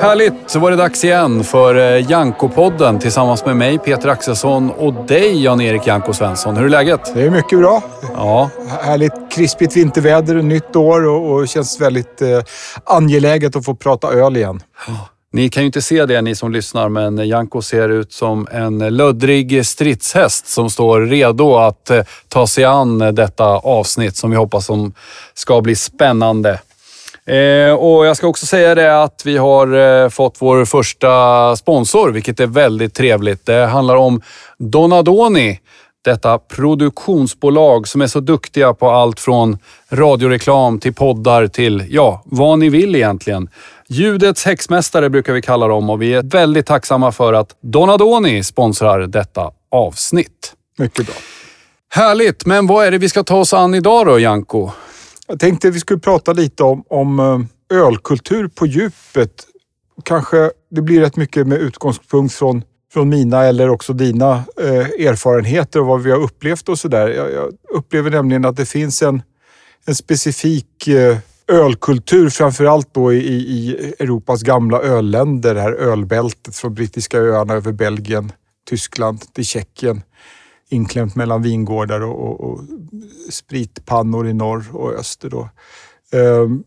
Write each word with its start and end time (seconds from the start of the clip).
Härligt, 0.00 0.34
så 0.46 0.58
var 0.58 0.70
det 0.70 0.76
dags 0.76 1.04
igen 1.04 1.44
för 1.44 1.74
eh, 1.74 2.10
Janko-podden 2.10 2.98
tillsammans 2.98 3.44
med 3.44 3.56
mig 3.56 3.78
Peter 3.78 4.08
Axelsson 4.08 4.70
och 4.70 4.94
dig 4.94 5.42
Jan-Erik 5.44 5.86
Janko 5.86 6.12
Svensson. 6.12 6.56
Hur 6.56 6.64
är 6.64 6.68
läget? 6.68 7.14
Det 7.14 7.22
är 7.22 7.30
mycket 7.30 7.58
bra. 7.58 7.82
Ja. 8.14 8.50
Härligt 8.82 9.32
krispigt 9.32 9.76
vinterväder, 9.76 10.34
nytt 10.34 10.76
år 10.76 11.06
och, 11.06 11.32
och 11.34 11.48
känns 11.48 11.80
väldigt 11.80 12.22
eh, 12.22 12.28
angeläget 12.84 13.56
att 13.56 13.64
få 13.64 13.74
prata 13.74 14.08
öl 14.12 14.36
igen. 14.36 14.60
Ni 15.36 15.48
kan 15.48 15.62
ju 15.62 15.66
inte 15.66 15.82
se 15.82 16.06
det 16.06 16.22
ni 16.22 16.34
som 16.34 16.52
lyssnar, 16.52 16.88
men 16.88 17.28
Janko 17.28 17.62
ser 17.62 17.88
ut 17.88 18.12
som 18.12 18.48
en 18.52 18.78
löddrig 18.78 19.66
stridshäst 19.66 20.48
som 20.48 20.70
står 20.70 21.00
redo 21.00 21.56
att 21.56 21.90
eh, 21.90 22.02
ta 22.28 22.46
sig 22.46 22.64
an 22.64 22.98
detta 22.98 23.44
avsnitt 23.44 24.16
som 24.16 24.30
vi 24.30 24.36
hoppas 24.36 24.66
som 24.66 24.92
ska 25.34 25.60
bli 25.60 25.76
spännande. 25.76 26.60
Eh, 27.26 27.72
och 27.72 28.06
Jag 28.06 28.16
ska 28.16 28.26
också 28.26 28.46
säga 28.46 28.74
det 28.74 29.02
att 29.02 29.22
vi 29.24 29.36
har 29.36 29.74
eh, 30.04 30.08
fått 30.08 30.36
vår 30.38 30.64
första 30.64 31.56
sponsor, 31.56 32.10
vilket 32.10 32.40
är 32.40 32.46
väldigt 32.46 32.94
trevligt. 32.94 33.46
Det 33.46 33.66
handlar 33.66 33.96
om 33.96 34.22
Donadoni. 34.58 35.60
Detta 36.06 36.38
produktionsbolag 36.38 37.88
som 37.88 38.00
är 38.00 38.06
så 38.06 38.20
duktiga 38.20 38.74
på 38.74 38.90
allt 38.90 39.20
från 39.20 39.58
radioreklam 39.90 40.80
till 40.80 40.94
poddar 40.94 41.46
till, 41.46 41.86
ja, 41.88 42.22
vad 42.24 42.58
ni 42.58 42.68
vill 42.68 42.94
egentligen. 42.94 43.48
Ljudets 43.88 44.44
häxmästare 44.44 45.10
brukar 45.10 45.32
vi 45.32 45.42
kalla 45.42 45.68
dem 45.68 45.90
och 45.90 46.02
vi 46.02 46.14
är 46.14 46.22
väldigt 46.22 46.66
tacksamma 46.66 47.12
för 47.12 47.32
att 47.32 47.56
Donadoni 47.60 48.44
sponsrar 48.44 49.06
detta 49.06 49.50
avsnitt. 49.70 50.54
Mycket 50.78 51.06
bra. 51.06 51.14
Härligt, 51.88 52.46
men 52.46 52.66
vad 52.66 52.86
är 52.86 52.90
det 52.90 52.98
vi 52.98 53.08
ska 53.08 53.24
ta 53.24 53.36
oss 53.36 53.54
an 53.54 53.74
idag 53.74 54.06
då, 54.06 54.18
Janko? 54.18 54.70
Jag 55.26 55.40
tänkte 55.40 55.70
vi 55.70 55.80
skulle 55.80 56.00
prata 56.00 56.32
lite 56.32 56.62
om, 56.62 56.84
om 56.88 57.18
eh, 57.70 57.78
ölkultur 57.78 58.48
på 58.48 58.66
djupet. 58.66 59.46
Kanske 60.04 60.50
det 60.70 60.82
blir 60.82 61.00
rätt 61.00 61.16
mycket 61.16 61.46
med 61.46 61.58
utgångspunkt 61.58 62.34
från, 62.34 62.62
från 62.92 63.08
mina 63.08 63.44
eller 63.44 63.70
också 63.70 63.92
dina 63.92 64.44
eh, 64.60 65.06
erfarenheter 65.06 65.80
och 65.80 65.86
vad 65.86 66.02
vi 66.02 66.10
har 66.10 66.18
upplevt 66.18 66.68
och 66.68 66.78
sådär. 66.78 67.08
Jag, 67.08 67.32
jag 67.32 67.52
upplever 67.70 68.10
nämligen 68.10 68.44
att 68.44 68.56
det 68.56 68.66
finns 68.66 69.02
en, 69.02 69.22
en 69.86 69.94
specifik 69.94 70.88
eh, 70.88 71.18
ölkultur, 71.48 72.30
framförallt 72.30 72.94
då 72.94 73.12
i, 73.12 73.36
i 73.36 73.92
Europas 73.98 74.42
gamla 74.42 74.80
ölländer. 74.80 75.54
Det 75.54 75.60
här 75.60 75.72
ölbältet 75.72 76.56
från 76.56 76.74
brittiska 76.74 77.18
öarna 77.18 77.54
över 77.54 77.72
Belgien, 77.72 78.32
Tyskland 78.68 79.34
till 79.34 79.44
Tjeckien. 79.44 80.02
Inklämt 80.68 81.16
mellan 81.16 81.42
vingårdar 81.42 82.00
och, 82.00 82.20
och, 82.20 82.40
och 82.40 82.60
spritpannor 83.30 84.28
i 84.28 84.32
norr 84.32 84.64
och 84.72 84.92
öster. 84.92 85.30
Då. 85.30 85.48
Um, 86.12 86.64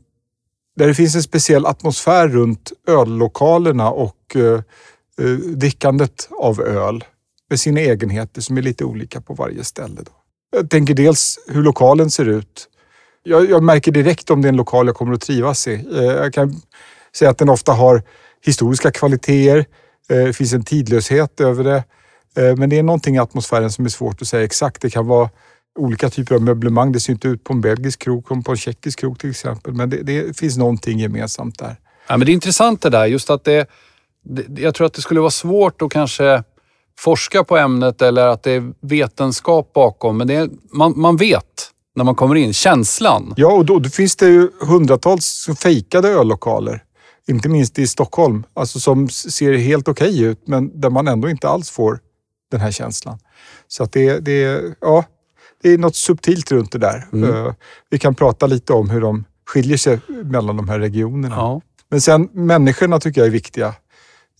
där 0.75 0.87
det 0.87 0.93
finns 0.93 1.15
en 1.15 1.23
speciell 1.23 1.65
atmosfär 1.65 2.27
runt 2.27 2.71
öllokalerna 2.87 3.91
och 3.91 4.35
eh, 4.35 4.61
eh, 5.19 5.25
drickandet 5.35 6.29
av 6.39 6.61
öl 6.61 7.03
med 7.49 7.59
sina 7.59 7.79
egenheter 7.79 8.41
som 8.41 8.57
är 8.57 8.61
lite 8.61 8.85
olika 8.85 9.21
på 9.21 9.33
varje 9.33 9.63
ställe. 9.63 10.01
Då. 10.05 10.11
Jag 10.51 10.69
tänker 10.69 10.93
dels 10.93 11.39
hur 11.47 11.63
lokalen 11.63 12.11
ser 12.11 12.25
ut. 12.25 12.67
Jag, 13.23 13.49
jag, 13.49 13.63
märker 13.63 13.91
direkt 13.91 14.29
om 14.29 14.41
det 14.41 14.47
är 14.47 14.49
en 14.49 14.57
lokal 14.57 14.87
jag 14.87 14.95
kommer 14.95 15.13
att 15.13 15.21
trivas 15.21 15.67
i. 15.67 15.73
Eh, 15.73 16.03
jag 16.03 16.33
kan 16.33 16.61
säga 17.15 17.31
att 17.31 17.37
den 17.37 17.49
ofta 17.49 17.71
har 17.71 18.03
historiska 18.45 18.91
kvaliteter. 18.91 19.65
Eh, 20.09 20.25
det 20.25 20.33
finns 20.33 20.53
en 20.53 20.63
tidlöshet 20.63 21.41
över 21.41 21.63
det. 21.63 21.83
Eh, 22.37 22.55
men 22.55 22.69
det 22.69 22.79
är 22.79 22.83
någonting 22.83 23.15
i 23.15 23.19
atmosfären 23.19 23.71
som 23.71 23.85
är 23.85 23.89
svårt 23.89 24.21
att 24.21 24.27
säga 24.27 24.43
exakt. 24.43 24.81
Det 24.81 24.89
kan 24.89 25.07
vara 25.07 25.29
olika 25.79 26.09
typer 26.09 26.35
av 26.35 26.41
möblemang. 26.41 26.91
Det 26.91 26.99
ser 26.99 27.13
inte 27.13 27.27
ut 27.27 27.43
på 27.43 27.53
en 27.53 27.61
belgisk 27.61 27.99
krog 27.99 28.27
som 28.27 28.43
på 28.43 28.51
en 28.51 28.57
tjeckisk 28.57 28.99
krog 28.99 29.19
till 29.19 29.29
exempel. 29.29 29.73
Men 29.73 29.89
det, 29.89 30.03
det, 30.03 30.37
finns 30.37 30.57
någonting 30.57 30.99
gemensamt 30.99 31.59
där. 31.59 31.75
Ja, 32.07 32.17
men 32.17 32.25
det 32.25 32.31
är 32.31 32.33
intressant 32.33 32.81
det 32.81 32.89
där. 32.89 33.05
Just 33.05 33.29
att 33.29 33.43
det, 33.43 33.67
jag 34.57 34.75
tror 34.75 34.87
att 34.87 34.93
det 34.93 35.01
skulle 35.01 35.19
vara 35.19 35.31
svårt 35.31 35.81
att 35.81 35.91
kanske 35.91 36.43
forska 36.99 37.43
på 37.43 37.57
ämnet 37.57 38.01
eller 38.01 38.27
att 38.27 38.43
det 38.43 38.51
är 38.51 38.73
vetenskap 38.81 39.73
bakom. 39.73 40.17
Men 40.17 40.29
är, 40.29 40.49
man, 40.73 40.93
man 40.95 41.17
vet 41.17 41.71
när 41.95 42.03
man 42.03 42.15
kommer 42.15 42.35
in, 42.35 42.53
känslan. 42.53 43.33
Ja, 43.37 43.51
och 43.51 43.65
då, 43.65 43.79
då 43.79 43.89
finns 43.89 44.15
det 44.15 44.27
ju 44.27 44.49
hundratals 44.61 45.47
fejkade 45.59 46.09
öllokaler. 46.09 46.83
Inte 47.27 47.49
minst 47.49 47.79
i 47.79 47.87
Stockholm, 47.87 48.43
alltså 48.53 48.79
som 48.79 49.09
ser 49.09 49.53
helt 49.53 49.87
okej 49.87 50.09
okay 50.09 50.25
ut 50.25 50.47
men 50.47 50.81
där 50.81 50.89
man 50.89 51.07
ändå 51.07 51.29
inte 51.29 51.49
alls 51.49 51.69
får 51.69 51.99
den 52.51 52.59
här 52.59 52.71
känslan. 52.71 53.19
Så 53.67 53.83
att 53.83 53.91
det, 53.91 54.19
det, 54.19 54.61
ja, 54.81 55.03
det 55.61 55.69
är 55.69 55.77
något 55.77 55.95
subtilt 55.95 56.51
runt 56.51 56.71
det 56.71 56.77
där. 56.77 57.07
Mm. 57.13 57.45
Eh, 57.45 57.53
vi 57.89 57.99
kan 57.99 58.15
prata 58.15 58.47
lite 58.47 58.73
om 58.73 58.89
hur 58.89 59.01
de 59.01 59.25
skiljer 59.45 59.77
sig 59.77 59.99
mellan 60.07 60.57
de 60.57 60.69
här 60.69 60.79
regionerna. 60.79 61.35
Ja. 61.35 61.61
Men 61.89 62.01
sen 62.01 62.29
människorna 62.31 62.99
tycker 62.99 63.21
jag 63.21 63.27
är 63.27 63.31
viktiga. 63.31 63.73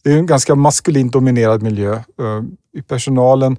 Det 0.04 0.12
är 0.12 0.18
en 0.18 0.26
ganska 0.26 0.56
maskulint 0.56 1.14
dominerad 1.14 1.64
miljö. 1.64 1.94
Eh, 1.94 2.44
I 2.74 2.82
personalen 2.82 3.58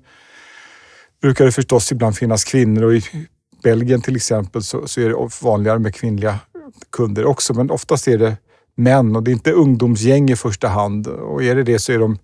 brukar 1.22 1.44
det 1.44 1.52
förstås 1.52 1.92
ibland 1.92 2.16
finnas 2.16 2.44
kvinnor 2.44 2.82
och 2.82 2.94
i 2.94 3.02
Belgien 3.62 4.02
till 4.02 4.16
exempel 4.16 4.62
så, 4.62 4.88
så 4.88 5.00
är 5.00 5.08
det 5.08 5.28
vanligare 5.42 5.78
med 5.78 5.94
kvinnliga 5.94 6.38
kunder 6.92 7.26
också. 7.26 7.54
Men 7.54 7.70
oftast 7.70 8.08
är 8.08 8.18
det 8.18 8.36
män 8.74 9.16
och 9.16 9.22
det 9.22 9.30
är 9.30 9.32
inte 9.32 9.52
ungdomsgäng 9.52 10.30
i 10.30 10.36
första 10.36 10.68
hand. 10.68 11.06
Och 11.06 11.42
är 11.42 11.54
det 11.54 11.62
det 11.62 11.78
så 11.78 11.92
är 11.92 11.98
de 11.98 12.18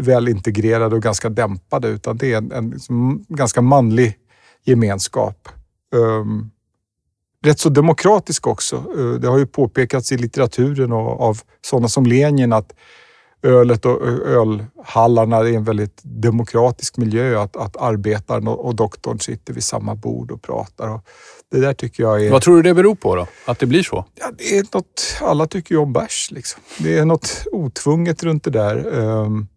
väl 0.00 0.28
integrerade 0.28 0.96
och 0.96 1.02
ganska 1.02 1.28
dämpade 1.28 1.88
utan 1.88 2.16
det 2.16 2.32
är 2.32 2.38
en, 2.38 2.52
en 2.52 2.70
liksom 2.70 3.24
ganska 3.28 3.60
manlig 3.60 4.18
gemenskap. 4.64 5.48
Um, 5.94 6.50
rätt 7.44 7.58
så 7.58 7.68
demokratisk 7.68 8.46
också. 8.46 8.84
Uh, 8.96 9.20
det 9.20 9.28
har 9.28 9.38
ju 9.38 9.46
påpekats 9.46 10.12
i 10.12 10.16
litteraturen 10.16 10.92
och 10.92 11.20
av 11.20 11.40
sådana 11.60 11.88
som 11.88 12.06
Lenin 12.06 12.52
att 12.52 12.72
ölet 13.44 13.86
och 13.86 14.06
ölhallarna 14.26 15.36
är 15.36 15.52
en 15.52 15.64
väldigt 15.64 16.00
demokratisk 16.02 16.96
miljö. 16.96 17.40
Att, 17.40 17.56
att 17.56 17.76
arbetaren 17.76 18.48
och 18.48 18.74
doktorn 18.74 19.18
sitter 19.18 19.54
vid 19.54 19.64
samma 19.64 19.94
bord 19.94 20.30
och 20.30 20.42
pratar. 20.42 20.88
Och 20.88 21.00
det 21.50 21.60
där 21.60 21.74
tycker 21.74 22.02
jag 22.02 22.24
är... 22.24 22.30
Vad 22.30 22.42
tror 22.42 22.56
du 22.56 22.62
det 22.62 22.74
beror 22.74 22.94
på 22.94 23.16
då? 23.16 23.26
Att 23.44 23.58
det 23.58 23.66
blir 23.66 23.82
så? 23.82 24.04
Ja, 24.14 24.30
det 24.38 24.58
är 24.58 24.66
något... 24.74 25.16
Alla 25.20 25.46
tycker 25.46 25.74
ju 25.74 25.80
om 25.80 25.92
bärs. 25.92 26.30
Liksom. 26.30 26.62
Det 26.78 26.98
är 26.98 27.04
något 27.04 27.44
otvunget 27.52 28.22
runt 28.22 28.44
det 28.44 28.50
där. 28.50 28.86
Um, 28.86 29.48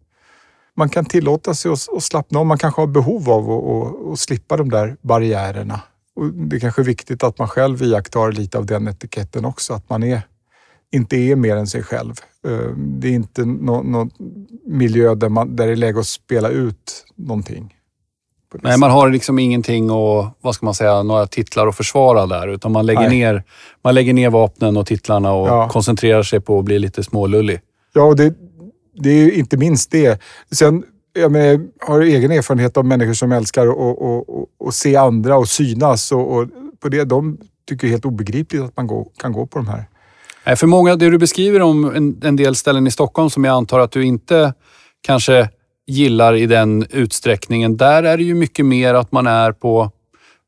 man 0.76 0.88
kan 0.88 1.04
tillåta 1.04 1.54
sig 1.54 1.72
att, 1.72 2.02
slappna 2.02 2.38
av. 2.38 2.46
Man 2.46 2.58
kanske 2.58 2.80
har 2.80 2.86
behov 2.86 3.30
av 3.30 3.50
att, 3.50 3.64
att, 3.64 4.12
att 4.12 4.18
slippa 4.18 4.56
de 4.56 4.70
där 4.70 4.96
barriärerna. 5.00 5.80
Och 6.14 6.26
det 6.26 6.56
är 6.56 6.60
kanske 6.60 6.82
är 6.82 6.84
viktigt 6.84 7.22
att 7.22 7.38
man 7.38 7.48
själv 7.48 7.82
iakttar 7.82 8.32
lite 8.32 8.58
av 8.58 8.66
den 8.66 8.88
etiketten 8.88 9.44
också. 9.44 9.74
Att 9.74 9.90
man 9.90 10.02
är, 10.02 10.22
inte 10.92 11.16
är 11.16 11.36
mer 11.36 11.56
än 11.56 11.66
sig 11.66 11.82
själv. 11.82 12.14
Eh, 12.46 12.70
det 12.76 13.08
är 13.08 13.12
inte 13.12 13.44
någon, 13.44 13.92
någon 13.92 14.10
miljö 14.66 15.14
där, 15.14 15.28
man, 15.28 15.56
där 15.56 15.66
det 15.66 15.72
är 15.72 15.76
läge 15.76 16.00
att 16.00 16.06
spela 16.06 16.48
ut 16.48 17.04
någonting. 17.14 17.74
Nej, 18.62 18.78
man 18.78 18.90
har 18.90 19.10
liksom 19.10 19.38
ingenting 19.38 19.90
och 19.90 20.26
vad 20.40 20.54
ska 20.54 20.66
man 20.66 20.74
säga, 20.74 21.02
några 21.02 21.26
titlar 21.26 21.66
att 21.66 21.76
försvara 21.76 22.26
där. 22.26 22.48
Utan 22.48 22.72
man 22.72 22.86
lägger, 22.86 23.10
ner, 23.10 23.44
man 23.84 23.94
lägger 23.94 24.12
ner 24.12 24.30
vapnen 24.30 24.76
och 24.76 24.86
titlarna 24.86 25.32
och 25.32 25.48
ja. 25.48 25.68
koncentrerar 25.68 26.22
sig 26.22 26.40
på 26.40 26.58
att 26.58 26.64
bli 26.64 26.78
lite 26.78 27.04
smålullig. 27.04 27.60
Ja, 27.92 28.02
och 28.02 28.16
det, 28.16 28.34
det 28.94 29.10
är 29.10 29.30
inte 29.30 29.56
minst 29.56 29.90
det. 29.90 30.20
Sen 30.50 30.84
jag, 31.12 31.32
menar, 31.32 31.46
jag 31.46 31.86
har 31.86 32.00
egen 32.00 32.30
erfarenhet 32.30 32.76
av 32.76 32.84
människor 32.84 33.12
som 33.12 33.32
älskar 33.32 33.66
att 34.68 34.74
se 34.74 34.96
andra 34.96 35.36
och 35.36 35.48
synas. 35.48 36.12
Och, 36.12 36.36
och, 36.36 36.48
på 36.80 36.88
det, 36.88 37.04
de 37.04 37.38
tycker 37.68 37.86
det 37.86 37.88
är 37.88 37.92
helt 37.92 38.04
obegripligt 38.04 38.62
att 38.62 38.76
man 38.76 38.86
går, 38.86 39.08
kan 39.16 39.32
gå 39.32 39.46
på 39.46 39.58
de 39.58 39.68
här. 39.68 39.84
För 40.56 40.66
många, 40.66 40.96
det 40.96 41.10
du 41.10 41.18
beskriver 41.18 41.62
om 41.62 41.96
en, 41.96 42.20
en 42.22 42.36
del 42.36 42.56
ställen 42.56 42.86
i 42.86 42.90
Stockholm 42.90 43.30
som 43.30 43.44
jag 43.44 43.54
antar 43.54 43.78
att 43.78 43.92
du 43.92 44.04
inte 44.04 44.54
kanske 45.00 45.48
gillar 45.86 46.34
i 46.34 46.46
den 46.46 46.86
utsträckningen. 46.90 47.76
Där 47.76 48.02
är 48.02 48.16
det 48.16 48.22
ju 48.22 48.34
mycket 48.34 48.66
mer 48.66 48.94
att 48.94 49.12
man 49.12 49.26
är 49.26 49.52
på, 49.52 49.90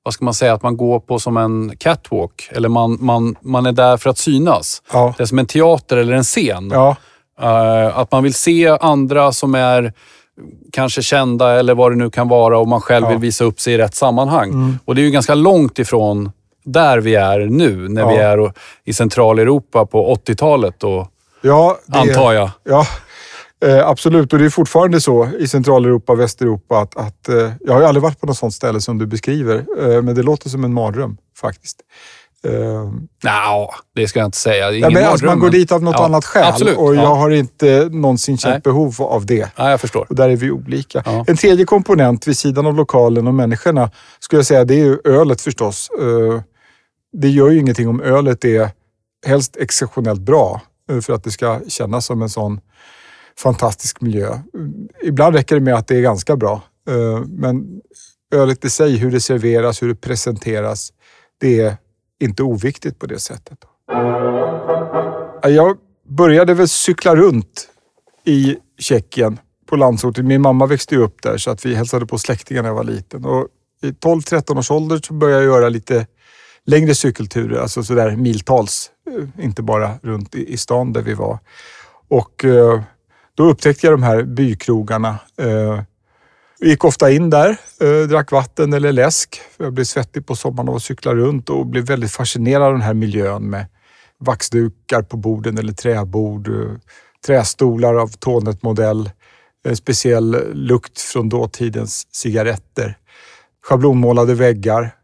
vad 0.02 0.14
ska 0.14 0.24
man 0.24 0.34
säga, 0.34 0.52
att 0.52 0.62
man 0.62 0.76
går 0.76 1.00
på 1.00 1.18
som 1.18 1.36
en 1.36 1.76
catwalk. 1.78 2.48
Eller 2.50 2.68
man, 2.68 2.98
man, 3.00 3.36
man 3.40 3.66
är 3.66 3.72
där 3.72 3.96
för 3.96 4.10
att 4.10 4.18
synas. 4.18 4.82
Ja. 4.92 5.14
Det 5.16 5.22
är 5.22 5.26
som 5.26 5.38
en 5.38 5.46
teater 5.46 5.96
eller 5.96 6.12
en 6.12 6.24
scen. 6.24 6.70
Ja. 6.72 6.96
Uh, 7.42 7.98
att 7.98 8.12
man 8.12 8.22
vill 8.22 8.34
se 8.34 8.68
andra 8.68 9.32
som 9.32 9.54
är 9.54 9.92
kanske 10.72 11.02
kända 11.02 11.58
eller 11.58 11.74
vad 11.74 11.92
det 11.92 11.96
nu 11.96 12.10
kan 12.10 12.28
vara 12.28 12.58
och 12.58 12.68
man 12.68 12.80
själv 12.80 13.04
ja. 13.04 13.10
vill 13.10 13.18
visa 13.18 13.44
upp 13.44 13.60
sig 13.60 13.74
i 13.74 13.78
rätt 13.78 13.94
sammanhang. 13.94 14.50
Mm. 14.50 14.78
Och 14.84 14.94
det 14.94 15.00
är 15.00 15.04
ju 15.04 15.10
ganska 15.10 15.34
långt 15.34 15.78
ifrån 15.78 16.30
där 16.72 16.98
vi 16.98 17.14
är 17.14 17.38
nu, 17.38 17.88
när 17.88 18.02
ja. 18.02 18.08
vi 18.08 18.16
är 18.16 18.52
i 18.84 18.92
Centraleuropa 18.92 19.86
på 19.86 20.14
80-talet 20.14 20.84
och 20.84 21.08
ja, 21.40 21.78
det, 21.86 21.98
antar 21.98 22.32
jag. 22.32 22.50
Ja, 22.64 22.86
eh, 23.64 23.88
absolut. 23.88 24.32
Och 24.32 24.38
det 24.38 24.44
är 24.44 24.50
fortfarande 24.50 25.00
så 25.00 25.28
i 25.38 25.48
Centraleuropa 25.48 26.12
och 26.12 26.20
Västeuropa 26.20 26.78
att, 26.78 26.96
att 26.96 27.28
eh, 27.28 27.52
jag 27.60 27.72
har 27.72 27.80
ju 27.80 27.86
aldrig 27.86 28.02
varit 28.02 28.20
på 28.20 28.26
något 28.26 28.36
sånt 28.36 28.54
ställe 28.54 28.80
som 28.80 28.98
du 28.98 29.06
beskriver, 29.06 29.56
eh, 29.78 30.02
men 30.02 30.14
det 30.14 30.22
låter 30.22 30.48
som 30.48 30.64
en 30.64 30.74
mardröm 30.74 31.16
faktiskt. 31.40 31.80
Uh, 32.46 32.92
no, 33.24 33.70
det 33.94 34.08
ska 34.08 34.18
jag 34.18 34.26
inte 34.26 34.38
säga. 34.38 34.70
Ja, 34.70 34.90
men 34.90 35.04
alltså, 35.04 35.26
man 35.26 35.38
går 35.38 35.50
dit 35.50 35.72
av 35.72 35.82
något 35.82 35.94
ja, 35.98 36.04
annat 36.04 36.24
skäl 36.24 36.44
absolut, 36.44 36.76
och 36.76 36.94
jag 36.94 37.04
ja. 37.04 37.14
har 37.14 37.30
inte 37.30 37.88
någonsin 37.92 38.38
känt 38.38 38.52
Nej. 38.52 38.60
behov 38.60 38.94
av 38.98 39.26
det. 39.26 39.50
Ja, 39.56 39.70
jag 39.70 39.80
förstår. 39.80 40.06
Och 40.08 40.14
där 40.14 40.28
är 40.28 40.36
vi 40.36 40.50
olika. 40.50 41.02
Ja. 41.06 41.24
En 41.26 41.36
tredje 41.36 41.64
komponent 41.64 42.26
vid 42.26 42.38
sidan 42.38 42.66
av 42.66 42.74
lokalen 42.74 43.26
och 43.26 43.34
människorna 43.34 43.90
skulle 44.20 44.38
jag 44.38 44.46
säga, 44.46 44.64
det 44.64 44.74
är 44.74 44.84
ju 44.84 44.98
ölet 45.04 45.40
förstås. 45.40 45.90
Uh, 46.00 46.40
det 47.12 47.28
gör 47.28 47.50
ju 47.50 47.58
ingenting 47.58 47.88
om 47.88 48.00
ölet 48.00 48.44
är 48.44 48.70
helst 49.26 49.56
exceptionellt 49.56 50.20
bra 50.20 50.62
eh, 50.90 51.00
för 51.00 51.12
att 51.12 51.24
det 51.24 51.30
ska 51.30 51.60
kännas 51.68 52.06
som 52.06 52.22
en 52.22 52.28
sån 52.28 52.60
fantastisk 53.38 54.00
miljö. 54.00 54.38
Ibland 55.02 55.36
räcker 55.36 55.54
det 55.54 55.60
med 55.60 55.74
att 55.74 55.88
det 55.88 55.96
är 55.96 56.00
ganska 56.00 56.36
bra, 56.36 56.62
eh, 56.88 57.20
men 57.26 57.80
ölet 58.34 58.64
i 58.64 58.70
sig, 58.70 58.96
hur 58.96 59.10
det 59.10 59.20
serveras, 59.20 59.82
hur 59.82 59.88
det 59.88 59.94
presenteras, 59.94 60.92
det 61.40 61.60
är 61.60 61.76
inte 62.20 62.42
oviktigt 62.42 62.98
på 62.98 63.06
det 63.06 63.18
sättet. 63.18 63.58
Jag 65.42 65.76
började 66.08 66.54
väl 66.54 66.68
cykla 66.68 67.16
runt 67.16 67.68
i 68.24 68.56
Tjeckien 68.78 69.38
på 69.66 69.76
landsorten. 69.76 70.26
Min 70.26 70.42
mamma 70.42 70.66
växte 70.66 70.96
upp 70.96 71.22
där 71.22 71.38
så 71.38 71.50
att 71.50 71.66
vi 71.66 71.74
hälsade 71.74 72.06
på 72.06 72.18
släktingar 72.18 72.62
när 72.62 72.68
jag 72.68 72.76
var 72.76 72.84
liten. 72.84 73.24
Och 73.24 73.48
I 73.82 73.90
12-13 73.90 74.58
års 74.58 74.70
ålder 74.70 75.00
så 75.06 75.14
började 75.14 75.42
jag 75.42 75.52
göra 75.54 75.68
lite 75.68 76.06
längre 76.70 76.94
cykelturer, 76.94 77.60
alltså 77.60 77.82
sådär 77.82 78.16
miltals. 78.16 78.90
Eh, 79.10 79.44
inte 79.44 79.62
bara 79.62 79.98
runt 80.02 80.34
i 80.34 80.56
stan 80.56 80.92
där 80.92 81.02
vi 81.02 81.14
var. 81.14 81.38
Och 82.08 82.44
eh, 82.44 82.82
då 83.34 83.44
upptäckte 83.44 83.86
jag 83.86 83.94
de 83.94 84.02
här 84.02 84.22
bykrogarna. 84.22 85.18
Jag 85.36 85.72
eh, 85.74 85.82
gick 86.60 86.84
ofta 86.84 87.10
in 87.10 87.30
där, 87.30 87.56
eh, 87.80 88.08
drack 88.08 88.32
vatten 88.32 88.72
eller 88.72 88.92
läsk. 88.92 89.40
Jag 89.56 89.72
blev 89.72 89.84
svettig 89.84 90.26
på 90.26 90.36
sommaren 90.36 90.68
av 90.68 90.76
att 90.76 90.82
cykla 90.82 91.14
runt 91.14 91.50
och 91.50 91.66
blev 91.66 91.86
väldigt 91.86 92.12
fascinerad 92.12 92.62
av 92.62 92.72
den 92.72 92.82
här 92.82 92.94
miljön 92.94 93.50
med 93.50 93.66
vaxdukar 94.18 95.02
på 95.02 95.16
borden 95.16 95.58
eller 95.58 95.72
träbord, 95.72 96.48
eh, 96.48 96.76
trästolar 97.26 97.94
av 97.94 98.08
Tonet-modell, 98.08 99.10
en 99.64 99.76
speciell 99.76 100.54
lukt 100.54 101.00
från 101.00 101.28
dåtidens 101.28 102.06
cigaretter, 102.12 102.96
schablonmålade 103.62 104.34
väggar, 104.34 104.94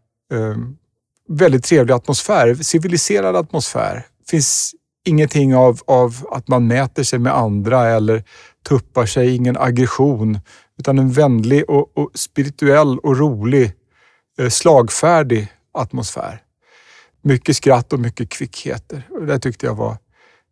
väldigt 1.28 1.64
trevlig 1.64 1.94
atmosfär, 1.94 2.54
civiliserad 2.54 3.36
atmosfär. 3.36 3.94
Det 3.94 4.30
finns 4.30 4.74
ingenting 5.06 5.54
av, 5.54 5.80
av 5.86 6.26
att 6.30 6.48
man 6.48 6.66
mäter 6.66 7.02
sig 7.02 7.18
med 7.18 7.36
andra 7.36 7.88
eller 7.88 8.24
tuppar 8.68 9.06
sig, 9.06 9.34
ingen 9.34 9.56
aggression, 9.56 10.38
utan 10.78 10.98
en 10.98 11.12
vänlig 11.12 11.70
och, 11.70 11.98
och 11.98 12.10
spirituell 12.14 12.98
och 12.98 13.18
rolig, 13.18 13.72
eh, 14.38 14.48
slagfärdig 14.48 15.48
atmosfär. 15.74 16.42
Mycket 17.22 17.56
skratt 17.56 17.92
och 17.92 18.00
mycket 18.00 18.30
kvickheter. 18.30 19.02
Det 19.26 19.38
tyckte 19.38 19.66
jag 19.66 19.74
var 19.74 19.96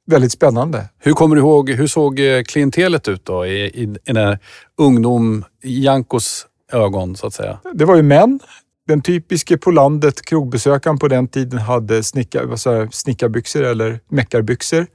väldigt 0.06 0.32
spännande. 0.32 0.88
Hur 0.98 1.12
kommer 1.12 1.36
du 1.36 1.42
ihåg, 1.42 1.70
hur 1.70 1.86
såg 1.86 2.20
eh, 2.20 2.42
klientelet 2.42 3.08
ut 3.08 3.24
då 3.24 3.46
i, 3.46 3.64
i, 3.64 3.82
i 3.82 3.98
den 4.04 4.16
här 4.16 4.38
ungdom, 4.78 5.44
Jankos 5.62 6.46
ögon 6.72 7.16
så 7.16 7.26
att 7.26 7.34
säga? 7.34 7.58
Det 7.72 7.84
var 7.84 7.96
ju 7.96 8.02
män 8.02 8.40
den 8.88 9.02
typiske 9.02 9.58
på 9.58 9.70
landet 9.70 10.22
krogbesökaren 10.22 10.98
på 10.98 11.08
den 11.08 11.28
tiden 11.28 11.58
hade 11.58 12.02
snickar, 12.02 12.56
så 12.56 12.88
snickarbyxor 12.92 13.62
eller 13.62 14.00
meckarbyxor. 14.08 14.86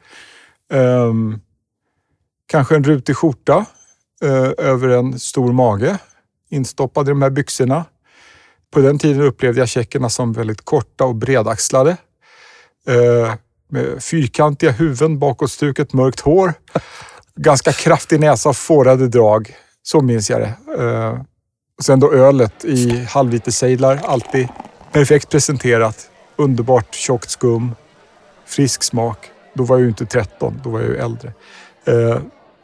Um, 0.74 1.42
kanske 2.48 2.76
en 2.76 2.84
rutig 2.84 3.16
skjorta 3.16 3.66
uh, 4.24 4.52
över 4.58 4.90
en 4.90 5.20
stor 5.20 5.54
mage 5.54 5.98
instoppad 6.50 7.08
i 7.08 7.10
de 7.10 7.22
här 7.22 7.30
byxorna. 7.30 7.86
På 8.72 8.80
den 8.80 9.00
tiden 9.00 9.22
upplevde 9.22 9.60
jag 9.60 9.70
tjeckerna 9.70 10.10
som 10.10 10.34
väldigt 10.34 10.62
korta 10.62 11.06
och 11.06 11.16
bredaxlade. 11.16 11.98
Uh, 12.90 13.34
med 13.70 14.04
fyrkantiga 14.04 14.72
huvuden, 14.72 15.20
bakåtstuket 15.20 15.94
mörkt 15.94 16.20
hår. 16.20 16.54
Ganska 17.36 17.72
kraftig 17.72 18.20
näsa 18.20 18.50
och 18.50 18.58
fårade 18.58 19.08
drag. 19.08 19.56
Så 19.84 20.02
minns 20.02 20.30
jag 20.30 20.42
det. 20.42 20.56
Uh, 20.84 21.22
och 21.80 21.86
sen 21.86 22.00
då 22.00 22.14
ölet 22.14 22.66
i 22.66 23.06
halvliterssejdlar, 23.10 24.00
alltid 24.04 24.48
perfekt 24.92 25.30
presenterat. 25.30 26.10
Underbart 26.36 26.96
tjockt 26.96 27.30
skum, 27.30 27.76
frisk 28.46 28.84
smak. 28.84 29.18
Då 29.54 29.64
var 29.64 29.76
jag 29.76 29.82
ju 29.82 29.88
inte 29.88 30.06
13, 30.06 30.62
då 30.64 30.70
var 30.70 30.80
jag 30.80 30.90
ju 30.90 30.98
äldre. 30.98 31.34
Eh, 31.86 32.20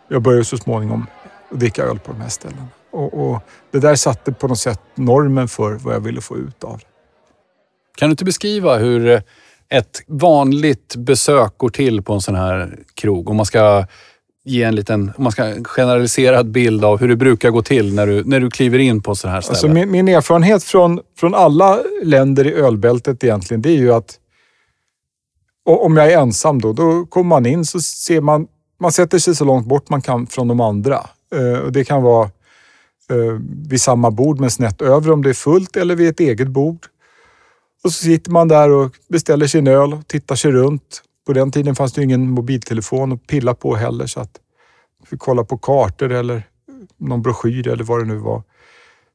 jag 0.07 0.21
började 0.21 0.45
så 0.45 0.57
småningom 0.57 1.07
dricka 1.49 1.83
öl 1.83 1.99
på 1.99 2.11
de 2.11 2.21
här 2.21 2.29
ställena. 2.29 2.67
Och, 2.91 3.13
och, 3.13 3.41
det 3.71 3.79
där 3.79 3.95
satte 3.95 4.31
på 4.31 4.47
något 4.47 4.59
sätt 4.59 4.81
normen 4.95 5.47
för 5.47 5.73
vad 5.73 5.95
jag 5.95 5.99
ville 5.99 6.21
få 6.21 6.37
ut 6.37 6.63
av 6.63 6.77
det. 6.77 6.85
Kan 7.97 8.09
du 8.09 8.11
inte 8.11 8.25
beskriva 8.25 8.77
hur 8.77 9.23
ett 9.69 10.03
vanligt 10.07 10.95
besök 10.95 11.57
går 11.57 11.69
till 11.69 12.03
på 12.03 12.13
en 12.13 12.21
sån 12.21 12.35
här 12.35 12.79
krog? 12.93 13.29
Om 13.29 13.35
man 13.35 13.45
ska 13.45 13.85
ge 14.45 14.63
en 14.63 14.75
liten, 14.75 15.11
om 15.17 15.23
man 15.23 15.31
ska 15.31 15.45
en 15.45 15.63
generaliserad 15.63 16.51
bild 16.51 16.85
av 16.85 16.99
hur 16.99 17.07
det 17.07 17.15
brukar 17.15 17.49
gå 17.49 17.61
till 17.61 17.93
när 17.93 18.07
du, 18.07 18.23
när 18.23 18.39
du 18.39 18.49
kliver 18.49 18.79
in 18.79 19.01
på 19.01 19.15
så 19.15 19.27
här 19.27 19.41
ställe? 19.41 19.51
Alltså 19.51 19.67
min, 19.67 19.91
min 19.91 20.07
erfarenhet 20.07 20.63
från, 20.63 20.99
från 21.17 21.35
alla 21.35 21.79
länder 22.03 22.47
i 22.47 22.53
ölbältet 22.53 23.23
egentligen, 23.23 23.61
det 23.61 23.69
är 23.69 23.77
ju 23.77 23.93
att 23.93 24.19
om 25.65 25.97
jag 25.97 26.11
är 26.11 26.17
ensam 26.17 26.61
då, 26.61 26.73
då 26.73 27.05
kommer 27.05 27.29
man 27.29 27.45
in 27.45 27.65
så 27.65 27.81
ser 27.81 28.21
man, 28.21 28.47
man 28.79 28.91
sätter 28.91 29.19
sig 29.19 29.35
så 29.35 29.45
långt 29.45 29.67
bort 29.67 29.89
man 29.89 30.01
kan 30.01 30.27
från 30.27 30.47
de 30.47 30.61
andra. 30.61 31.07
Uh, 31.35 31.67
det 31.71 31.83
kan 31.83 32.03
vara 32.03 32.29
uh, 33.11 33.39
vid 33.69 33.81
samma 33.81 34.11
bord 34.11 34.39
men 34.39 34.51
snett 34.51 34.81
över 34.81 35.11
om 35.11 35.21
det 35.21 35.29
är 35.29 35.33
fullt 35.33 35.77
eller 35.77 35.95
vid 35.95 36.09
ett 36.09 36.19
eget 36.19 36.47
bord. 36.47 36.85
Och 37.83 37.91
så 37.91 38.03
sitter 38.03 38.31
man 38.31 38.47
där 38.47 38.69
och 38.69 38.91
beställer 39.07 39.47
sin 39.47 39.67
öl 39.67 39.93
och 39.93 40.07
tittar 40.07 40.35
sig 40.35 40.51
runt. 40.51 41.01
På 41.25 41.33
den 41.33 41.51
tiden 41.51 41.75
fanns 41.75 41.93
det 41.93 42.03
ingen 42.03 42.29
mobiltelefon 42.29 43.11
att 43.11 43.27
pilla 43.27 43.53
på 43.53 43.75
heller 43.75 44.05
så 44.05 44.19
att 44.19 44.39
vi 45.01 45.07
fick 45.07 45.19
kolla 45.19 45.43
på 45.43 45.57
kartor 45.57 46.11
eller 46.11 46.43
någon 46.97 47.21
broschyr 47.21 47.67
eller 47.67 47.83
vad 47.83 47.99
det 47.99 48.05
nu 48.05 48.17
var. 48.17 48.43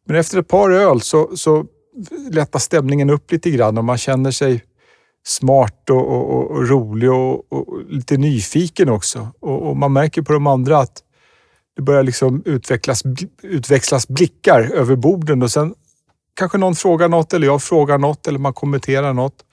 Men 0.07 0.17
efter 0.17 0.39
ett 0.39 0.49
par 0.49 0.71
öl 0.71 1.01
så, 1.01 1.37
så 1.37 1.67
lättar 2.31 2.59
stämningen 2.59 3.11
upp 3.11 3.33
lite 3.33 3.51
grann 3.51 3.79
och 3.79 3.85
man 3.85 3.99
känner 3.99 4.31
sig 4.31 4.65
smart 5.27 5.91
och, 5.91 6.09
och, 6.09 6.51
och 6.51 6.69
rolig 6.69 7.13
och, 7.13 7.53
och, 7.53 7.83
lite 7.89 8.17
nyfiken 8.17 8.89
också. 8.89 9.29
Och, 9.41 9.77
man 9.77 9.93
märker 9.93 10.23
på 10.23 10.33
de 10.33 10.47
andra 10.47 10.79
att 10.79 11.03
det 11.77 11.83
börjar 11.83 12.03
liksom 12.03 12.43
utvecklas, 12.45 13.03
utväxlas 13.43 14.09
blickar 14.09 14.61
över 14.63 14.97
borden 14.97 15.43
och 15.43 15.51
sen 15.51 15.75
kanske 16.35 16.59
någon 16.59 16.75
frågar 16.75 17.09
något 17.09 17.33
eller 17.33 17.47
jag 17.47 17.63
frågar 17.63 17.99
något 17.99 18.27
eller 18.27 18.39
man 18.39 18.53
kommenterar 18.53 19.13
något. 19.13 19.45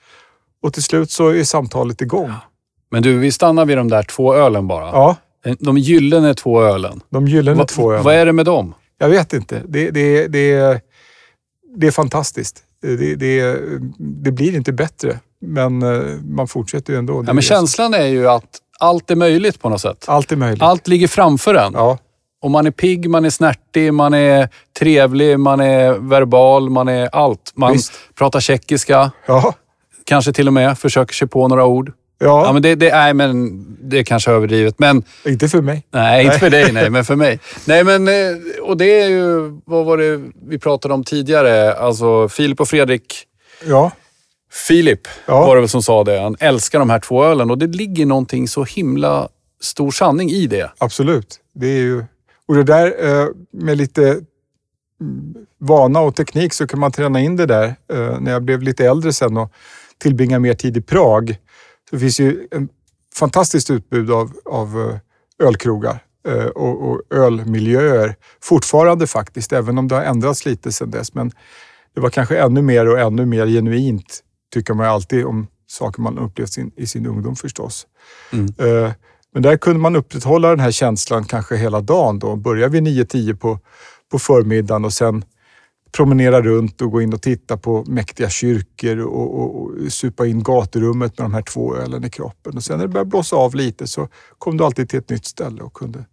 Och 0.62 0.72
till 0.72 0.82
slut 0.82 1.10
så 1.10 1.28
är 1.28 1.44
samtalet 1.44 2.00
igång. 2.00 2.28
Ja. 2.28 2.40
Men 2.90 3.02
du, 3.02 3.18
vi 3.18 3.32
stannar 3.32 3.64
vid 3.64 3.76
de 3.76 3.88
där 3.88 4.02
två 4.02 4.34
ölen 4.34 4.68
bara. 4.68 4.86
Ja. 4.86 5.16
De 5.58 5.78
gyllene 5.78 6.34
två 6.34 6.62
ölen. 6.62 7.00
De 7.10 7.28
gyllene 7.28 7.58
Va, 7.58 7.64
två 7.64 7.92
ölen. 7.92 8.04
Vad 8.04 8.14
är 8.14 8.26
det 8.26 8.32
med 8.32 8.46
dem? 8.46 8.74
Jag 8.98 9.08
vet 9.08 9.32
inte. 9.32 9.62
Det, 9.66 9.90
det, 9.90 10.26
det, 10.26 10.80
det 11.76 11.86
är 11.86 11.90
fantastiskt. 11.90 12.62
Det, 12.82 13.14
det, 13.14 13.58
det 13.98 14.32
blir 14.32 14.56
inte 14.56 14.72
bättre, 14.72 15.18
men 15.40 15.82
eh, 15.82 16.02
man 16.24 16.48
fortsätter 16.48 16.92
ju 16.92 16.98
ändå. 16.98 17.24
Ja, 17.26 17.32
men 17.32 17.42
känslan 17.42 17.94
är 17.94 18.06
ju 18.06 18.28
att 18.28 18.58
allt 18.78 19.10
är 19.10 19.16
möjligt 19.16 19.60
på 19.60 19.68
något 19.68 19.80
sätt. 19.80 20.04
Allt 20.08 20.32
är 20.32 20.36
möjligt. 20.36 20.62
Allt 20.62 20.88
ligger 20.88 21.08
framför 21.08 21.54
en. 21.54 21.72
Ja. 21.72 21.98
Och 22.40 22.50
man 22.50 22.66
är 22.66 22.70
pigg, 22.70 23.10
man 23.10 23.24
är 23.24 23.30
snärtig, 23.30 23.94
man 23.94 24.14
är 24.14 24.48
trevlig, 24.78 25.38
man 25.38 25.60
är 25.60 25.92
verbal, 25.92 26.70
man 26.70 26.88
är 26.88 27.08
allt. 27.12 27.52
Man 27.54 27.72
Visst. 27.72 27.92
pratar 28.14 28.40
tjeckiska. 28.40 29.10
Ja. 29.26 29.54
Kanske 30.04 30.32
till 30.32 30.46
och 30.46 30.52
med 30.52 30.78
försöker 30.78 31.14
sig 31.14 31.28
på 31.28 31.48
några 31.48 31.66
ord. 31.66 31.92
Ja. 32.18 32.46
ja 32.46 32.52
men 32.52 32.62
det, 32.62 32.74
det, 32.74 32.92
nej, 32.92 33.14
men 33.14 33.66
det 33.80 33.98
är 33.98 34.02
kanske 34.02 34.30
överdrivet. 34.30 34.78
Men, 34.78 35.02
inte 35.24 35.48
för 35.48 35.62
mig. 35.62 35.86
Nej, 35.90 36.24
inte 36.24 36.38
för 36.38 36.50
dig, 36.50 36.72
nej, 36.72 36.90
men 36.90 37.04
för 37.04 37.16
mig. 37.16 37.40
Nej, 37.64 37.84
men, 37.84 38.08
eh, 38.08 38.36
och 38.62 38.76
det 38.76 39.00
är 39.00 39.08
ju, 39.08 39.60
vad 39.64 39.86
var 39.86 39.96
det 39.96 40.20
vi 40.48 40.58
pratade 40.58 40.94
om 40.94 41.04
tidigare? 41.04 41.74
Alltså 41.74 42.28
Filip 42.28 42.60
och 42.60 42.68
Fredrik. 42.68 43.24
Ja. 43.66 43.90
Filip 44.68 45.08
ja. 45.26 45.46
var 45.46 45.54
det 45.54 45.60
väl 45.60 45.68
som 45.68 45.82
sa 45.82 46.04
det. 46.04 46.20
Han 46.20 46.36
älskar 46.40 46.78
de 46.78 46.90
här 46.90 47.00
två 47.00 47.24
ölen 47.24 47.50
och 47.50 47.58
det 47.58 47.66
ligger 47.66 48.06
någonting 48.06 48.48
så 48.48 48.64
himla 48.64 49.28
stor 49.60 49.90
sanning 49.90 50.30
i 50.30 50.46
det. 50.46 50.70
Absolut. 50.78 51.40
Det 51.54 51.66
är 51.66 51.80
ju, 51.80 52.04
och 52.48 52.54
det 52.54 52.64
där 52.64 52.86
eh, 53.06 53.28
med 53.52 53.76
lite 53.76 54.02
mm, 54.02 55.34
vana 55.58 56.00
och 56.00 56.16
teknik 56.16 56.54
så 56.54 56.66
kan 56.66 56.80
man 56.80 56.92
träna 56.92 57.20
in 57.20 57.36
det 57.36 57.46
där. 57.46 57.74
Eh, 57.92 58.20
när 58.20 58.32
jag 58.32 58.42
blev 58.42 58.62
lite 58.62 58.86
äldre 58.86 59.12
sen 59.12 59.36
och 59.36 59.52
tillbringade 59.98 60.40
mer 60.40 60.54
tid 60.54 60.76
i 60.76 60.80
Prag 60.80 61.36
det 61.90 61.98
finns 61.98 62.20
ju 62.20 62.48
en 62.50 62.68
fantastiskt 63.14 63.70
utbud 63.70 64.10
av, 64.10 64.32
av 64.44 64.80
eh, 64.80 65.46
ölkrogar 65.46 66.04
eh, 66.28 66.44
och, 66.44 66.90
och 66.90 67.02
ölmiljöer 67.10 68.16
fortfarande 68.42 69.06
faktiskt, 69.06 69.52
även 69.52 69.78
om 69.78 69.88
det 69.88 69.94
har 69.94 70.02
ändrats 70.02 70.46
lite 70.46 70.72
sedan 70.72 70.90
dess. 70.90 71.14
Men 71.14 71.32
det 71.94 72.00
var 72.00 72.10
kanske 72.10 72.38
ännu 72.38 72.62
mer 72.62 72.88
och 72.88 73.00
ännu 73.00 73.26
mer 73.26 73.46
genuint, 73.46 74.20
tycker 74.52 74.74
man 74.74 74.86
alltid 74.86 75.24
om 75.24 75.46
saker 75.66 76.02
man 76.02 76.18
upplevt 76.18 76.52
sin, 76.52 76.70
i 76.76 76.86
sin 76.86 77.06
ungdom 77.06 77.36
förstås. 77.36 77.86
Mm. 78.32 78.46
Eh, 78.58 78.92
men 79.34 79.42
där 79.42 79.56
kunde 79.56 79.78
man 79.78 79.96
upprätthålla 79.96 80.50
den 80.50 80.60
här 80.60 80.70
känslan 80.70 81.24
kanske 81.24 81.56
hela 81.56 81.80
dagen. 81.80 82.18
Då. 82.18 82.36
Börja 82.36 82.68
vid 82.68 82.82
9-10 82.82 83.36
på, 83.36 83.58
på 84.10 84.18
förmiddagen 84.18 84.84
och 84.84 84.92
sen 84.92 85.24
promenera 85.92 86.42
runt 86.42 86.82
och 86.82 86.90
gå 86.90 87.02
in 87.02 87.14
och 87.14 87.22
titta 87.22 87.56
på 87.56 87.84
mäktiga 87.86 88.28
kyrkor 88.28 88.98
och, 88.98 89.40
och, 89.40 89.56
och 89.56 89.92
supa 89.92 90.26
in 90.26 90.42
gaturummet 90.42 91.18
med 91.18 91.24
de 91.26 91.34
här 91.34 91.42
två 91.42 91.76
ölen 91.76 92.04
i 92.04 92.10
kroppen. 92.10 92.56
Och 92.56 92.64
sen 92.64 92.78
när 92.78 92.84
det 92.84 92.92
började 92.92 93.10
blåsa 93.10 93.36
av 93.36 93.54
lite 93.54 93.86
så 93.86 94.08
kom 94.38 94.56
du 94.56 94.64
alltid 94.64 94.88
till 94.88 94.98
ett 94.98 95.10
nytt 95.10 95.24
ställe 95.24 95.62
och 95.62 95.72
kunde 95.72 96.04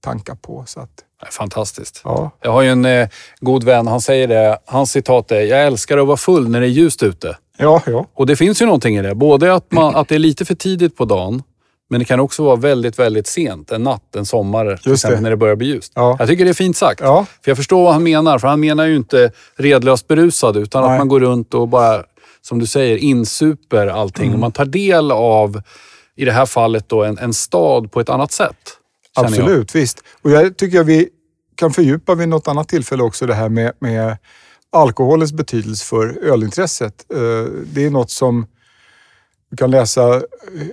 tanka 0.00 0.36
på. 0.36 0.64
Så 0.66 0.80
att, 0.80 1.04
Fantastiskt. 1.30 2.00
Ja. 2.04 2.30
Jag 2.40 2.52
har 2.52 2.62
ju 2.62 2.68
en 2.68 2.84
eh, 2.84 3.08
god 3.40 3.64
vän, 3.64 3.86
han 3.86 4.00
säger 4.00 4.28
det, 4.28 4.58
hans 4.66 4.90
citat 4.90 5.30
är 5.30 5.40
“Jag 5.40 5.66
älskar 5.66 5.98
att 5.98 6.06
vara 6.06 6.16
full 6.16 6.48
när 6.48 6.60
det 6.60 6.66
är 6.66 6.70
ljust 6.70 7.02
ute”. 7.02 7.36
Ja, 7.58 7.82
ja. 7.86 8.06
Och 8.14 8.26
det 8.26 8.36
finns 8.36 8.62
ju 8.62 8.66
någonting 8.66 8.96
i 8.96 9.02
det. 9.02 9.14
Både 9.14 9.54
att, 9.54 9.72
man, 9.72 9.94
att 9.94 10.08
det 10.08 10.14
är 10.14 10.18
lite 10.18 10.44
för 10.44 10.54
tidigt 10.54 10.96
på 10.96 11.04
dagen, 11.04 11.42
men 11.92 11.98
det 11.98 12.04
kan 12.04 12.20
också 12.20 12.44
vara 12.44 12.56
väldigt, 12.56 12.98
väldigt 12.98 13.26
sent. 13.26 13.70
En 13.72 13.82
natt, 13.82 14.16
en 14.16 14.26
sommar, 14.26 14.76
till 14.76 14.96
det. 15.10 15.20
när 15.20 15.30
det 15.30 15.36
börjar 15.36 15.56
bli 15.56 15.66
ljust. 15.66 15.92
Ja. 15.94 16.16
Jag 16.18 16.28
tycker 16.28 16.44
det 16.44 16.50
är 16.50 16.54
fint 16.54 16.76
sagt. 16.76 17.00
Ja. 17.00 17.26
För 17.44 17.50
jag 17.50 17.56
förstår 17.58 17.84
vad 17.84 17.92
han 17.92 18.02
menar, 18.02 18.38
för 18.38 18.48
han 18.48 18.60
menar 18.60 18.86
ju 18.86 18.96
inte 18.96 19.30
redlöst 19.56 20.08
berusad, 20.08 20.56
utan 20.56 20.82
Nej. 20.82 20.92
att 20.92 20.98
man 20.98 21.08
går 21.08 21.20
runt 21.20 21.54
och 21.54 21.68
bara, 21.68 22.04
som 22.42 22.58
du 22.58 22.66
säger, 22.66 22.96
insuper 22.96 23.86
allting. 23.86 24.24
Mm. 24.24 24.34
Och 24.34 24.40
man 24.40 24.52
tar 24.52 24.64
del 24.64 25.12
av, 25.12 25.62
i 26.16 26.24
det 26.24 26.32
här 26.32 26.46
fallet, 26.46 26.88
då, 26.88 27.04
en, 27.04 27.18
en 27.18 27.34
stad 27.34 27.92
på 27.92 28.00
ett 28.00 28.08
annat 28.08 28.32
sätt. 28.32 28.56
känner 29.16 29.28
jag. 29.30 29.38
Absolut, 29.40 29.74
visst. 29.74 30.02
Och 30.22 30.30
jag 30.30 30.56
tycker 30.56 30.76
jag 30.76 30.84
vi 30.84 31.08
kan 31.54 31.72
fördjupa 31.72 32.14
vid 32.14 32.28
något 32.28 32.48
annat 32.48 32.68
tillfälle 32.68 33.02
också 33.02 33.26
det 33.26 33.34
här 33.34 33.48
med, 33.48 33.72
med 33.78 34.16
alkoholens 34.72 35.32
betydelse 35.32 35.84
för 35.84 36.24
ölintresset. 36.24 37.04
Eh, 37.14 37.18
Det 37.64 37.84
är 37.84 37.90
något 37.90 38.10
som 38.10 38.46
du 39.52 39.56
kan 39.56 39.70
läsa 39.70 40.22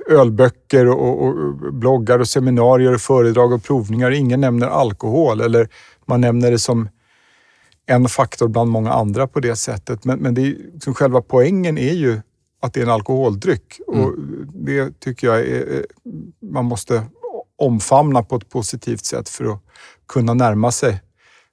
ölböcker 0.10 0.88
och, 0.88 1.24
och 1.24 1.56
bloggar 1.74 2.20
och 2.20 2.28
seminarier 2.28 2.94
och 2.94 3.02
föredrag 3.02 3.54
och 3.54 3.64
provningar. 3.64 4.12
Ingen 4.12 4.42
nämner 4.42 4.68
alkohol 4.68 5.42
eller 5.42 5.70
man 6.06 6.22
nämner 6.22 6.52
det 6.52 6.60
som 6.60 6.90
en 7.86 8.08
faktor 8.08 8.48
bland 8.48 8.72
många 8.72 8.92
andra 8.92 9.28
på 9.28 9.40
det 9.40 9.56
sättet. 9.56 10.06
Men, 10.06 10.20
men 10.20 10.34
det 10.34 10.42
är, 10.42 10.56
liksom 10.74 10.94
själva 10.94 11.22
poängen 11.22 11.78
är 11.78 11.94
ju 11.94 12.22
att 12.62 12.74
det 12.74 12.80
är 12.80 12.84
en 12.84 12.92
alkoholdryck 12.92 13.80
och 13.88 14.14
det 14.54 15.00
tycker 15.00 15.28
jag 15.28 15.40
är, 15.40 15.86
man 16.42 16.66
måste 16.66 17.04
omfamna 17.58 18.24
på 18.24 18.36
ett 18.36 18.50
positivt 18.50 19.06
sätt 19.06 19.30
för 19.30 19.46
att 19.46 19.60
kunna 20.08 20.34
närma 20.34 20.72
sig 20.72 21.02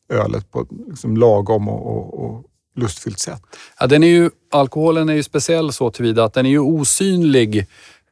ölet 0.09 0.51
på 0.51 0.67
liksom 0.89 1.17
lagom 1.17 1.69
och, 1.69 1.97
och, 1.97 2.25
och 2.25 2.45
lustfyllt 2.77 3.19
sätt. 3.19 3.43
Ja, 3.81 3.87
den 3.87 4.03
är 4.03 4.09
ju, 4.09 4.31
alkoholen 4.53 5.09
är 5.09 5.15
ju 5.15 5.23
speciell 5.23 5.73
så 5.73 5.91
tillvida 5.91 6.25
att 6.25 6.35
den 6.35 6.47
är 6.47 6.51
ju 6.51 6.59
osynlig 6.59 7.67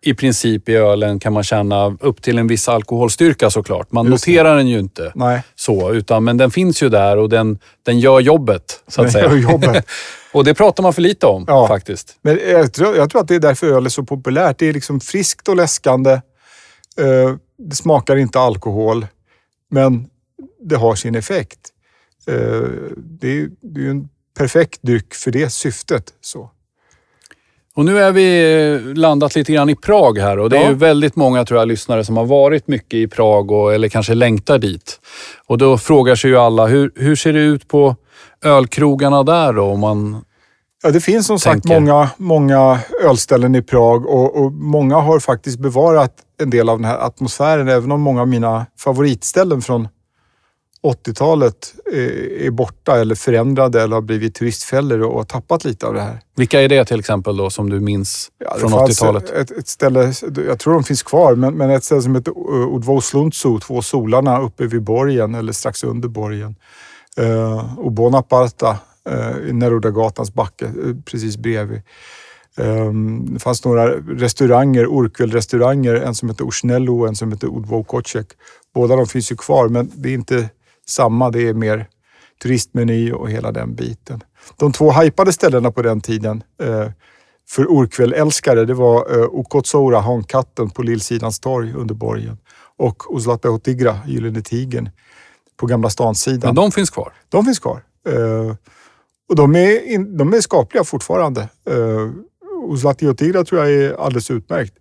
i 0.07 0.15
princip 0.15 0.69
i 0.69 0.75
ölen 0.75 1.19
kan 1.21 1.33
man 1.33 1.43
känna 1.43 1.97
upp 2.01 2.23
till 2.23 2.39
en 2.39 2.47
viss 2.47 2.69
alkoholstyrka 2.69 3.51
såklart. 3.51 3.93
Man 3.93 4.07
Just 4.07 4.25
det. 4.25 4.31
noterar 4.31 4.57
den 4.57 4.69
ju 4.69 4.79
inte 4.79 5.13
Nej, 5.15 5.43
så, 5.55 5.93
utan, 5.93 6.25
men 6.25 6.37
den 6.37 6.51
finns 6.51 6.83
ju 6.83 6.89
där 6.89 7.17
och 7.17 7.29
den, 7.29 7.59
den 7.83 8.01
gör 8.01 8.21
jobbet 8.21 8.83
så 8.89 9.01
att 9.01 9.05
Den 9.05 9.13
säga. 9.13 9.25
gör 9.25 9.37
jobbet. 9.53 9.87
och 10.33 10.45
det 10.45 10.55
pratar 10.55 10.83
man 10.83 10.93
för 10.93 11.03
lite 11.03 11.27
om 11.27 11.45
Ja. 11.49 11.69
faktiskt. 11.69 12.17
men 12.23 12.39
jag 12.49 12.73
tror, 12.73 12.97
jag 12.97 13.11
tror 13.11 13.21
att 13.21 13.29
det 13.29 13.35
är 13.35 13.41
därför 13.41 13.67
öl 13.67 13.85
är 13.87 13.91
så 13.91 14.03
populärt. 14.05 14.59
Det 14.59 14.69
är 14.69 14.73
liksom 14.73 15.01
friskt 15.01 15.49
och 15.49 15.57
läskande. 15.57 16.11
Eh, 16.97 17.35
Det 17.59 17.77
smakar 17.77 18.17
inte 18.17 18.41
alkohol, 18.41 19.07
men 19.71 20.07
det 20.61 20.77
har 20.77 20.95
sin 20.95 21.15
effekt. 21.15 21.61
Eh, 22.27 22.35
Det 22.97 23.29
är 23.41 23.49
det 23.63 23.87
är 23.87 23.91
en 23.91 24.09
perfekt 24.39 24.83
dryck 24.83 25.15
för 25.15 25.31
det 25.31 25.51
syftet. 25.51 26.05
Så. 26.21 26.51
Och 27.77 27.85
nu 27.85 27.99
är 27.99 28.13
vi 28.13 28.55
eh, 28.75 28.95
landat 28.95 29.35
lite 29.35 29.53
grann 29.53 29.69
i 29.71 29.75
Prag 29.77 30.19
här 30.19 30.39
och 30.39 30.51
det 30.51 30.57
är 30.57 30.63
Ja. 30.63 30.69
ju 30.69 30.75
väldigt 30.75 31.17
många 31.17 31.45
tror 31.45 31.61
jag 31.61 31.69
lyssnare 31.69 32.05
som 32.05 32.17
har 32.17 32.25
varit 32.25 32.69
mycket 32.69 32.95
i 32.95 33.09
Prag 33.09 33.51
och, 33.51 33.75
eller 33.75 33.89
kanske 33.89 34.15
längtar 34.15 34.59
dit. 34.59 35.01
Och 35.47 35.59
då 35.59 35.79
frågar 35.79 36.15
sig 36.15 36.31
ju 36.31 36.37
alla, 36.37 36.67
hur, 36.67 36.93
hur 36.95 37.17
ser 37.17 37.33
det 37.33 37.41
ut 37.41 37.69
på 37.69 37.97
ölkrogarna 38.45 39.23
där 39.23 39.53
då? 39.53 39.63
Om 39.65 39.81
man, 39.81 40.25
Ja, 40.83 40.91
det 40.91 41.01
finns 41.01 41.27
som 41.27 41.39
sagt 41.39 41.63
Tänker. 41.63 41.81
många, 41.81 42.11
många 42.17 42.79
ölställen 43.05 43.55
i 43.55 43.63
Prag 43.63 44.07
och, 44.07 44.37
och 44.45 44.53
många 44.53 44.97
har 44.97 45.21
faktiskt 45.21 45.59
bevarat 45.59 46.13
en 46.41 46.51
del 46.51 46.69
av 46.69 46.79
den 46.79 46.85
här 46.85 46.99
atmosfären. 46.99 47.69
Även 47.69 47.93
om 47.93 48.01
många 48.01 48.21
av 48.21 48.29
mina 48.29 48.67
favoritställen 48.79 49.63
från 49.63 49.89
80-talet 50.85 51.75
är, 51.93 52.43
är 52.43 52.51
borta 52.51 53.01
eller 53.01 53.15
förändrade 53.15 53.83
eller 53.83 53.95
har 53.95 54.03
blivit 54.03 54.35
turistfällor 54.35 55.01
och 55.01 55.17
har 55.17 55.25
tappat 55.25 55.65
lite 55.65 55.87
av 55.87 55.95
det 55.95 56.01
här. 56.01 56.21
vilka 56.37 56.61
är 56.61 56.69
det 56.69 56.85
till 56.85 57.01
exempel 57.01 57.37
då 57.37 57.51
som 57.51 57.71
du 57.71 57.81
minns 57.81 58.31
Ja, 58.39 58.57
från 58.59 58.71
fanns 58.71 59.03
80-talet? 59.03 59.31
Ett, 59.31 59.51
ett 59.51 59.69
ställe, 59.69 60.13
jag 60.47 60.59
tror 60.59 60.75
de 60.75 60.85
finns 60.85 61.03
kvar, 61.03 61.35
men, 61.35 61.55
men 61.55 61.71
ett 61.71 61.85
ställe 61.85 62.03
som 62.03 62.15
heter 62.15 62.33
Udvo 62.77 63.01
Sluntsu, 63.01 63.59
Två 63.59 63.83
solarna 63.83 64.41
uppe 64.41 64.67
vid 64.67 64.83
borgen 64.83 65.35
eller 65.35 65.53
strax 65.53 65.85
under 65.85 66.09
borgen. 66.09 66.55
Uh, 67.21 67.79
och 67.79 67.93
Bonaparte 67.93 68.77
uh, 69.11 69.49
i 69.49 69.53
Nerudagatans 69.53 70.35
backe, 70.35 70.65
eh, 70.65 70.73
precis 71.05 71.37
bredvid. 71.37 71.83
Um, 72.57 73.35
det 73.35 73.41
fanns 73.41 73.65
några 73.65 73.97
restauranger, 73.97 74.87
Orkvel-restauranger, 74.87 75.95
en 75.95 76.15
som 76.15 76.29
heter 76.29 76.45
Orsnello 76.45 77.01
och 77.01 77.09
en 77.09 77.17
som 77.17 77.33
heter 77.33 77.47
Udvo 77.47 77.85
Kocek. 77.85 78.27
Båda 78.75 78.97
de 78.97 79.07
finns 79.07 79.33
ju 79.33 79.37
kvar, 79.37 79.69
men 79.69 79.91
det 79.95 80.09
är 80.09 80.15
inte 80.15 80.49
samma. 80.89 81.31
Det 81.31 81.49
är 81.49 81.55
mer 81.55 81.89
turistmeny 82.43 83.13
och 83.13 83.31
hela 83.31 83.53
den 83.53 83.75
biten. 83.75 84.25
De 84.57 84.73
två 84.73 84.93
hypade 84.93 85.33
ställena 85.33 85.71
på 85.71 85.83
den 85.83 86.01
tiden 86.01 86.43
eh, 86.63 86.91
för 87.49 87.67
Orkväll-älskare, 87.71 88.65
det 88.65 88.75
var 88.75 89.19
eh, 89.19 89.25
Okotsoura, 89.25 90.01
Hankatten 90.01 90.71
på 90.71 90.83
Lillsidans 90.83 91.41
torg 91.41 91.73
under 91.77 91.95
borgen 91.95 92.39
och 92.77 93.17
Uzlata 93.17 93.51
Otigra, 93.51 93.99
Gyllene 94.07 94.43
Tigern 94.43 94.91
på 95.57 95.67
Gamla 95.67 95.91
stansidan. 95.91 96.49
Men 96.49 96.55
de 96.55 96.73
finns 96.73 96.91
kvar. 96.91 97.13
De 97.29 97.45
finns 97.45 97.59
kvar. 97.59 97.83
Eh, 98.09 98.55
och 99.29 99.37
de 99.37 99.57
är, 99.57 99.81
in, 99.81 100.17
de 100.17 100.35
är 100.35 100.41
skapliga 100.41 100.85
fortfarande. 100.85 101.49
Uzlati 102.71 103.09
Otigra 103.09 103.45
tror 103.45 103.61
jag 103.61 103.73
är 103.73 104.05
alldeles 104.05 104.31
utmärkt. 104.31 104.75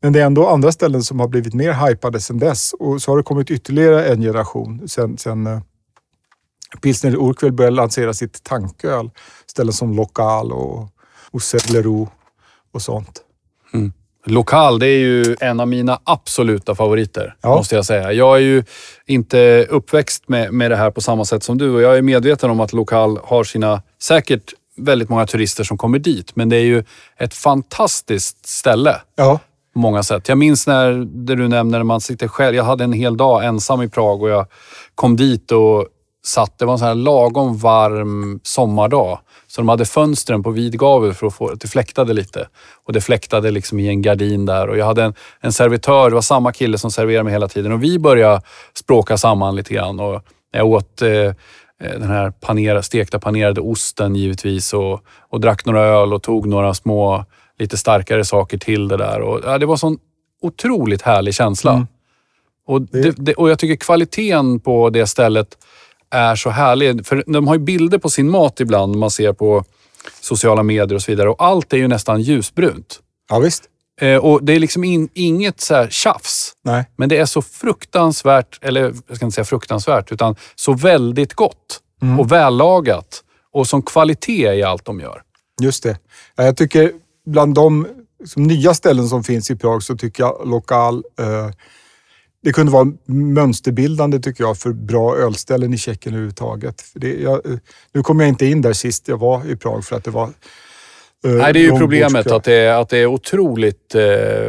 Men 0.00 0.12
det 0.12 0.20
är 0.20 0.26
ändå 0.26 0.48
andra 0.48 0.72
ställen 0.72 1.02
som 1.02 1.20
har 1.20 1.28
blivit 1.28 1.54
mer 1.54 1.72
hypade 1.72 2.20
sedan 2.20 2.38
dess 2.38 2.72
och 2.72 3.02
så 3.02 3.10
har 3.10 3.16
det 3.16 3.22
kommit 3.22 3.50
ytterligare 3.50 4.06
en 4.06 4.20
generation 4.20 4.88
sen, 4.88 5.18
sen 5.18 5.46
uh, 5.46 5.60
Pilsner 6.82 7.14
Urquell 7.16 7.52
började 7.52 7.76
lansera 7.76 8.14
sitt 8.14 8.42
tanköl. 8.42 9.10
Ställen 9.46 9.72
som 9.72 9.94
Lokal 9.96 10.52
och 10.52 10.88
Osedleru 11.30 12.06
och 12.72 12.82
sånt. 12.82 13.22
Lokal, 14.26 14.78
det 14.78 14.86
är 14.86 14.98
ju 14.98 15.36
en 15.40 15.60
av 15.60 15.68
mina 15.68 16.00
absoluta 16.04 16.74
favoriter, 16.74 17.36
Ja. 17.40 17.48
måste 17.56 17.74
jag 17.74 17.84
säga. 17.84 18.12
Jag 18.12 18.36
är 18.36 18.40
ju 18.40 18.64
inte 19.06 19.66
uppväxt 19.70 20.28
med, 20.28 20.52
med 20.52 20.70
det 20.70 20.76
här 20.76 20.90
på 20.90 21.00
samma 21.00 21.24
sätt 21.24 21.42
som 21.42 21.58
du 21.58 21.70
och 21.70 21.80
jag 21.80 21.98
är 21.98 22.02
medveten 22.02 22.50
om 22.50 22.60
att 22.60 22.72
Lokal 22.72 23.18
har 23.24 23.44
sina, 23.44 23.82
säkert 24.02 24.54
väldigt 24.76 25.08
många 25.08 25.26
turister 25.26 25.64
som 25.64 25.78
kommer 25.78 25.98
dit, 25.98 26.36
men 26.36 26.48
det 26.48 26.56
är 26.56 26.64
ju 26.64 26.84
ett 27.16 27.34
fantastiskt 27.34 28.46
ställe 28.46 28.96
Ja, 29.16 29.38
på 29.78 29.82
många 29.82 30.02
sätt. 30.02 30.28
Jag 30.28 30.38
minns 30.38 30.66
när 30.66 30.92
det 31.26 31.34
du 31.34 31.48
nämner 31.48 31.78
när 31.78 31.84
man 31.84 32.00
sitter 32.00 32.28
själv. 32.28 32.56
Jag 32.56 32.64
hade 32.64 32.84
en 32.84 32.92
hel 32.92 33.16
dag 33.16 33.44
ensam 33.44 33.82
i 33.82 33.88
Prag 33.88 34.22
och 34.22 34.28
jag 34.28 34.46
kom 34.94 35.16
dit 35.16 35.52
och 35.52 35.86
satt. 36.24 36.58
Det 36.58 36.64
var 36.64 36.72
en 36.72 36.78
sån 36.78 36.88
här 36.88 36.94
lagom 36.94 37.56
varm 37.56 38.40
sommardag. 38.42 39.18
Så 39.46 39.60
de 39.60 39.68
hade 39.68 39.84
fönstren 39.84 40.42
på 40.42 40.50
vid 40.50 40.78
gavel 40.78 41.14
för 41.14 41.26
att 41.26 41.34
få 41.34 41.54
det 41.54 41.68
fläktade 41.68 42.12
lite. 42.12 42.48
Och 42.86 42.92
det 42.92 43.00
fläktade 43.00 43.50
liksom 43.50 43.78
i 43.78 43.88
en 43.88 44.02
gardin 44.02 44.46
där. 44.46 44.68
Och 44.68 44.78
jag 44.78 44.86
hade 44.86 45.02
en, 45.02 45.14
en 45.40 45.52
servitör, 45.52 46.08
det 46.08 46.14
var 46.14 46.22
samma 46.22 46.52
kille 46.52 46.78
som 46.78 46.90
serverade 46.90 47.24
mig 47.24 47.32
hela 47.32 47.48
tiden. 47.48 47.72
Och 47.72 47.82
vi 47.82 47.98
började 47.98 48.40
språka 48.74 49.16
samman 49.16 49.56
lite 49.56 49.74
grann. 49.74 50.00
Och 50.00 50.22
jag 50.52 50.66
åt 50.66 51.02
eh, 51.02 51.10
eh 51.10 51.32
den 51.80 52.10
här 52.10 52.30
panera, 52.30 52.82
stekta 52.82 53.18
panerade 53.18 53.60
osten 53.60 54.14
givetvis 54.14 54.72
och, 54.72 55.00
och 55.28 55.40
drack 55.40 55.66
några 55.66 55.80
öl 55.80 56.12
och 56.12 56.22
tog 56.22 56.46
några 56.46 56.74
små, 56.74 57.24
lite 57.58 57.76
starkare 57.76 58.24
saker 58.24 58.58
till 58.58 58.88
det 58.88 58.96
där. 58.96 59.20
Och, 59.20 59.40
ja, 59.44 59.58
det 59.58 59.66
var 59.66 59.74
en 59.74 59.78
sån 59.78 59.98
otroligt 60.42 61.02
härlig 61.02 61.34
känsla. 61.34 61.72
Mm. 61.72 61.86
Och, 62.66 62.82
det, 62.82 63.10
det, 63.18 63.34
och 63.34 63.50
jag 63.50 63.58
tycker 63.58 63.76
kvaliteten 63.76 64.60
på 64.60 64.90
det 64.90 65.06
stället 65.06 65.58
är 66.10 66.36
så 66.36 66.50
härlig. 66.50 67.06
För 67.06 67.24
de 67.26 67.48
har 67.48 67.54
ju 67.54 67.60
bilder 67.60 67.98
på 67.98 68.10
sin 68.10 68.30
mat 68.30 68.60
ibland 68.60 68.96
man 68.96 69.10
ser 69.10 69.32
på 69.32 69.64
sociala 70.20 70.62
medier 70.62 70.94
och 70.94 71.02
så 71.02 71.12
vidare. 71.12 71.28
Och 71.28 71.42
allt 71.44 71.72
är 71.72 71.76
ju 71.76 71.88
nästan 71.88 72.20
ljusbrunt. 72.22 73.00
ja 73.30 73.38
visst. 73.38 73.64
Eh, 74.00 74.16
och 74.16 74.44
det 74.44 74.52
är 74.52 74.60
liksom 74.60 74.84
in, 74.84 75.08
inget 75.14 75.60
så 75.60 75.74
här 75.74 75.88
tjafs. 75.90 76.52
Nej. 76.64 76.84
Men 76.96 77.08
det 77.08 77.16
är 77.16 77.24
så 77.26 77.42
fruktansvärt, 77.42 78.58
eller 78.62 78.94
jag 79.08 79.16
ska 79.16 79.24
inte 79.26 79.34
säga 79.34 79.44
fruktansvärt, 79.44 80.12
utan 80.12 80.36
så 80.54 80.72
väldigt 80.72 81.34
gott 81.34 81.80
Mm. 82.02 82.20
och 82.20 82.32
vällagat. 82.32 83.24
Och 83.52 83.66
som 83.68 83.82
kvalitet 83.82 84.54
i 84.54 84.62
allt 84.62 84.84
de 84.84 85.00
gör. 85.00 85.22
Just 85.60 85.82
det. 85.82 85.98
Ja, 86.36 86.44
Jag 86.44 86.56
tycker 86.56 86.92
bland 87.30 87.54
de 87.54 87.86
som 88.24 88.42
nya 88.42 88.74
ställen 88.74 89.08
som 89.08 89.24
finns 89.24 89.50
i 89.50 89.56
Prag 89.56 89.82
så 89.82 89.96
tycker 89.96 90.22
jag 90.22 90.42
Lokal 90.48 90.94
eh, 91.20 91.50
det 92.42 92.52
kunde 92.52 92.72
vara 92.72 92.86
mönsterbildande 93.06 94.18
tycker 94.18 94.44
jag 94.44 94.58
för 94.58 94.72
bra 94.72 95.16
ölställen 95.16 95.74
i 95.74 95.78
Tjeckien 95.78 96.14
överhuvudtaget. 96.14 96.84
Det, 96.94 97.12
jag, 97.20 97.46
eh, 97.46 97.58
nu 97.94 98.02
kom 98.02 98.20
jag 98.20 98.28
inte 98.28 98.46
in 98.46 98.62
där 98.62 98.72
sist 98.72 99.08
jag 99.08 99.16
var 99.16 99.50
i 99.50 99.56
Prag 99.56 99.84
för 99.84 99.96
att 99.96 100.04
det 100.04 100.10
var 100.10 100.24
eh, 100.24 100.30
Nej, 101.32 101.52
det 101.52 101.58
är 101.58 101.62
ju 101.72 101.78
problemet 101.78 102.26
att 102.26 102.44
det, 102.44 102.54
är- 102.54 102.80
att 102.80 102.88
det 102.88 102.98
är 102.98 103.06
otroligt 103.06 103.94
eh, 103.94 104.02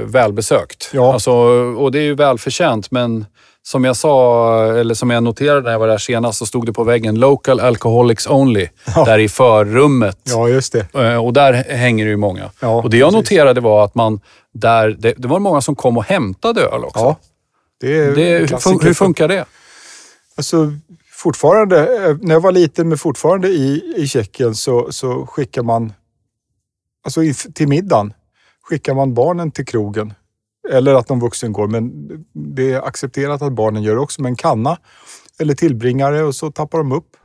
välbesökt. 0.05 0.89
Ja. 0.93 1.13
Alltså, 1.13 1.31
och 1.77 1.91
det 1.91 1.99
är 1.99 2.03
ju 2.03 2.15
välförtjänt, 2.15 2.91
men 2.91 3.25
som 3.71 3.83
jag 3.83 3.95
sa, 3.95 4.63
eller 4.65 4.93
som 4.93 5.09
jag 5.09 5.23
noterade 5.23 5.61
när 5.61 5.71
jag 5.71 5.79
var 5.79 5.87
där 5.87 5.97
senast, 5.97 6.39
så 6.39 6.45
stod 6.45 6.65
det 6.65 6.73
på 6.73 6.83
väggen 6.83 7.15
“Local 7.19 7.59
Alcoholics 7.59 8.27
Only” 8.27 8.67
Ja. 8.95 9.03
där 9.05 9.19
i 9.19 9.29
förrummet. 9.29 10.17
Ja, 10.23 10.47
just 10.49 10.73
det. 10.73 10.93
Eh, 10.93 11.25
Och 11.25 11.33
där 11.33 11.53
hänger 11.53 12.05
det 12.05 12.11
ju 12.11 12.17
många. 12.17 12.51
Ja, 12.59 12.81
och 12.83 12.89
det 12.89 12.97
jag 12.97 13.11
precis. 13.13 13.31
noterade 13.31 13.61
var 13.61 13.83
att 13.85 13.95
man 13.95 14.19
där, 14.53 14.95
det, 14.99 15.13
det 15.17 15.27
var 15.27 15.39
många 15.39 15.61
som 15.61 15.75
kom 15.75 15.97
och 15.97 16.03
hämtade 16.03 16.61
öl 16.61 16.83
också. 16.83 16.99
Ja, 16.99 17.15
det 17.79 17.97
är 17.97 18.15
det, 18.15 18.21
hur, 18.39 18.83
hur 18.85 18.93
funkar 18.93 19.27
det? 19.27 19.45
Alltså, 20.37 20.71
fortfarande, 21.11 22.05
eh, 22.09 22.15
när 22.21 22.35
jag 22.35 22.41
var 22.41 22.51
liten 22.51 22.89
men 22.89 22.97
fortfarande 22.97 23.47
i, 23.47 23.93
i 23.97 24.07
Tjeckien 24.07 24.55
så, 24.55 24.91
så 24.91 25.25
skickar 25.25 25.61
man 25.63 25.93
alltså 27.05 27.21
till 27.53 27.67
middagen 27.67 28.13
skickar 28.63 28.93
man 28.93 29.13
barnen 29.13 29.51
till 29.51 29.65
krogen. 29.65 30.13
Eller 30.69 30.93
att 30.93 31.07
de 31.07 31.19
vuxen 31.19 31.53
går, 31.53 31.67
men 31.67 32.09
det 32.33 32.73
är 32.73 32.81
accepterat 32.81 33.41
att 33.41 33.53
barnen 33.53 33.83
gör 33.83 33.97
också 33.97 34.21
med 34.21 34.29
en 34.29 34.35
kanna 34.35 34.77
eller 35.39 35.53
tillbringare 35.53 36.23
och 36.23 36.35
så 36.35 36.51
tappar 36.51 36.77
de 36.77 36.91
upp. 36.91 37.17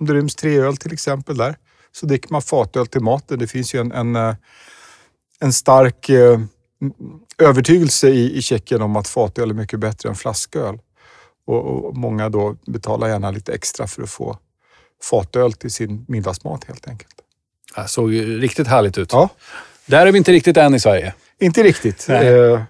Om 0.00 0.06
det 0.06 0.14
ryms 0.14 0.34
tre 0.34 0.58
öl 0.58 0.76
till 0.76 0.92
exempel 0.92 1.36
där 1.36 1.56
så 1.92 2.06
dricker 2.06 2.32
man 2.32 2.42
fatöl 2.42 2.86
till 2.86 3.00
maten. 3.00 3.38
Det 3.38 3.46
finns 3.46 3.74
ju 3.74 3.80
en, 3.80 3.92
en, 3.92 4.16
eh, 4.16 4.34
en 5.40 5.52
stark 5.52 6.08
eh, 6.08 6.40
övertygelse 7.38 8.08
i, 8.08 8.36
i 8.36 8.42
Tjeckien 8.42 8.82
om 8.82 8.96
att 8.96 9.08
fatöl 9.08 9.50
är 9.50 9.54
mycket 9.54 9.80
bättre 9.80 10.08
än 10.08 10.14
flasköl. 10.14 10.78
Och, 11.46 11.86
och, 11.86 11.96
många 11.96 12.28
då 12.28 12.56
betalar 12.66 13.08
gärna 13.08 13.30
lite 13.30 13.52
extra 13.52 13.86
för 13.86 14.02
att 14.02 14.10
få 14.10 14.38
fatöl 15.02 15.52
till 15.52 15.70
sin 15.70 16.04
middagsmat 16.08 16.64
helt 16.64 16.88
enkelt. 16.88 17.14
Det 17.76 17.88
såg 17.88 18.12
riktigt 18.42 18.66
härligt 18.66 18.98
ut. 18.98 19.12
Ja. 19.12 19.28
Där 19.86 20.06
är 20.06 20.12
vi 20.12 20.18
inte 20.18 20.32
riktigt 20.32 20.56
än 20.56 20.74
i 20.74 20.80
Sverige. 20.80 21.14
Inte 21.38 21.62
riktigt. 21.62 22.08
Eh, 22.08 22.62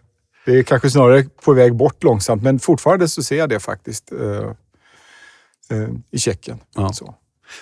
det 0.49 0.59
är 0.59 0.63
kanske 0.63 0.91
snarare 0.91 1.25
på 1.45 1.53
väg 1.53 1.75
bort 1.75 2.05
långsamt, 2.05 2.43
men 2.43 2.59
fortfarande 2.59 3.09
så 3.09 3.23
ser 3.23 3.39
jag 3.39 3.49
det 3.49 3.61
faktiskt 3.61 4.13
eh, 4.13 4.49
eh, 5.79 5.89
i 6.11 6.19
Tjeckien. 6.19 6.59
Ja. 6.75 6.93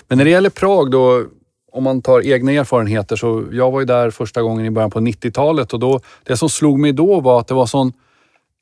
Men 0.09 0.19
när 0.19 0.25
det 0.25 0.31
gäller 0.31 0.51
Prag 0.51 0.91
då, 0.91 1.25
om 1.73 1.85
man 1.85 2.03
tar 2.03 2.27
egna 2.27 2.53
erfarenheter 2.53 3.17
så 3.17 3.45
jag 3.53 3.71
var 3.71 3.81
ju 3.81 3.87
där 3.87 4.11
första 4.11 4.43
gången 4.43 4.67
i 4.67 4.71
början 4.71 4.91
på 4.91 5.01
90-talet 5.01 5.73
och 5.73 5.81
då, 5.81 6.01
det 6.23 6.37
som 6.37 6.49
slog 6.49 6.79
mig 6.79 6.93
då 6.93 7.21
var 7.21 7.41
att 7.41 7.49
det 7.49 7.55
var 7.55 7.67
sån 7.67 7.93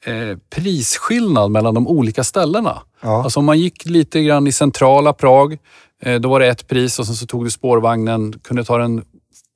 eh, 0.05 0.39
prisskillnad 0.51 1.51
mellan 1.51 1.75
de 1.75 1.89
olika 1.89 2.25
ställena. 2.25 2.83
Ja. 3.01 3.25
Alltså 3.25 3.39
om 3.39 3.45
man 3.45 3.59
gick 3.59 3.87
lite 3.87 4.23
grann 4.23 4.47
i 4.47 4.53
centrala 4.53 5.13
Prag, 5.13 5.59
eh, 6.03 6.21
då 6.21 6.29
var 6.29 6.41
det 6.41 6.47
ett 6.47 6.69
pris 6.69 6.99
och 6.99 7.07
sen 7.07 7.15
så 7.15 7.27
tog 7.27 7.45
du 7.45 7.51
spårvagnen, 7.51 8.33
kunde 8.33 8.65
ta 8.65 8.79
den 8.79 9.05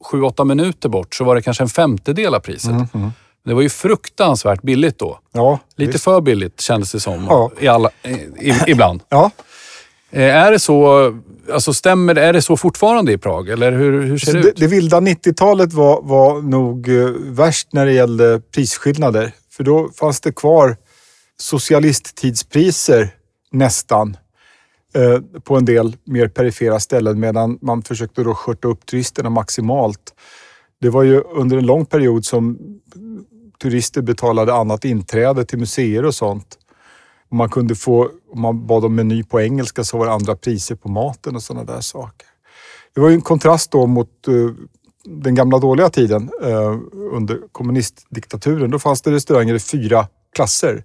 sju, 0.04 0.22
åtta 0.22 0.44
minuter 0.44 0.88
bort 0.88 1.14
så 1.14 1.24
var 1.24 1.34
det 1.34 1.42
kanske 1.42 1.62
en 1.62 1.68
femtedel 1.68 2.34
av 2.34 2.40
priset. 2.40 2.70
Mm, 2.70 2.86
mm. 2.94 3.10
Det 3.48 3.54
var 3.54 3.62
ju 3.62 3.68
fruktansvärt 3.68 4.62
billigt 4.62 4.98
då. 4.98 5.18
Ja, 5.32 5.58
Lite 5.76 5.92
visst. 5.92 6.04
för 6.04 6.20
billigt 6.20 6.60
kändes 6.60 6.92
det 6.92 7.00
som 7.00 7.26
ja. 7.28 7.50
i 7.60 7.68
alla, 7.68 7.90
i, 8.40 8.54
ibland. 8.66 9.02
Ja. 9.08 9.30
Eh, 10.10 10.36
är 10.36 10.52
det 10.52 10.58
så, 10.58 11.12
alltså 11.52 11.74
stämmer 11.74 12.14
är 12.14 12.32
det 12.32 12.42
så 12.42 12.56
fortfarande 12.56 13.12
i 13.12 13.18
Prag? 13.18 13.48
Eller 13.48 13.72
hur, 13.72 14.02
hur 14.02 14.18
ser 14.18 14.32
det, 14.32 14.42
det 14.42 14.48
ut? 14.48 14.56
Det 14.56 14.66
vilda 14.66 15.00
90-talet 15.00 15.72
var, 15.72 16.02
var 16.02 16.42
nog 16.42 16.88
eh, 16.88 17.08
värst 17.18 17.72
när 17.72 17.86
det 17.86 17.92
gällde 17.92 18.40
prisskillnader. 18.54 19.32
För 19.50 19.64
då 19.64 19.90
fanns 19.94 20.20
det 20.20 20.32
kvar 20.32 20.76
socialisttidspriser 21.36 23.08
nästan 23.50 24.16
eh, 24.94 25.40
på 25.40 25.56
en 25.56 25.64
del 25.64 25.96
mer 26.04 26.28
perifera 26.28 26.80
ställen 26.80 27.20
medan 27.20 27.58
man 27.62 27.82
försökte 27.82 28.22
då 28.22 28.34
skörta 28.34 28.68
upp 28.68 28.86
turisterna 28.86 29.30
maximalt. 29.30 30.14
Det 30.80 30.90
var 30.90 31.02
ju 31.02 31.20
under 31.20 31.56
en 31.56 31.66
lång 31.66 31.86
period 31.86 32.24
som 32.24 32.58
turister 33.62 34.02
betalade 34.02 34.54
annat 34.54 34.84
inträde 34.84 35.44
till 35.44 35.58
museer 35.58 36.04
och 36.04 36.14
sånt. 36.14 36.58
Man 37.30 37.48
kunde 37.48 37.74
få, 37.74 38.10
om 38.32 38.40
man 38.40 38.66
bad 38.66 38.84
om 38.84 38.94
meny 38.94 39.24
på 39.24 39.40
engelska 39.40 39.84
så 39.84 39.98
var 39.98 40.06
det 40.06 40.12
andra 40.12 40.36
priser 40.36 40.74
på 40.74 40.88
maten 40.88 41.36
och 41.36 41.42
sådana 41.42 41.72
där 41.72 41.80
saker. 41.80 42.28
Det 42.94 43.00
var 43.00 43.08
ju 43.08 43.14
en 43.14 43.20
kontrast 43.20 43.70
då 43.70 43.86
mot 43.86 44.28
eh, 44.28 44.34
den 45.04 45.34
gamla 45.34 45.58
dåliga 45.58 45.90
tiden 45.90 46.30
eh, 46.42 46.76
under 47.12 47.40
kommunistdiktaturen. 47.52 48.70
Då 48.70 48.78
fanns 48.78 49.02
det 49.02 49.10
restauranger 49.10 49.54
i 49.54 49.60
fyra 49.60 50.08
klasser 50.34 50.84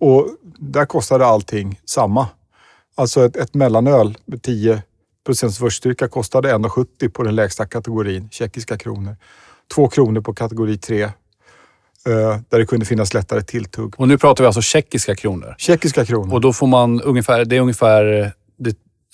och 0.00 0.28
där 0.58 0.86
kostade 0.86 1.26
allting 1.26 1.80
samma. 1.84 2.28
Alltså 2.94 3.24
ett, 3.24 3.36
ett 3.36 3.54
mellanöl 3.54 4.18
med 4.24 4.42
10 4.42 4.82
procents 5.26 5.60
vörststyrka 5.60 6.08
kostade 6.08 6.54
1,70 6.54 7.08
på 7.08 7.22
den 7.22 7.36
lägsta 7.36 7.66
kategorin, 7.66 8.28
tjeckiska 8.30 8.78
kronor. 8.78 9.16
Två 9.74 9.88
kronor 9.88 10.20
på 10.20 10.34
kategori 10.34 10.78
3 10.78 11.10
där 12.48 12.58
det 12.58 12.66
kunde 12.66 12.86
finnas 12.86 13.14
lättare 13.14 13.42
tilltugg. 13.42 13.94
Och 13.96 14.08
nu 14.08 14.18
pratar 14.18 14.44
vi 14.44 14.46
alltså 14.46 14.62
tjeckiska 14.62 15.14
kronor? 15.14 15.54
Tjeckiska 15.58 16.04
kronor. 16.04 16.34
Och 16.34 16.40
då 16.40 16.52
får 16.52 16.66
man 16.66 17.00
ungefär, 17.00 17.44
det 17.44 17.56
är 17.56 17.60
ungefär 17.60 18.32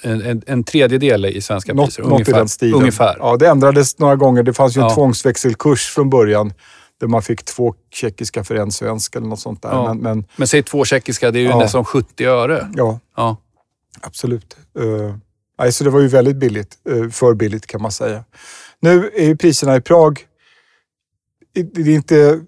en, 0.02 0.42
en 0.46 0.64
tredjedel 0.64 1.26
i 1.26 1.40
svenska 1.40 1.74
något, 1.74 1.86
priser? 1.86 2.02
Något 2.02 2.12
ungefär. 2.12 2.32
i 2.32 2.36
den 2.36 2.48
stilen. 2.48 2.74
Ungefär. 2.80 3.16
Ja, 3.18 3.36
det 3.36 3.48
ändrades 3.48 3.98
några 3.98 4.16
gånger. 4.16 4.42
Det 4.42 4.52
fanns 4.52 4.76
ju 4.76 4.80
en 4.80 4.88
ja. 4.88 4.94
tvångsväxelkurs 4.94 5.88
från 5.88 6.10
början 6.10 6.52
där 7.00 7.06
man 7.06 7.22
fick 7.22 7.44
två 7.44 7.74
tjeckiska 7.90 8.44
för 8.44 8.54
en 8.54 8.72
svensk 8.72 9.16
eller 9.16 9.26
något 9.26 9.40
sånt 9.40 9.62
där. 9.62 9.68
Ja. 9.68 9.94
Men, 9.94 9.98
men, 9.98 10.26
men 10.36 10.48
säg 10.48 10.62
två 10.62 10.84
tjeckiska, 10.84 11.30
det 11.30 11.38
är 11.38 11.40
ju 11.40 11.48
ja. 11.48 11.58
nästan 11.58 11.84
70 11.84 12.24
öre. 12.24 12.68
Ja, 12.74 13.00
ja. 13.16 13.36
absolut. 14.00 14.56
Uh, 14.78 15.14
nej, 15.58 15.72
så 15.72 15.84
det 15.84 15.90
var 15.90 16.00
ju 16.00 16.08
väldigt 16.08 16.36
billigt. 16.36 16.78
Uh, 16.90 17.10
för 17.10 17.34
billigt 17.34 17.66
kan 17.66 17.82
man 17.82 17.92
säga. 17.92 18.24
Nu 18.80 19.10
är 19.14 19.24
ju 19.24 19.36
priserna 19.36 19.76
i 19.76 19.80
Prag, 19.80 20.20
det 21.54 21.80
är 21.80 21.88
inte 21.88 22.40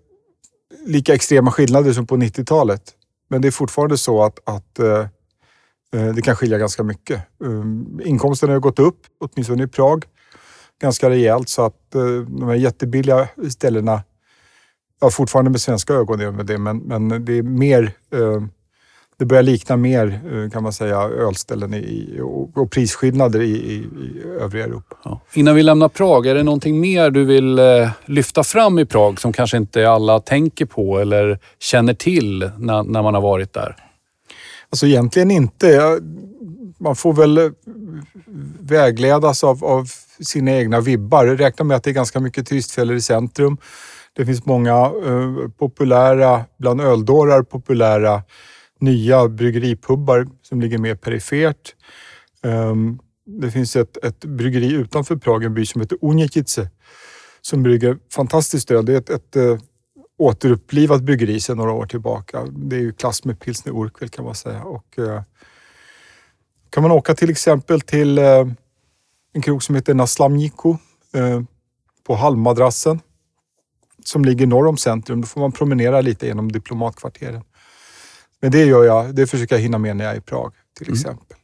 lika 0.86 1.14
extrema 1.14 1.50
skillnader 1.50 1.92
som 1.92 2.06
på 2.06 2.16
90-talet. 2.16 2.82
Men 3.28 3.42
det 3.42 3.48
är 3.48 3.52
fortfarande 3.52 3.98
så 3.98 4.22
att, 4.22 4.38
att 4.44 4.78
eh, 4.78 5.06
eh 5.92 6.14
det 6.14 6.22
kan 6.22 6.36
skilja 6.36 6.58
ganska 6.58 6.82
mycket. 6.82 7.22
Ehm, 7.44 7.50
um, 7.50 8.00
inkomsten 8.04 8.50
har 8.50 8.58
gått 8.58 8.78
upp, 8.78 9.00
åtminstone 9.20 9.64
i 9.64 9.66
Prag, 9.66 10.04
ganska 10.80 11.10
rejält 11.10 11.48
så 11.48 11.62
att 11.62 11.94
eh, 11.94 12.02
de 12.28 12.42
här 12.42 12.54
jättebilliga 12.54 13.28
ställena, 13.48 14.02
ja 15.00 15.10
fortfarande 15.10 15.50
med 15.50 15.60
svenska 15.60 15.94
ögon 15.94 16.18
det, 16.46 16.58
men, 16.58 16.78
men 16.78 17.24
det 17.24 17.32
är 17.32 17.42
mer 17.42 17.92
eh, 18.12 18.42
det 19.18 19.24
börjar 19.24 19.42
likna 19.42 19.76
mer, 19.76 20.20
eh, 20.32 20.50
kan 20.50 20.62
man 20.62 20.72
säga, 20.72 20.96
ölställen 20.96 21.74
i, 21.74 22.20
och, 22.22 22.56
och 22.58 22.70
prisskillnader 22.70 23.40
i, 23.40 23.50
i, 23.50 23.74
i 23.74 24.22
övriga 24.40 24.64
Europa. 24.64 24.96
Ja. 25.04 25.20
Innan 25.32 25.54
vi 25.54 25.62
lämnar 25.62 25.88
Prag, 25.88 26.26
är 26.26 26.34
det 26.34 26.42
någonting 26.42 26.80
mer 26.80 27.10
du 27.10 27.24
vill 27.24 27.58
eh, 27.58 27.90
lyfta 28.04 28.44
fram 28.44 28.78
i 28.78 28.86
Prag 28.86 29.20
som 29.20 29.32
kanske 29.32 29.56
inte 29.56 29.90
alla 29.90 30.20
tänker 30.20 30.66
på 30.66 30.98
eller 30.98 31.38
känner 31.58 31.94
till 31.94 32.50
när, 32.58 32.82
när 32.82 33.02
man 33.02 33.14
har 33.14 33.20
varit 33.20 33.52
där? 33.52 33.76
Alltså 34.70 34.86
egentligen 34.86 35.30
inte. 35.30 36.00
Man 36.78 36.96
får 36.96 37.12
väl 37.12 37.38
eh, 37.38 37.50
vägledas 38.60 39.44
av, 39.44 39.64
av 39.64 39.86
sina 40.20 40.50
egna 40.50 40.80
vibbar. 40.80 41.26
Räkna 41.26 41.64
med 41.64 41.76
att 41.76 41.84
det 41.84 41.90
är 41.90 41.94
ganska 41.94 42.20
mycket 42.20 42.46
turistfällor 42.46 42.96
i 42.96 43.00
centrum. 43.00 43.58
Det 44.16 44.26
finns 44.26 44.46
många 44.46 44.76
eh, 44.76 45.48
populära, 45.58 46.44
bland 46.58 46.80
öldårar 46.80 47.42
populära 47.42 48.22
nya 48.78 49.28
bryggeripubbar 49.28 50.26
som 50.42 50.60
ligger 50.60 50.78
mer 50.78 50.94
perifert. 50.94 51.74
Ehm, 52.42 52.98
det 53.26 53.50
finns 53.50 53.76
ett, 53.76 54.04
ett 54.04 54.24
bryggeri 54.24 54.72
utanför 54.72 55.16
Prag, 55.16 55.44
en 55.44 55.54
by 55.54 55.66
som 55.66 55.80
heter 55.80 55.98
Unjekice, 56.00 56.68
som 57.40 57.62
brygger 57.62 57.98
fantastiskt 58.12 58.70
öl. 58.70 58.84
Det 58.84 58.92
är 58.92 58.98
ett, 58.98 59.10
ett 59.10 59.36
eh, 59.36 59.58
återupplivat 60.18 61.02
bryggeri 61.02 61.40
sedan 61.40 61.56
några 61.56 61.72
år 61.72 61.86
tillbaka. 61.86 62.44
Det 62.44 62.76
är 62.76 62.80
ju 62.80 62.92
klass 62.92 63.24
med 63.24 63.40
pilsner 63.40 63.72
Urquell 63.72 64.08
kan 64.08 64.24
man 64.24 64.34
säga. 64.34 64.62
Och, 64.62 64.98
eh, 64.98 65.22
kan 66.70 66.82
man 66.82 66.92
åka 66.92 67.14
till 67.14 67.30
exempel 67.30 67.80
till 67.80 68.18
eh, 68.18 68.48
en 69.32 69.42
krog 69.42 69.62
som 69.62 69.74
heter 69.74 69.94
Naslamniko 69.94 70.76
på 72.06 72.14
Halmmadrassen 72.14 73.00
som 74.04 74.24
ligger 74.24 74.46
norr 74.46 74.66
om 74.66 74.76
centrum. 74.76 75.20
Då 75.20 75.26
får 75.26 75.40
man 75.40 75.52
promenera 75.52 76.00
lite 76.00 76.26
genom 76.26 76.52
diplomatkvarteren. 76.52 77.42
Men 78.46 78.50
det 78.52 78.64
gör 78.64 78.84
jag. 78.84 79.14
Det 79.14 79.26
försöker 79.26 79.54
jag 79.54 79.62
hinna 79.62 79.78
med 79.78 79.96
när 79.96 80.04
jag 80.04 80.14
är 80.14 80.18
i 80.18 80.20
Prag 80.20 80.52
till 80.78 80.86
mm. 80.86 80.94
exempel. 80.94 81.36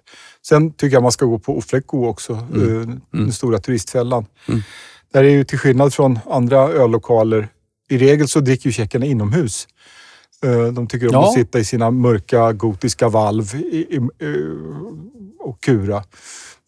Sen 0.46 0.72
tycker 0.72 0.96
jag 0.96 1.02
man 1.02 1.12
ska 1.12 1.24
gå 1.24 1.38
på 1.38 1.56
Ofleko 1.58 2.06
också, 2.06 2.32
mm. 2.32 2.68
Eh, 2.68 2.82
mm. 2.82 3.00
den 3.10 3.32
stora 3.32 3.58
turistfällan. 3.58 4.26
Mm. 4.48 4.60
Där 5.12 5.24
är 5.24 5.28
ju 5.28 5.44
till 5.44 5.58
skillnad 5.58 5.94
från 5.94 6.18
andra 6.30 6.58
öllokaler, 6.58 7.48
i 7.88 7.98
regel 7.98 8.28
så 8.28 8.40
dricker 8.40 8.66
ju 8.66 8.72
tjeckerna 8.72 9.06
inomhus. 9.06 9.68
Eh, 10.44 10.66
de 10.66 10.86
tycker 10.86 11.06
om 11.06 11.12
ja. 11.12 11.28
att 11.28 11.34
sitta 11.34 11.58
i 11.58 11.64
sina 11.64 11.90
mörka 11.90 12.52
gotiska 12.52 13.08
valv 13.08 13.54
i, 13.54 13.98
och 15.38 15.60
kura. 15.60 16.04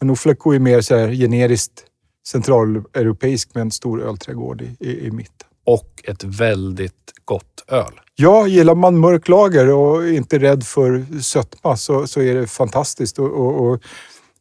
Men 0.01 0.11
Ofleko 0.11 0.53
är 0.53 0.59
mer 0.59 0.81
så 0.81 0.97
här 0.97 1.13
generiskt 1.13 1.85
centraleuropeisk 2.29 3.55
med 3.55 3.61
en 3.61 3.71
stor 3.71 4.03
ölträdgård 4.03 4.63
i, 4.63 4.77
i, 4.81 5.07
i 5.07 5.11
mitten. 5.11 5.49
Och 5.65 6.03
ett 6.05 6.25
väldigt 6.25 7.13
gott 7.25 7.65
öl. 7.69 8.01
Ja, 8.17 8.47
gillar 8.47 8.75
man 8.75 8.99
mörk 8.99 9.29
lager 9.29 9.73
och 9.73 10.09
inte 10.09 10.39
rädd 10.39 10.65
för 10.65 11.21
sötma 11.23 11.77
så, 11.77 12.07
så 12.07 12.21
är 12.21 12.35
det 12.35 12.47
fantastiskt. 12.47 13.19
Och, 13.19 13.31
och, 13.31 13.67
och 13.67 13.83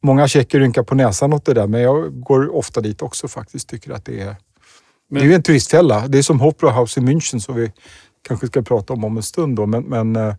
många 0.01 0.27
tjecker 0.27 0.59
rynkar 0.59 0.83
på 0.83 0.95
näsan 0.95 1.33
åt 1.33 1.45
det 1.45 1.53
där, 1.53 1.67
men 1.67 1.81
jag 1.81 2.21
går 2.21 2.55
ofta 2.55 2.81
dit 2.81 3.01
också 3.01 3.27
faktiskt. 3.27 3.69
Tycker 3.69 3.91
att 3.91 4.05
det 4.05 4.19
är... 4.19 4.35
Men... 5.09 5.19
Det 5.19 5.25
är 5.25 5.29
ju 5.29 5.33
en 5.33 5.43
turistfälla. 5.43 6.07
Det 6.07 6.17
är 6.17 6.21
som 6.21 6.41
House 6.41 6.99
i 6.99 7.03
München 7.03 7.39
som 7.39 7.55
vi 7.55 7.71
kanske 8.27 8.47
ska 8.47 8.61
prata 8.61 8.93
om 8.93 9.03
om 9.03 9.17
en 9.17 9.23
stund. 9.23 9.55
Då, 9.55 9.65
men, 9.65 9.83
men 9.83 10.15
eh, 10.15 10.33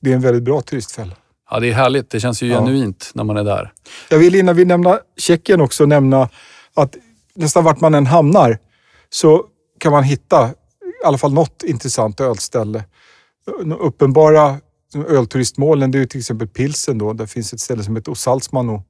det 0.00 0.10
är 0.10 0.14
en 0.14 0.20
väldigt 0.20 0.42
bra 0.42 0.60
turistfälla. 0.60 1.16
Ja, 1.50 1.60
det 1.60 1.68
är 1.68 1.72
härligt. 1.72 2.10
Det 2.10 2.20
känns 2.20 2.42
ju 2.42 2.48
ja. 2.48 2.58
genuint 2.58 3.10
när 3.14 3.24
man 3.24 3.36
är 3.36 3.44
där. 3.44 3.72
Jag 4.10 4.18
vill 4.18 4.34
innan 4.34 4.56
vi 4.56 4.64
nämner 4.64 4.98
Tjeckien 5.16 5.60
också 5.60 5.86
nämna 5.86 6.28
att 6.74 6.96
nästan 7.34 7.64
vart 7.64 7.80
man 7.80 7.94
än 7.94 8.06
hamnar 8.06 8.58
så 9.10 9.44
kan 9.78 9.92
man 9.92 10.04
hitta 10.04 10.50
i 11.02 11.06
alla 11.06 11.18
fall 11.18 11.32
något 11.32 11.62
intressant 11.62 12.20
ölställe. 12.20 12.84
De 13.58 13.72
Uppenbara 13.72 14.60
ölturistmålen 15.08 15.90
det 15.90 15.98
är 15.98 16.06
till 16.06 16.20
exempel 16.20 16.48
Pilsen. 16.48 16.98
Då. 16.98 17.12
Där 17.12 17.26
finns 17.26 17.52
ett 17.52 17.60
ställe 17.60 17.82
som 17.84 17.96
heter 17.96 18.12
Osalsmano 18.12 18.82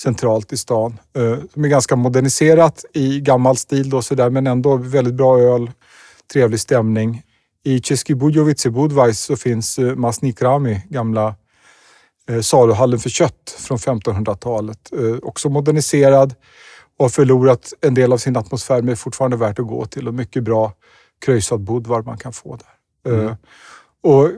centralt 0.00 0.52
i 0.52 0.56
stan. 0.56 0.98
Eh, 1.16 1.38
som 1.52 1.64
är 1.64 1.68
ganska 1.68 1.96
moderniserat 1.96 2.84
i 2.94 3.20
gammal 3.20 3.56
stil 3.56 3.90
då, 3.90 4.02
så 4.02 4.14
där, 4.14 4.30
men 4.30 4.46
ändå 4.46 4.76
väldigt 4.76 5.14
bra 5.14 5.40
öl, 5.40 5.70
trevlig 6.32 6.60
stämning. 6.60 7.22
I 7.64 7.80
Český 7.80 8.14
Budějovice 8.14 8.70
Budweis 8.70 9.20
så 9.20 9.36
finns 9.36 9.78
eh, 9.78 9.94
Masni 9.94 10.32
Krami, 10.32 10.80
gamla 10.88 11.34
eh, 12.28 12.40
saluhallen 12.40 12.98
för 12.98 13.10
kött 13.10 13.56
från 13.58 13.78
1500-talet. 13.78 14.92
Eh, 14.92 15.16
också 15.22 15.48
moderniserad 15.48 16.34
och 16.98 17.04
har 17.04 17.10
förlorat 17.10 17.72
en 17.80 17.94
del 17.94 18.12
av 18.12 18.18
sin 18.18 18.36
atmosfär 18.36 18.82
men 18.82 18.88
är 18.88 18.96
fortfarande 18.96 19.36
värt 19.36 19.58
att 19.58 19.66
gå 19.66 19.86
till 19.86 20.08
och 20.08 20.14
mycket 20.14 20.44
bra 20.44 20.72
krösad 21.24 21.60
Budvar 21.60 22.02
man 22.02 22.18
kan 22.18 22.32
få 22.32 22.56
där. 22.56 23.12
Mm. 23.12 23.36
Och 24.02 24.30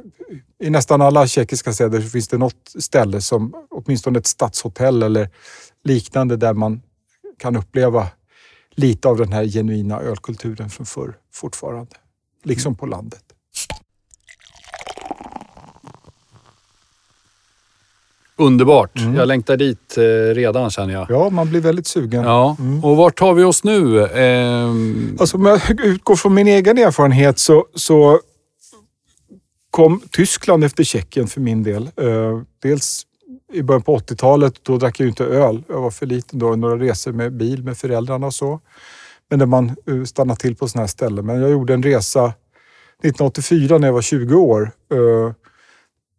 I 0.59 0.71
nästan 0.71 1.03
alla 1.03 1.27
tjeckiska 1.27 1.73
städer 1.73 2.01
så 2.01 2.09
finns 2.09 2.29
det 2.29 2.39
något 2.39 2.73
ställe 2.79 3.21
som 3.21 3.55
åtminstone 3.71 4.19
ett 4.19 4.27
stadshotell 4.27 5.03
eller 5.03 5.31
liknande 5.85 6.37
där 6.37 6.55
man 6.55 6.83
kan 7.39 7.57
uppleva 7.57 8.09
lite 8.71 9.09
av 9.09 9.17
den 9.17 9.33
här 9.33 9.45
genuina 9.45 10.01
ölkulturen 10.01 10.71
från 10.71 10.87
förr 10.87 11.19
fortfarande. 11.33 11.97
Liksom 12.43 12.75
på 12.75 12.87
landet. 12.87 13.22
Underbart. 18.37 18.99
Mm. 18.99 19.15
Jag 19.15 19.29
längtar 19.29 19.57
dit 19.57 19.99
eh, 19.99 20.35
redan 20.35 20.71
känner 20.71 20.95
jag. 20.95 21.07
Ja, 21.09 21.31
man 21.31 21.51
blir 21.51 21.61
väldigt 21.61 21.87
sugen. 21.87 22.25
Ja. 22.25 22.57
Mm. 22.59 22.85
Och 22.85 22.97
vart 22.97 23.19
tar 23.19 23.35
vi 23.35 23.45
oss 23.45 23.65
nu? 23.65 24.01
Eh... 24.01 24.71
Alltså, 25.21 25.37
om 25.37 25.47
jag 25.47 25.61
utgår 25.85 26.17
från 26.17 26.35
min 26.35 26.49
egen 26.49 26.79
erfarenhet 26.79 27.39
så, 27.39 27.67
så 27.75 28.21
kom 29.71 30.01
Tyskland 30.11 30.65
efter 30.65 30.85
Tjeckien 30.85 31.27
för 31.27 31.41
min 31.41 31.63
del. 31.63 31.83
Eh, 31.97 32.41
dels 32.63 33.03
i 33.53 33.63
början 33.63 33.83
på 33.83 33.99
80-talet, 33.99 34.55
då 34.63 34.77
drack 34.77 35.01
jag 35.01 35.09
inte 35.09 35.25
öl. 35.25 35.63
Jag 35.69 35.81
var 35.81 35.91
för 35.91 36.07
liten 36.07 36.39
då. 36.39 36.57
Några 36.57 36.77
resor 36.77 37.13
med 37.13 37.33
bil 37.33 37.65
med 37.65 37.79
föräldrarna 37.79 38.27
och 38.27 38.35
så. 38.35 38.61
Men 39.31 39.39
där 39.39 39.47
man 39.47 39.77
eh, 39.87 40.05
stannade 40.05 40.41
till 40.41 40.57
på 40.57 40.69
sådana 40.69 40.83
här 40.83 40.89
ställen. 40.89 41.27
Men 41.27 41.41
jag 41.41 41.51
gjorde 41.51 41.75
en 41.75 41.83
resa 41.83 42.25
1984 42.25 43.79
när 43.79 43.89
jag 43.89 43.95
var 43.95 44.03
20 44.03 44.35
år 44.35 44.71
eh, 44.93 45.33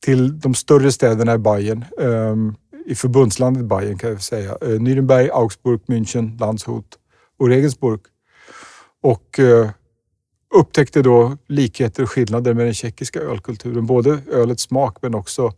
till 0.03 0.39
de 0.39 0.53
större 0.53 0.91
städerna 0.91 1.33
i 1.33 1.37
Bayern. 1.37 1.85
Ehm, 2.01 2.55
I 2.85 2.95
förbundslandet 2.95 3.65
Bayern 3.65 3.97
kan 3.97 4.09
jag 4.09 4.21
säga. 4.21 4.57
Eh, 4.61 4.67
Nürnberg, 4.67 5.29
Augsburg, 5.33 5.81
München, 5.87 6.39
Landshut 6.39 6.97
och 7.39 7.47
Regensburg. 7.47 7.99
Och 9.03 9.39
eh, 9.39 9.69
upptäckte 10.55 11.01
då 11.01 11.37
likheter 11.47 12.03
och 12.03 12.09
skillnader 12.09 12.53
med 12.53 12.65
den 12.65 12.73
tjeckiska 12.73 13.19
ölkulturen. 13.19 13.85
Både 13.85 14.19
ölets 14.31 14.63
smak 14.63 14.97
men 15.01 15.15
också 15.15 15.51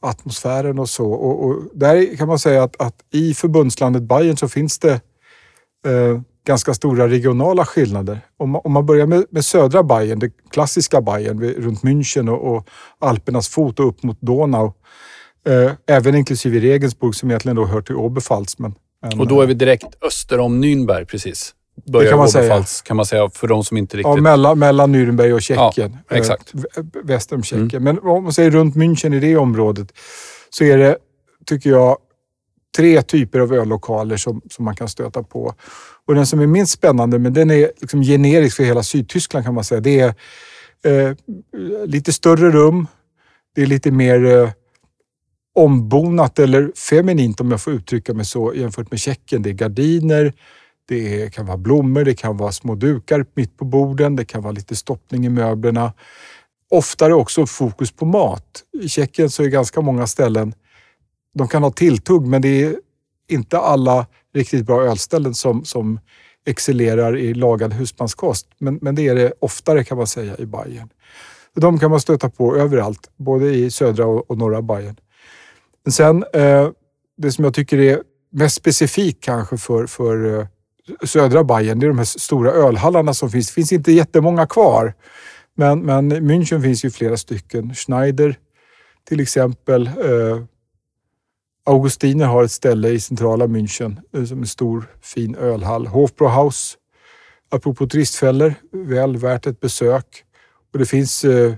atmosfären 0.00 0.78
och 0.78 0.88
så. 0.88 1.12
Och, 1.12 1.44
och 1.44 1.62
där 1.74 2.16
kan 2.16 2.28
man 2.28 2.38
säga 2.38 2.62
att, 2.62 2.80
att, 2.80 2.94
i 3.10 3.34
förbundslandet 3.34 4.02
Bayern 4.02 4.36
så 4.36 4.48
finns 4.48 4.78
det 4.78 5.00
eh, 5.86 6.20
ganska 6.46 6.74
stora 6.74 7.08
regionala 7.08 7.64
skillnader. 7.64 8.20
Om 8.36 8.50
man, 8.50 8.60
om 8.64 8.72
man 8.72 8.86
börjar 8.86 9.06
med, 9.06 9.24
med, 9.30 9.44
södra 9.44 9.82
Bayern, 9.82 10.18
det 10.18 10.30
klassiska 10.50 11.00
Bayern 11.00 11.40
runt 11.40 11.82
München 11.82 12.28
och, 12.28 12.56
och 12.56 12.68
Alpernas 12.98 13.48
fot 13.48 13.80
och 13.80 13.88
upp 13.88 14.02
mot 14.02 14.20
Donau. 14.20 14.72
Eh, 15.46 15.72
även 15.86 16.14
inklusive 16.14 16.60
Regensburg 16.60 17.14
som 17.14 17.30
egentligen 17.30 17.56
då 17.56 17.64
hör 17.64 17.80
till 17.80 17.96
Oberpfalz. 17.96 18.58
Men, 18.58 18.74
men, 19.02 19.20
och 19.20 19.28
då 19.28 19.40
är 19.40 19.46
vi 19.46 19.54
direkt 19.54 20.04
öster 20.04 20.38
om 20.40 20.64
Nürnberg 20.64 21.04
precis? 21.04 21.54
börjar 21.86 22.10
kan 22.10 22.18
man 22.18 22.28
säga. 22.28 22.64
kan 22.84 22.96
man 22.96 23.06
säga 23.06 23.30
för 23.30 23.48
de 23.48 23.64
som 23.64 23.76
inte 23.76 23.96
riktigt... 23.96 24.14
Ja, 24.16 24.20
mellan, 24.20 24.58
mellan 24.58 24.94
Nürnberg 24.94 25.32
och 25.32 25.42
Tjeckien. 25.42 25.96
Ja, 26.08 26.16
exakt. 26.16 26.54
Eh, 26.54 26.84
väster 27.04 27.36
om 27.36 27.42
Tjeckien. 27.42 27.82
Mm. 27.82 27.82
Men 27.82 27.98
om 28.10 28.24
man 28.24 28.32
säger 28.32 28.50
runt 28.50 28.76
München 28.76 29.14
i 29.14 29.20
det 29.20 29.36
området 29.36 29.92
så 30.50 30.64
är 30.64 30.78
det, 30.78 30.96
tycker 31.46 31.70
jag, 31.70 31.96
tre 32.76 33.02
typer 33.02 33.40
av 33.40 33.52
öllokaler 33.52 34.16
som, 34.16 34.42
som 34.50 34.64
man 34.64 34.76
kan 34.76 34.88
stöta 34.88 35.22
på. 35.22 35.54
Och 36.06 36.14
den 36.14 36.26
som 36.26 36.40
är 36.40 36.46
minst 36.46 36.72
spännande, 36.72 37.18
men 37.18 37.32
den 37.32 37.50
är 37.50 37.70
liksom 37.80 38.02
generisk 38.02 38.56
för 38.56 38.64
hela 38.64 38.82
Sydtyskland 38.82 39.44
kan 39.44 39.54
man 39.54 39.64
säga, 39.64 39.80
det 39.80 40.00
är 40.00 40.14
eh, 40.84 41.16
lite 41.86 42.12
större 42.12 42.50
rum. 42.50 42.86
Det 43.54 43.62
är 43.62 43.66
lite 43.66 43.90
mer 43.90 44.24
eh, 44.24 44.50
ombonat 45.54 46.38
eller 46.38 46.72
feminint 46.76 47.40
om 47.40 47.50
jag 47.50 47.60
får 47.60 47.72
uttrycka 47.72 48.14
mig 48.14 48.24
så 48.24 48.54
jämfört 48.54 48.90
med 48.90 49.00
Tjeckien. 49.00 49.42
Det 49.42 49.50
är 49.50 49.54
gardiner, 49.54 50.32
det 50.88 51.34
kan 51.34 51.46
vara 51.46 51.56
blommor, 51.56 52.04
det 52.04 52.14
kan 52.14 52.36
vara 52.36 52.52
små 52.52 52.74
dukar 52.74 53.26
mitt 53.34 53.58
på 53.58 53.64
borden, 53.64 54.16
det 54.16 54.24
kan 54.24 54.42
vara 54.42 54.52
lite 54.52 54.76
stoppning 54.76 55.26
i 55.26 55.28
möblerna. 55.28 55.92
Oftare 56.70 57.14
också 57.14 57.46
fokus 57.46 57.92
på 57.92 58.04
mat. 58.04 58.62
I 58.82 58.88
Tjeckien 58.88 59.30
så 59.30 59.42
är 59.42 59.48
ganska 59.48 59.80
många 59.80 60.06
ställen, 60.06 60.54
de 61.34 61.48
kan 61.48 61.62
ha 61.62 61.70
tilltugg 61.70 62.26
men 62.26 62.42
det 62.42 62.62
är 62.64 62.76
inte 63.28 63.58
alla 63.58 64.06
riktigt 64.34 64.66
bra 64.66 64.82
ölställen 64.82 65.34
som, 65.34 65.64
som 65.64 66.00
excellerar 66.46 67.16
i 67.16 67.34
lagad 67.34 67.72
husmanskost. 67.72 68.46
Men, 68.58 68.78
men 68.82 68.94
det 68.94 69.08
är 69.08 69.14
det 69.14 69.32
oftare 69.40 69.84
kan 69.84 69.98
man 69.98 70.06
säga 70.06 70.36
i 70.38 70.46
Bayern. 70.46 70.88
De 71.54 71.78
kan 71.78 71.90
man 71.90 72.00
stöta 72.00 72.30
på 72.30 72.56
överallt, 72.56 73.10
både 73.16 73.54
i 73.54 73.70
södra 73.70 74.06
och, 74.06 74.30
och 74.30 74.38
norra 74.38 74.62
Bayern. 74.62 74.96
Men 75.84 75.92
sen, 75.92 76.24
eh, 76.32 76.68
det 77.16 77.32
som 77.32 77.44
jag 77.44 77.54
tycker 77.54 77.78
är 77.78 78.02
mest 78.32 78.56
specifikt 78.56 79.24
kanske 79.24 79.56
för, 79.56 79.86
för 79.86 80.38
eh, 80.38 80.46
södra 81.04 81.44
Bayern, 81.44 81.78
det 81.78 81.86
är 81.86 81.88
de 81.88 81.98
här 81.98 82.04
stora 82.04 82.50
ölhallarna 82.50 83.14
som 83.14 83.30
finns. 83.30 83.46
Det 83.46 83.52
finns 83.52 83.72
inte 83.72 83.92
jättemånga 83.92 84.46
kvar. 84.46 84.94
Men, 85.54 85.80
men 85.80 86.12
München 86.12 86.62
finns 86.62 86.84
ju 86.84 86.90
flera 86.90 87.16
stycken. 87.16 87.74
Schneider 87.74 88.36
till 89.08 89.20
exempel. 89.20 89.86
Eh, 89.86 90.42
Augustiner 91.64 92.26
har 92.26 92.44
ett 92.44 92.50
ställe 92.50 92.88
i 92.88 93.00
centrala 93.00 93.46
München 93.46 94.00
eh, 94.12 94.24
som 94.24 94.38
en 94.38 94.46
stor 94.46 94.84
fin 95.02 95.34
ölhall. 95.34 95.86
Hofbrauhaus, 95.86 96.78
apropå 97.50 97.86
turistfällor, 97.86 98.54
väl 98.72 99.16
värt 99.16 99.46
ett 99.46 99.60
besök. 99.60 100.24
Och 100.72 100.78
det 100.78 100.86
finns 100.86 101.24
eh, 101.24 101.54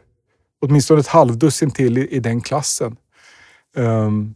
åtminstone 0.61 1.01
ett 1.01 1.07
halvdussin 1.07 1.71
till 1.71 1.99
i, 1.99 2.09
i 2.09 2.21
den 2.21 2.41
klassen. 2.41 2.97
Um, 3.77 4.35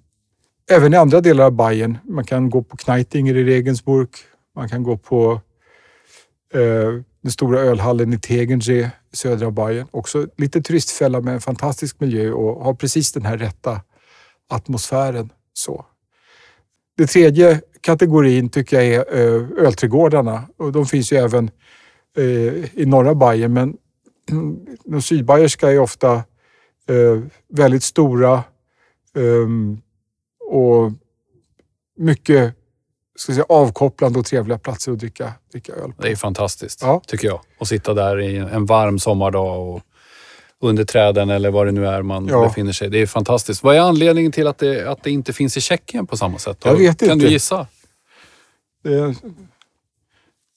även 0.70 0.94
i 0.94 0.96
andra 0.96 1.20
delar 1.20 1.44
av 1.44 1.52
Bayern. 1.52 1.98
Man 2.04 2.24
kan 2.24 2.50
gå 2.50 2.62
på 2.62 2.76
Kneitinger 2.76 3.36
i 3.36 3.44
Regensburg, 3.44 4.08
man 4.56 4.68
kan 4.68 4.82
gå 4.82 4.96
på 4.96 5.40
eh, 6.54 7.02
den 7.22 7.32
stora 7.32 7.60
ölhallen 7.60 8.12
i 8.12 8.18
Tegernsee 8.18 8.90
i 9.12 9.16
södra 9.16 9.50
Bayern. 9.50 9.86
Också 9.90 10.26
lite 10.36 10.62
turistfälla 10.62 11.20
med 11.20 11.34
en 11.34 11.40
fantastisk 11.40 12.00
miljö 12.00 12.32
och 12.32 12.64
har 12.64 12.74
precis 12.74 13.12
den 13.12 13.24
här 13.24 13.38
rätta 13.38 13.80
atmosfären. 14.48 15.30
Så. 15.58 15.84
Det 16.96 17.06
tredje 17.06 17.60
kategorin 17.80 18.48
tycker 18.48 18.80
jag 18.80 18.86
är 18.86 19.18
eh, 19.18 19.66
ölträdgårdarna 19.66 20.48
och 20.56 20.72
de 20.72 20.86
finns 20.86 21.12
ju 21.12 21.16
även 21.16 21.50
eh, 22.16 22.80
i 22.80 22.86
norra 22.86 23.14
Bayern 23.14 23.52
men 23.52 23.76
de 24.84 25.02
sydbayerska 25.02 25.72
är 25.72 25.78
ofta 25.78 26.14
eh, 26.88 27.22
väldigt 27.48 27.82
stora 27.82 28.34
eh, 29.14 29.48
och 30.50 30.92
mycket 31.96 32.54
ska 33.16 33.32
säga, 33.32 33.46
avkopplande 33.48 34.18
och 34.18 34.24
trevliga 34.24 34.58
platser 34.58 34.92
att 34.92 34.98
dricka, 34.98 35.32
dricka 35.52 35.72
öl 35.72 35.92
på. 35.92 36.02
Det 36.02 36.10
är 36.10 36.16
fantastiskt, 36.16 36.82
ja. 36.82 37.02
tycker 37.06 37.28
jag. 37.28 37.40
Att 37.58 37.68
sitta 37.68 37.94
där 37.94 38.20
i 38.20 38.36
en 38.36 38.66
varm 38.66 38.98
sommardag 38.98 39.68
och 39.68 39.82
under 40.62 40.84
träden 40.84 41.30
eller 41.30 41.50
vad 41.50 41.66
det 41.66 41.72
nu 41.72 41.86
är 41.86 42.02
man 42.02 42.28
ja. 42.28 42.42
befinner 42.42 42.72
sig. 42.72 42.90
Det 42.90 42.98
är 42.98 43.06
fantastiskt. 43.06 43.62
Vad 43.62 43.76
är 43.76 43.80
anledningen 43.80 44.32
till 44.32 44.46
att 44.46 44.58
det, 44.58 44.90
att 44.90 45.02
det 45.02 45.10
inte 45.10 45.32
finns 45.32 45.56
i 45.56 45.60
Tjeckien 45.60 46.06
på 46.06 46.16
samma 46.16 46.38
sätt? 46.38 46.58
Jag 46.64 46.76
vet 46.76 46.98
kan 46.98 47.10
inte. 47.10 47.26
du 47.26 47.32
gissa? 47.32 47.66
Det 48.84 49.14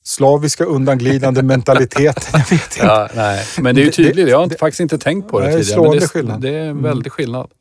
slaviska 0.03 0.63
undanglidande 0.63 1.43
mentaliteten. 1.43 2.23
Jag 2.33 2.39
vet 2.39 2.51
inte. 2.51 2.85
Ja, 2.85 3.09
nej. 3.15 3.45
Men 3.59 3.75
det 3.75 3.81
är 3.81 3.85
ju 3.85 3.91
tydligt. 3.91 4.29
Jag 4.29 4.39
har 4.39 4.47
det, 4.47 4.57
faktiskt 4.57 4.79
inte 4.79 4.97
tänkt 4.97 5.29
på 5.29 5.39
det, 5.39 5.47
det 5.47 5.63
tidigare. 5.63 5.81
Men 5.81 5.99
det, 5.99 6.07
skillnad. 6.07 6.41
det 6.41 6.49
är 6.49 6.69
en 6.69 6.83
väldig 6.83 7.07
mm. 7.07 7.11
skillnad. 7.11 7.51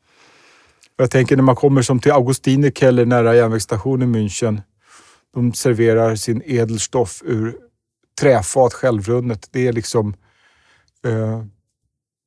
Jag 0.97 1.11
tänker 1.11 1.35
när 1.35 1.43
man 1.43 1.55
kommer 1.55 1.81
som 1.81 1.99
till 1.99 2.11
Augustinerkeller 2.11 3.05
nära 3.05 3.35
järnvägsstationen 3.35 4.15
München 4.15 4.61
de 5.33 5.53
serverar 5.53 6.15
sin 6.15 6.41
edelstoff 6.45 7.21
ur 7.25 7.57
träfat 8.21 8.73
självrunnet. 8.73 9.47
Det 9.51 9.67
är 9.67 9.73
liksom 9.73 10.15
eh, 11.05 11.43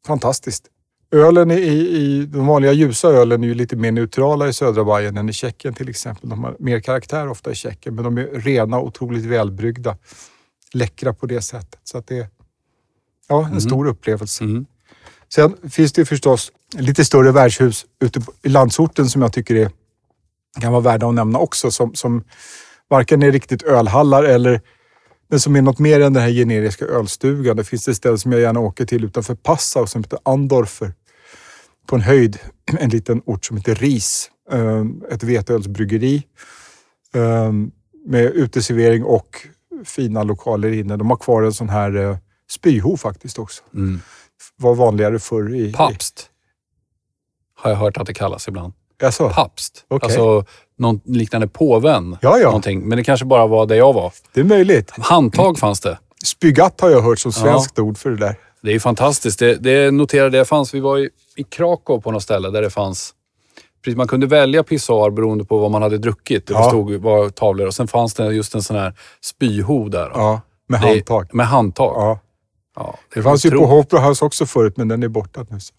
fantastiskt. 0.06 0.64
Ölen 1.10 1.50
i, 1.50 1.54
i, 1.54 2.26
de 2.26 2.46
vanliga 2.46 2.72
ljusa 2.72 3.08
ölen 3.08 3.44
är 3.44 3.48
ju 3.48 3.54
lite 3.54 3.76
mer 3.76 3.92
neutrala 3.92 4.48
i 4.48 4.52
södra 4.52 4.84
Bayern 4.84 5.16
än 5.16 5.28
i 5.28 5.32
Tjeckien 5.32 5.74
till 5.74 5.88
exempel. 5.88 6.30
De 6.30 6.44
har 6.44 6.56
mer 6.58 6.80
karaktär 6.80 7.28
ofta 7.28 7.50
i 7.50 7.54
Tjeckien, 7.54 7.94
men 7.94 8.04
de 8.04 8.18
är 8.18 8.26
rena 8.26 8.78
och 8.78 8.86
otroligt 8.86 9.24
välbryggda. 9.24 9.96
Läckra 10.72 11.14
på 11.14 11.26
det 11.26 11.42
sättet. 11.42 11.80
Så 11.84 11.98
att 11.98 12.06
det 12.06 12.18
är 12.18 12.28
ja, 13.28 13.40
en 13.40 13.46
mm. 13.46 13.60
stor 13.60 13.86
upplevelse. 13.86 14.44
Mm. 14.44 14.66
Sen 15.34 15.70
finns 15.70 15.92
det 15.92 16.04
förstås 16.04 16.52
lite 16.78 17.04
större 17.04 17.32
värdshus 17.32 17.86
ute 18.00 18.20
i 18.42 18.48
landsorten 18.48 19.08
som 19.08 19.22
jag 19.22 19.32
tycker 19.32 19.54
är, 19.54 19.70
kan 20.60 20.72
vara 20.72 20.82
värda 20.82 21.06
att 21.06 21.14
nämna 21.14 21.38
också. 21.38 21.70
Som, 21.70 21.94
som 21.94 22.24
varken 22.88 23.22
är 23.22 23.32
riktigt 23.32 23.62
ölhallar 23.62 24.24
eller 24.24 24.60
men 25.28 25.40
som 25.40 25.56
är 25.56 25.62
något 25.62 25.78
mer 25.78 26.00
än 26.00 26.12
den 26.12 26.22
här 26.22 26.30
generiska 26.30 26.84
ölstugan. 26.84 27.56
Det 27.56 27.64
finns 27.64 27.88
ett 27.88 27.96
ställe 27.96 28.18
som 28.18 28.32
jag 28.32 28.40
gärna 28.40 28.60
åker 28.60 28.84
till 28.84 29.04
utanför 29.04 29.34
Passau 29.34 29.86
som 29.86 30.02
heter 30.04 30.18
Andorfer. 30.22 30.92
På 31.86 31.96
en 31.96 32.02
höjd, 32.02 32.38
en 32.78 32.90
liten 32.90 33.22
ort 33.24 33.44
som 33.44 33.56
heter 33.56 33.74
Ris. 33.74 34.30
Eh, 34.50 34.84
ett 35.10 35.22
veteölsbryggeri 35.22 36.22
ehm, 37.14 37.70
med 38.06 38.24
uteservering 38.24 39.04
och 39.04 39.46
fina 39.84 40.22
lokaler 40.22 40.72
inne. 40.72 40.96
De 40.96 41.10
har 41.10 41.16
kvar 41.16 41.42
en 41.42 41.52
sån 41.52 41.68
här 41.68 41.96
eh, 41.96 42.16
spyho 42.50 42.96
faktiskt 42.96 43.38
också. 43.38 43.62
Mm. 43.74 44.00
Var 44.56 44.74
vanligare 44.74 45.18
förr 45.18 45.54
i... 45.54 45.72
Papst. 45.72 46.30
Har 47.56 47.70
jag 47.70 47.78
hört 47.78 47.96
att 47.96 48.06
det 48.06 48.14
kallas 48.14 48.48
ibland. 48.48 48.72
Alltså, 49.02 49.30
Papst. 49.30 49.84
Okej. 49.88 50.06
Alltså 50.06 50.44
någon 50.78 51.00
liknande 51.04 51.48
påven. 51.48 52.16
Ja, 52.20 52.38
ja. 52.38 52.44
Någonting. 52.46 52.88
Men 52.88 52.98
det 52.98 53.04
kanske 53.04 53.26
bara 53.26 53.46
var 53.46 53.66
där 53.66 53.76
jag 53.76 53.92
var. 53.92 54.12
det 54.34 54.40
är 54.40 54.44
möjligt. 54.44 54.90
Handtag 54.98 55.58
fanns 55.58 55.80
det. 55.80 55.98
Spygatt 56.24 56.80
har 56.80 56.90
jag 56.90 57.00
hört 57.02 57.18
som 57.18 57.32
svenskt 57.32 57.78
ord 57.78 57.98
för 57.98 58.10
det 58.10 58.16
där. 58.16 58.36
Det 58.62 58.68
är 58.70 58.72
ju 58.72 58.80
fantastiskt. 58.80 59.38
Det, 59.38 59.54
det 59.54 59.90
noterade 59.90 60.38
jag 60.38 60.48
fanns. 60.48 60.74
Vi 60.74 60.80
var 60.80 60.98
i, 60.98 61.08
i 61.36 61.42
Krakow 61.44 62.00
på 62.00 62.10
något 62.10 62.22
ställe 62.22 62.50
där 62.50 62.62
det 62.62 62.70
fanns... 62.70 63.14
Precis, 63.84 63.96
man 63.96 64.08
kunde 64.08 64.26
välja 64.26 64.62
pissoar 64.62 65.10
beroende 65.10 65.44
på 65.44 65.58
vad 65.58 65.70
man 65.70 65.82
hade 65.82 65.98
druckit. 65.98 66.46
Det 66.46 66.52
Ja. 66.54 66.68
stod 66.68 66.92
var 66.94 67.28
tavlor 67.28 67.66
och 67.66 67.74
sen 67.74 67.88
fanns 67.88 68.14
det 68.14 68.32
just 68.32 68.54
en 68.54 68.62
sån 68.62 68.76
här 68.76 68.94
spyho 69.24 69.88
där. 69.88 70.10
Ja, 70.14 70.40
med 70.68 70.80
Det- 70.80 70.86
handtag. 70.88 71.34
Med 71.34 71.46
handtag. 71.46 71.92
Ja. 71.96 72.18
Ja, 72.76 72.98
Det 73.14 73.22
fanns 73.22 73.46
ju 73.46 73.50
på. 73.50 73.56
Opera 73.64 74.00
House 74.08 74.24
också 74.24 74.46
förut, 74.46 74.76
men 74.76 74.88
den 74.88 75.02
är 75.02 75.08
borta 75.08 75.46
nu. 75.50 75.60
så. 75.60 75.74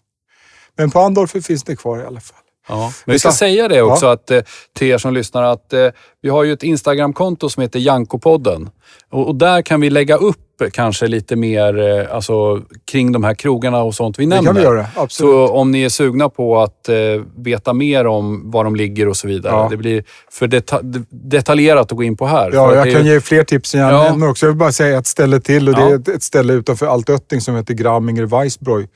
Men 0.76 0.90
på 0.90 1.00
Andorfer 1.00 1.40
finns 1.40 1.62
det 1.64 1.76
kvar 1.76 1.98
i 1.98 2.04
alla 2.04 2.20
fall. 2.20 2.38
Ja. 2.68 2.92
Men 3.04 3.12
vi 3.12 3.18
ska 3.18 3.28
Ja. 3.28 3.32
säga 3.32 3.68
det 3.68 3.82
också 3.82 4.06
att, 4.06 4.30
eh, 4.30 4.40
till 4.78 4.86
er 4.88 4.98
som 4.98 5.14
lyssnar 5.14 5.42
att 5.42 5.72
eh, 5.72 5.86
vi 6.22 6.28
har 6.28 6.44
ju 6.44 6.52
ett 6.52 6.62
Instagramkonto 6.62 7.48
som 7.48 7.60
heter 7.62 7.78
Jankopodden. 7.78 8.70
Och, 9.10 9.26
och 9.28 9.34
där 9.36 9.62
kan 9.62 9.80
vi 9.80 9.90
lägga 9.90 10.16
upp 10.16 10.36
kanske 10.72 11.06
lite 11.06 11.36
mer 11.36 11.78
eh, 12.00 12.14
alltså, 12.14 12.60
kring 12.90 13.12
de 13.12 13.24
här 13.24 13.34
krogarna 13.34 13.82
och 13.82 13.94
sånt 13.94 14.18
vi 14.18 14.24
Det 14.24 14.28
nämner. 14.28 14.44
kan 14.46 14.56
vi 14.56 14.62
göra, 14.62 14.86
absolut. 14.94 15.30
Så 15.32 15.48
om 15.48 15.70
ni 15.72 15.82
är 15.82 15.88
sugna 15.88 16.28
på 16.28 16.58
att 16.62 16.88
eh, 16.88 16.94
veta 17.36 17.72
mer 17.72 18.06
om 18.06 18.50
var 18.50 18.64
de 18.64 18.76
ligger 18.76 19.08
och 19.08 19.16
så 19.16 19.28
vidare. 19.28 19.52
Ja. 19.54 19.68
Det 19.70 19.76
blir 19.76 20.04
för 20.30 20.46
deta- 20.46 20.80
detaljerat 21.10 21.92
att 21.92 21.96
gå 21.96 22.02
in 22.02 22.16
på 22.16 22.26
här. 22.26 22.50
Ja, 22.54 22.74
jag 22.74 22.86
det 22.86 22.92
kan 22.92 23.06
ju- 23.06 23.12
ge 23.12 23.20
fler 23.20 23.44
tips 23.44 23.74
än 23.74 23.80
jag 23.80 23.92
Ja. 23.92 24.02
nämner 24.02 24.28
också. 24.28 24.46
Jag 24.46 24.50
vill 24.52 24.58
bara 24.58 24.72
säga 24.72 24.98
ett 24.98 25.06
ställe 25.06 25.40
till 25.40 25.68
och 25.68 25.74
det 25.74 25.80
Ja. 25.80 25.90
är 25.90 25.94
ett, 25.94 26.08
ett 26.08 26.22
ställe 26.22 26.52
utanför 26.52 26.86
Altötting 26.86 27.40
som 27.40 27.56
heter 27.56 27.74
Gramminger 27.74 28.24
Weissbräu 28.24 28.86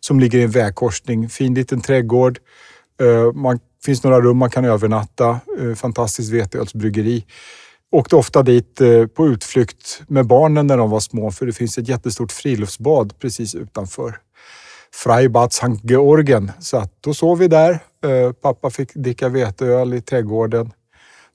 som 0.00 0.20
ligger 0.20 0.38
i 0.38 0.42
en 0.42 0.50
vägkorsning. 0.50 1.28
Fin 1.28 1.54
liten 1.54 1.80
trädgård. 1.80 2.38
Uh, 3.00 3.32
man 3.32 3.58
finns 3.84 4.04
några 4.04 4.20
rum 4.20 4.36
man 4.36 4.50
kan 4.50 4.64
övernatta. 4.64 5.40
Uh, 5.60 5.74
fantastiskt 5.74 6.32
veteölsbryggeri. 6.32 7.24
Åkte 7.92 8.16
ofta 8.16 8.42
dit 8.42 8.80
eh, 8.80 9.06
på 9.06 9.26
utflykt 9.26 10.02
med 10.08 10.26
barnen 10.26 10.66
när 10.66 10.76
de 10.76 10.90
var 10.90 11.00
små 11.00 11.30
för 11.30 11.46
det 11.46 11.52
finns 11.52 11.78
ett 11.78 11.88
jättestort 11.88 12.32
friluftsbad 12.32 13.18
precis 13.18 13.54
utanför. 13.54 14.16
Freibad 14.94 15.52
Sankt 15.52 15.90
Georgen. 15.90 16.52
Så 16.60 16.76
att 16.76 16.92
då 17.00 17.14
sov 17.14 17.38
vi 17.38 17.48
där. 17.48 17.70
Eh, 18.04 18.32
Pappa 18.32 18.70
fick 18.70 18.94
dricka 18.94 19.28
veteöl 19.28 19.94
i 19.94 20.00
trädgården. 20.00 20.72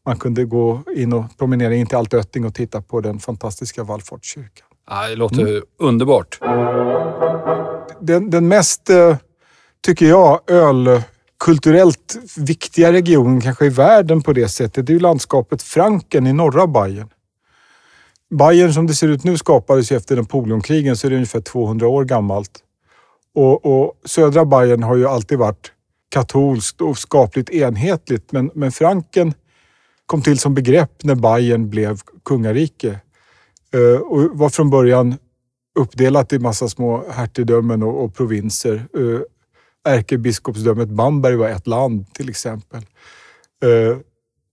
Man 0.05 0.17
kunde 0.17 0.45
gå 0.45 0.83
in 0.95 1.13
och 1.13 1.25
promenera 1.37 1.75
in 1.75 1.87
till 1.87 1.97
Altötting 1.97 2.45
och 2.45 2.53
titta 2.55 2.81
på 2.81 3.01
den 3.01 3.19
fantastiska 3.19 3.83
Wallfortskyrkan. 3.83 4.67
Ja, 4.89 5.07
det 5.09 5.15
låter 5.15 5.41
Mm. 5.41 5.61
underbart. 5.79 6.39
Den, 8.01 8.29
den 8.29 8.47
mest, 8.47 8.89
eh, 8.89 9.17
tycker 9.85 10.05
jag, 10.05 10.39
kulturellt 11.39 12.17
viktiga 12.37 12.91
regionen 12.91 13.41
kanske 13.41 13.65
i 13.65 13.69
världen 13.69 14.21
på 14.21 14.33
det 14.33 14.49
sättet, 14.49 14.85
det 14.85 14.91
är 14.91 14.95
ju 14.95 14.99
landskapet 14.99 15.61
Franken 15.61 16.27
i 16.27 16.33
norra 16.33 16.67
Bayern. 16.67 17.09
Bayern 18.29 18.73
som 18.73 18.87
det 18.87 18.93
ser 18.93 19.07
ut 19.07 19.23
nu 19.23 19.37
skapades 19.37 19.91
ju 19.91 19.95
efter 19.95 20.15
Napoleonkrigen 20.15 20.97
så 20.97 21.07
är 21.07 21.09
det 21.09 21.15
ungefär 21.15 21.41
200 21.41 21.87
år 21.87 22.05
gammalt. 22.05 22.51
Och, 23.35 23.65
och 23.65 23.93
södra 24.05 24.45
Bayern 24.45 24.83
har 24.83 24.95
ju 24.95 25.07
alltid 25.07 25.37
varit 25.37 25.71
katolskt 26.09 26.81
och 26.81 26.97
skapligt 26.97 27.49
enhetligt 27.49 28.31
men, 28.31 28.51
men 28.53 28.71
Franken 28.71 29.33
kom 30.05 30.21
till 30.21 30.39
som 30.39 30.53
begrepp 30.53 31.03
när 31.03 31.15
Bayern 31.15 31.69
blev 31.69 31.99
kungarike. 32.25 32.99
Eh, 33.73 34.01
och 34.01 34.37
var 34.37 34.49
från 34.49 34.69
början 34.69 35.15
uppdelat 35.79 36.33
i 36.33 36.39
massa 36.39 36.69
små 36.69 37.03
hertigdömen 37.11 37.83
och, 37.83 38.03
och 38.03 38.15
provinser. 38.15 38.75
Eh, 38.75 39.19
Ärkebiskopsdömet 39.85 40.89
Bamberg 40.89 41.35
var 41.35 41.49
ett 41.49 41.67
land 41.67 42.13
till 42.13 42.29
exempel. 42.29 42.81
Eh, 43.63 43.97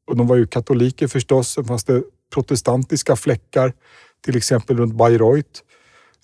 och 0.07 0.17
de 0.17 0.27
var 0.27 0.37
ju 0.37 0.47
katoliker 0.47 1.09
förstås. 1.09 1.49
Sen 1.49 1.65
fanns 1.65 1.85
det 1.85 2.03
protestantiska 2.35 3.17
fläckar, 3.17 3.73
till 4.25 4.37
exempel 4.37 4.77
runt 4.77 4.95
Bayreuth. 4.95 5.61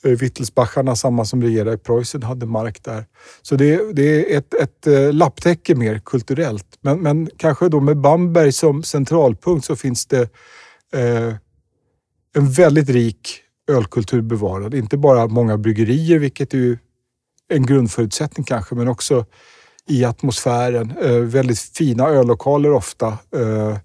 Eh, 0.05 0.11
Wittelsbacharna, 0.11 0.97
samma 0.97 1.25
som 1.25 1.43
regerade 1.43 1.75
i 1.75 1.79
Preussen, 1.79 2.23
hade 2.23 2.47
mark 2.47 2.85
där. 2.85 3.05
Så 3.43 3.55
det, 3.55 3.93
det 3.93 4.35
är 4.35 4.39
ett, 4.39 4.55
ett 4.55 4.87
eh, 4.87 5.13
lapptäcke 5.13 5.75
mer 5.75 5.99
kulturellt. 5.99 6.79
Men, 6.81 7.01
men 7.01 7.31
kanske 7.37 7.69
då 7.69 7.81
med 7.81 7.97
Bamberg 7.97 8.53
som 8.53 8.83
centralpunkt 8.83 9.67
så 9.67 9.77
finns 9.77 10.07
det 10.07 10.23
eh, 10.93 11.35
en 12.37 12.51
väldigt 12.51 12.89
rik 12.89 13.41
ölkultur 13.71 14.21
bevarad. 14.21 14.75
Inte 14.75 14.97
bara 14.97 15.27
många 15.27 15.59
bryggerier, 15.59 16.19
vilket 16.19 16.55
är 16.55 16.59
ju 16.59 16.79
en 17.49 17.67
grundförutsättning 17.67 18.45
kanske, 18.45 18.75
men 18.75 18.89
också 18.89 19.25
i 19.87 20.05
atmosfären. 20.05 20.95
Eh, 21.03 21.13
väldigt 21.13 21.61
fina 21.61 22.09
öllokaler 22.09 22.73
ofta. 22.73 23.07
Eh, 23.09 23.77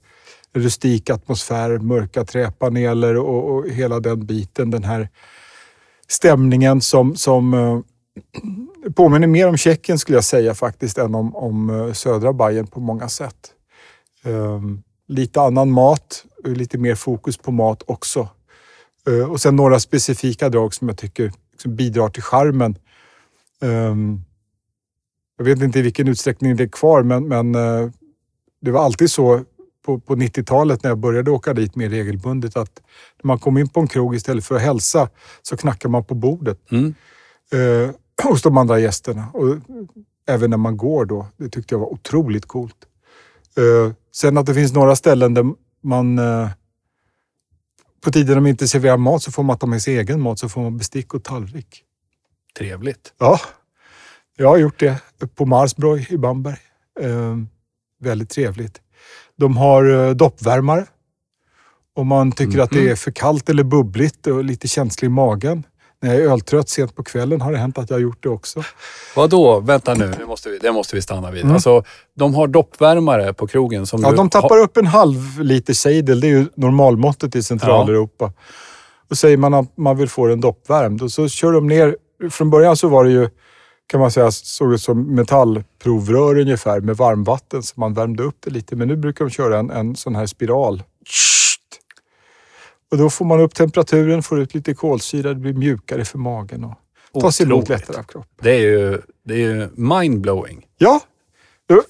rustik 0.54 1.10
atmosfär, 1.10 1.78
mörka 1.78 2.26
träpaneler 2.26 3.18
och, 3.18 3.52
och 3.52 3.70
hela 3.70 4.00
den 4.00 4.26
biten. 4.26 4.72
Den 4.72 4.84
här 4.84 5.10
stämningen 6.08 6.82
som, 6.82 7.16
som 7.16 7.54
eh, 7.54 7.80
påminner 8.96 9.28
mer 9.28 9.48
om 9.48 9.58
Tjeckien 9.58 10.00
skulle 10.00 10.18
jag 10.18 10.24
säga 10.24 10.54
faktiskt 10.54 10.98
än 10.98 11.16
om, 11.16 11.36
om 11.36 11.70
eh, 11.70 11.94
södra 11.94 12.34
Bayern 12.34 12.68
på 12.68 12.80
många 12.80 13.10
sätt. 13.10 13.52
Eh, 14.26 14.62
lite 15.08 15.42
annan 15.42 15.72
mat, 15.72 16.26
lite 16.46 16.78
mer 16.78 16.96
fokus 16.96 17.38
på 17.38 17.52
mat 17.52 17.84
också. 17.86 18.30
Eh, 19.08 19.32
och 19.32 19.42
sen 19.42 19.56
några 19.56 19.80
specifika 19.80 20.50
drag 20.50 20.74
som 20.74 20.88
jag 20.88 20.98
tycker 20.98 21.32
liksom 21.52 21.76
bidrar 21.76 22.10
till 22.10 22.24
charmen. 22.24 22.78
Ehm, 23.64 24.22
jag 25.38 25.46
vet 25.46 25.62
inte 25.62 25.80
i 25.80 25.82
vilken 25.82 26.08
utsträckning 26.08 26.56
det 26.56 26.64
är 26.64 26.68
kvar, 26.68 27.04
men, 27.04 27.28
men 27.28 27.56
eh, 27.56 27.90
det 28.62 28.72
var 28.72 28.86
alltid 28.86 29.12
så 29.12 29.44
på, 29.86 30.00
på 30.00 30.16
90-talet 30.16 30.84
när 30.84 30.92
jag 30.92 30.98
började 30.98 31.32
åka 31.32 31.54
dit 31.54 31.76
mer 31.76 31.90
regelbundet 31.90 32.58
att 32.58 32.82
när 33.24 33.28
man 33.28 33.40
kom 33.40 33.58
in 33.58 33.70
på 33.70 33.80
en 33.80 33.88
krog 33.88 34.16
istället 34.16 34.46
för 34.46 34.56
att 34.56 34.62
hälsa 34.62 35.10
så 35.42 35.58
knackar 35.58 35.90
man 35.90 36.04
på 36.04 36.16
bordet 36.16 36.72
Mm. 36.72 36.94
eh, 37.52 37.96
hos 38.30 38.42
de 38.42 38.58
andra 38.58 38.80
gästerna. 38.80 39.30
Och 39.34 39.58
även 40.28 40.50
när 40.50 40.58
man 40.58 40.78
går 40.78 41.06
då. 41.06 41.28
Det 41.38 41.50
tyckte 41.50 41.76
jag 41.76 41.80
var 41.80 41.94
otroligt 41.94 42.46
coolt. 42.46 42.86
Eh, 43.58 43.94
sen 44.12 44.38
att 44.38 44.46
det 44.46 44.54
finns 44.54 44.74
några 44.74 44.96
ställen 44.96 45.34
där 45.34 45.46
man 45.84 46.20
eh, 46.20 46.50
på 48.04 48.12
tider 48.12 48.36
de 48.36 48.48
inte 48.48 48.68
serverar 48.68 48.98
mat 48.98 49.24
så 49.24 49.32
får 49.32 49.44
man 49.44 49.58
ta 49.58 49.68
med 49.68 49.82
sig 49.82 49.98
egen 49.98 50.22
mat 50.22 50.40
så 50.40 50.50
får 50.50 50.62
man 50.62 50.78
bestick 50.78 51.14
och 51.14 51.24
tallrik. 51.24 51.84
Trevligt. 52.58 53.14
Ja, 53.20 53.40
jag 54.38 54.50
har 54.50 54.58
gjort 54.58 54.80
det 54.80 54.98
på 55.36 55.46
Marsbräu 55.46 56.06
i 56.10 56.18
Bamberg. 56.18 56.58
Eh, 57.00 57.38
väldigt 58.02 58.30
trevligt. 58.30 58.82
De 59.38 59.58
har 59.58 60.08
eh, 60.08 60.12
doppvärmare. 60.12 60.86
Om 61.96 62.08
man 62.08 62.32
tycker 62.32 62.60
att 62.60 62.70
det 62.70 62.90
är 62.90 62.96
för 62.96 63.12
kallt 63.12 63.50
eller 63.50 63.64
bubbligt 63.64 64.28
och 64.28 64.44
lite 64.44 64.68
känslig 64.68 65.06
i 65.06 65.10
magen. 65.10 65.64
När 66.02 66.14
jag 66.14 66.24
är 66.24 66.30
öltrött 66.32 66.70
sent 66.70 66.96
på 66.96 67.04
kvällen 67.04 67.42
har 67.42 67.52
det 67.52 67.58
hänt 67.58 67.78
att 67.78 67.90
jag 67.90 67.98
har 67.98 68.02
gjort 68.02 68.24
det 68.24 68.30
också. 68.30 68.64
Vadå? 69.16 69.60
Vänta 69.60 69.94
nu, 69.94 70.14
det 70.20 70.26
måste 70.26 70.50
vi, 70.50 70.58
det 70.58 70.72
måste 70.72 70.96
vi 70.96 71.02
stanna 71.02 71.32
vid. 71.32 71.44
Mm. 71.44 71.54
Alltså, 71.54 71.84
de 72.16 72.36
har 72.36 72.48
doppvärmare 72.48 73.34
på 73.34 73.48
krogen 73.48 73.86
som 73.86 74.02
Ja, 74.02 74.10
du 74.10 74.16
de 74.16 74.30
tappar 74.30 74.60
upp 74.60 74.78
en 74.78 74.88
halv 74.88 75.42
liter 75.42 75.74
sejdel. 75.74 76.20
Det 76.20 76.28
är 76.28 76.30
ju 76.30 76.46
normalmåttet 76.56 77.36
i 77.36 77.44
Centraleuropa. 77.44 78.34
Och 79.10 79.18
säger 79.18 79.38
man 79.38 79.54
att 79.54 79.78
man 79.78 79.98
vill 79.98 80.10
få 80.10 80.28
den 80.28 80.42
doppvärmd 80.42 81.02
och 81.02 81.12
så 81.12 81.30
kör 81.30 81.52
de 81.52 81.68
ner. 81.68 81.98
Från 82.32 82.50
början 82.50 82.78
så 82.78 82.88
var 82.88 83.04
det 83.04 83.12
ju, 83.12 83.30
kan 83.88 84.00
man 84.00 84.12
säga, 84.12 84.32
såg 84.32 84.74
ut 84.74 84.82
som 84.82 85.16
metallprovrör 85.16 86.38
ungefär 86.40 86.80
med 86.82 86.98
varmvatten 86.98 87.64
så 87.64 87.80
man 87.80 87.94
värmde 87.94 88.24
upp 88.24 88.36
det 88.40 88.50
lite. 88.52 88.76
Men 88.76 88.88
nu 88.88 88.96
brukar 88.96 89.26
de 89.26 89.32
köra 89.32 89.60
en, 89.60 89.70
en 89.70 89.96
sån 89.96 90.16
här 90.16 90.26
spiral. 90.26 90.84
Och 92.92 92.98
då 92.98 93.10
får 93.10 93.26
man 93.26 93.40
upp 93.42 93.56
temperaturen, 93.56 94.24
får 94.24 94.40
ut 94.40 94.54
lite 94.56 94.74
kolsyra, 94.74 95.30
det 95.30 95.36
blir 95.36 95.54
mjukare 95.54 96.06
för 96.06 96.18
magen 96.18 96.64
och 97.12 97.22
tas 97.22 97.42
emot 97.42 97.70
lättare 97.70 97.98
av 97.98 98.04
kroppen. 98.04 98.30
Det 98.42 98.52
är 98.52 98.60
ju, 98.60 99.02
det 99.26 99.34
är 99.34 99.38
ju 99.38 99.68
mindblowing. 99.76 100.66
Ja, 100.78 101.00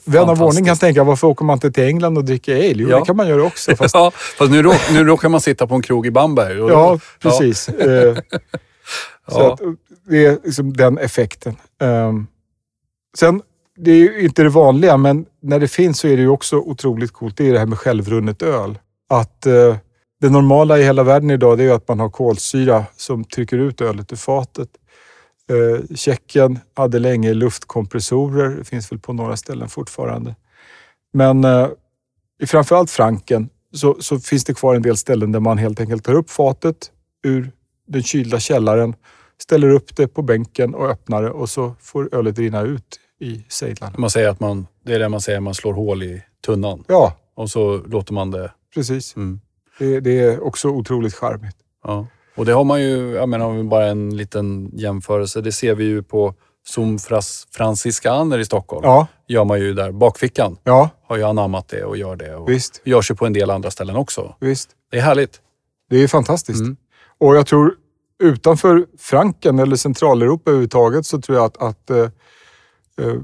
vän 0.05 0.29
av 0.29 0.43
ordning 0.43 0.65
kan 0.65 0.77
tänka, 0.77 1.03
varför 1.03 1.27
åker 1.27 1.45
man 1.45 1.53
inte 1.53 1.71
till 1.71 1.83
England 1.83 2.17
och 2.17 2.25
dricker 2.25 2.55
ale? 2.55 2.73
Jo, 2.75 2.89
Ja. 2.89 2.99
det 2.99 3.05
kan 3.05 3.15
man 3.17 3.27
göra 3.27 3.43
också. 3.43 3.75
Fast 3.77 3.95
Ja, 3.95 4.11
fast 4.11 4.51
nu, 4.51 4.61
råk, 4.63 4.75
nu 4.91 5.03
råkar 5.03 5.29
man 5.29 5.41
sitta 5.41 5.67
på 5.67 5.75
en 5.75 5.81
krog 5.81 6.07
i 6.07 6.11
Bamberg. 6.11 6.55
då- 6.57 6.69
Ja, 6.69 6.99
precis. 7.19 7.69
Eh, 9.27 9.33
Så 9.33 9.39
Ja. 9.39 9.53
att 9.53 9.59
det 10.07 10.25
är 10.25 10.39
liksom 10.43 10.73
den 10.73 10.97
effekten. 10.97 11.55
Ehm, 11.81 12.27
sen, 13.17 13.41
det 13.77 13.91
är 13.91 13.95
ju 13.95 14.21
inte 14.25 14.43
det 14.43 14.49
vanliga, 14.49 14.97
men 14.97 15.25
när 15.41 15.59
det 15.59 15.67
finns 15.67 15.99
så 15.99 16.07
är 16.07 16.15
det 16.17 16.21
ju 16.23 16.29
också 16.29 16.57
otroligt 16.57 17.11
coolt. 17.11 17.37
Det 17.37 17.49
är 17.49 17.53
det 17.53 17.59
här 17.59 17.65
med 17.65 17.77
självrunnet 17.79 18.41
öl. 18.41 18.79
Att 19.09 19.45
eh, 19.45 19.75
det 20.21 20.29
normala 20.29 20.79
i 20.79 20.83
hela 20.83 21.03
världen 21.03 21.31
idag 21.31 21.57
det 21.57 21.63
är 21.63 21.71
att 21.71 21.87
man 21.87 21.99
har 21.99 22.09
kolsyra 22.09 22.85
som 22.95 23.23
trycker 23.23 23.57
ut 23.57 23.81
ölet 23.81 24.11
ur 24.11 24.15
fatet. 24.17 24.69
Eh, 25.49 25.95
Tjeckien 25.95 26.59
hade 26.73 26.99
länge 26.99 27.33
luftkompressorer. 27.33 28.49
Det 28.49 28.63
finns 28.63 28.91
väl 28.91 28.99
på 28.99 29.13
några 29.13 29.37
ställen 29.37 29.69
fortfarande. 29.69 30.35
Men 31.13 31.43
eh, 31.43 31.67
i 32.41 32.45
framförallt 32.45 32.89
Franken 32.91 33.49
så, 33.73 33.97
så 33.99 34.19
finns 34.19 34.43
det 34.43 34.53
kvar 34.53 34.75
en 34.75 34.81
del 34.81 34.97
ställen 34.97 35.31
där 35.31 35.39
man 35.39 35.57
helt 35.57 35.79
enkelt 35.79 36.03
tar 36.03 36.13
upp 36.13 36.29
fatet 36.29 36.91
ur 37.23 37.51
den 37.87 38.03
kylda 38.03 38.39
källaren, 38.39 38.95
ställer 39.41 39.69
upp 39.69 39.95
det 39.95 40.07
på 40.07 40.21
bänken 40.21 40.75
och 40.75 40.89
öppnar 40.89 41.23
det 41.23 41.29
och 41.29 41.49
så 41.49 41.75
får 41.79 42.15
ölet 42.15 42.39
rinna 42.39 42.61
ut 42.61 42.99
i 43.19 43.45
sejdlarna. 43.49 43.93
Man 43.97 44.09
säger 44.09 44.29
att 44.29 44.39
man, 44.39 44.67
det 44.85 44.93
är 44.93 44.99
det 44.99 45.09
man 45.09 45.21
säger, 45.21 45.39
man 45.39 45.53
slår 45.53 45.73
hål 45.73 46.03
i 46.03 46.23
tunnan. 46.45 46.83
Ja, 46.87 47.17
Och 47.35 47.49
så 47.51 47.77
låter 47.77 48.13
man 48.13 48.31
det... 48.31 48.51
precis. 48.73 49.15
Mm. 49.15 49.41
Det, 49.79 49.99
det 49.99 50.19
är 50.19 50.43
också 50.43 50.69
otroligt 50.69 51.13
charmigt. 51.13 51.55
Ja. 51.83 52.07
Och 52.35 52.45
det 52.45 52.51
har 52.53 52.63
man 52.63 52.81
ju, 52.81 53.11
jag 53.11 53.29
menar 53.29 53.45
om 53.45 53.57
vi 53.57 53.63
bara 53.63 53.85
en 53.85 54.17
liten 54.17 54.71
jämförelse, 54.73 55.41
det 55.41 55.51
ser 55.51 55.75
vi 55.75 55.83
ju 55.83 56.03
på 56.03 56.33
Fras 57.07 57.47
Franciskaner 57.51 58.39
i 58.39 58.45
Stockholm. 58.45 58.81
Ja, 58.83 59.07
gör 59.27 59.43
man 59.43 59.59
ju 59.59 59.73
där. 59.73 59.91
Bakfickan 59.91 60.57
ja 60.63 60.89
har 61.07 61.17
ju 61.17 61.23
anammat 61.23 61.67
det 61.67 61.83
och 61.83 61.97
gör 61.97 62.15
det. 62.15 62.35
Och 62.35 62.49
visst. 62.49 62.81
görs 62.85 63.11
ju 63.11 63.15
på 63.15 63.25
en 63.25 63.33
del 63.33 63.49
andra 63.49 63.71
ställen 63.71 63.95
också. 63.95 64.35
visst. 64.39 64.69
Det 64.91 64.97
är 64.97 65.01
härligt. 65.01 65.41
Det 65.89 65.97
är 65.97 66.07
fantastiskt. 66.07 66.61
Mm. 66.61 66.77
Och 67.23 67.35
jag 67.35 67.47
tror 67.47 67.75
utanför 68.23 68.85
Franken 68.99 69.59
eller 69.59 69.75
Centraleuropa 69.75 70.49
överhuvudtaget 70.51 71.05
så 71.05 71.21
tror 71.21 71.37
jag 71.37 71.45
att, 71.45 71.57
att 71.61 71.89
eh, 71.89 71.97
eh, 73.01 73.15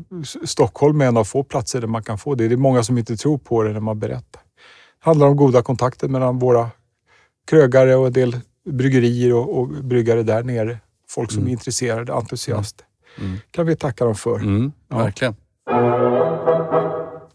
Stockholm 0.45 1.01
är 1.01 1.05
en 1.05 1.17
av 1.17 1.23
få 1.23 1.43
platser 1.43 1.81
där 1.81 1.87
man 1.87 2.03
kan 2.03 2.17
få 2.17 2.35
det. 2.35 2.47
Det 2.47 2.55
är 2.55 2.57
många 2.57 2.83
som 2.83 2.97
inte 2.97 3.17
tror 3.17 3.37
på 3.37 3.63
det 3.63 3.73
när 3.73 3.79
man 3.79 3.99
berättar. 3.99 4.41
Det 4.41 5.05
handlar 5.05 5.27
om 5.27 5.35
goda 5.35 5.61
kontakter 5.61 6.07
mellan 6.07 6.39
våra 6.39 6.69
krögare 7.49 7.95
och 7.95 8.07
en 8.07 8.13
del 8.13 8.37
bryggerier 8.69 9.33
och, 9.33 9.57
och 9.59 9.67
bryggare 9.67 10.23
där 10.23 10.43
nere. 10.43 10.77
Folk 11.09 11.31
som 11.31 11.39
Mm. 11.39 11.47
är 11.47 11.51
intresserade, 11.51 12.13
entusiaster. 12.13 12.85
Mm. 13.19 13.37
kan 13.51 13.65
vi 13.65 13.75
tacka 13.75 14.05
dem 14.05 14.15
för. 14.15 14.35
Mm, 14.35 14.71
Ja. 14.89 14.97
Verkligen. 14.97 15.35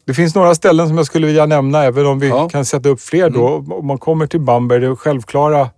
Det 0.06 0.14
finns 0.14 0.34
några 0.34 0.54
ställen 0.54 0.88
som 0.88 0.96
jag 0.96 1.06
skulle 1.06 1.26
vilja 1.26 1.46
nämna, 1.46 1.84
även 1.84 2.06
om 2.06 2.18
vi 2.18 2.28
Ja. 2.28 2.48
kan 2.48 2.64
sätta 2.64 2.88
upp 2.88 3.00
fler 3.00 3.30
då. 3.30 3.48
Om 3.68 3.86
man 3.86 3.98
kommer 3.98 4.26
till 4.26 4.40
Bamberg, 4.40 4.80
det 4.80 4.96
självklara 4.96 5.70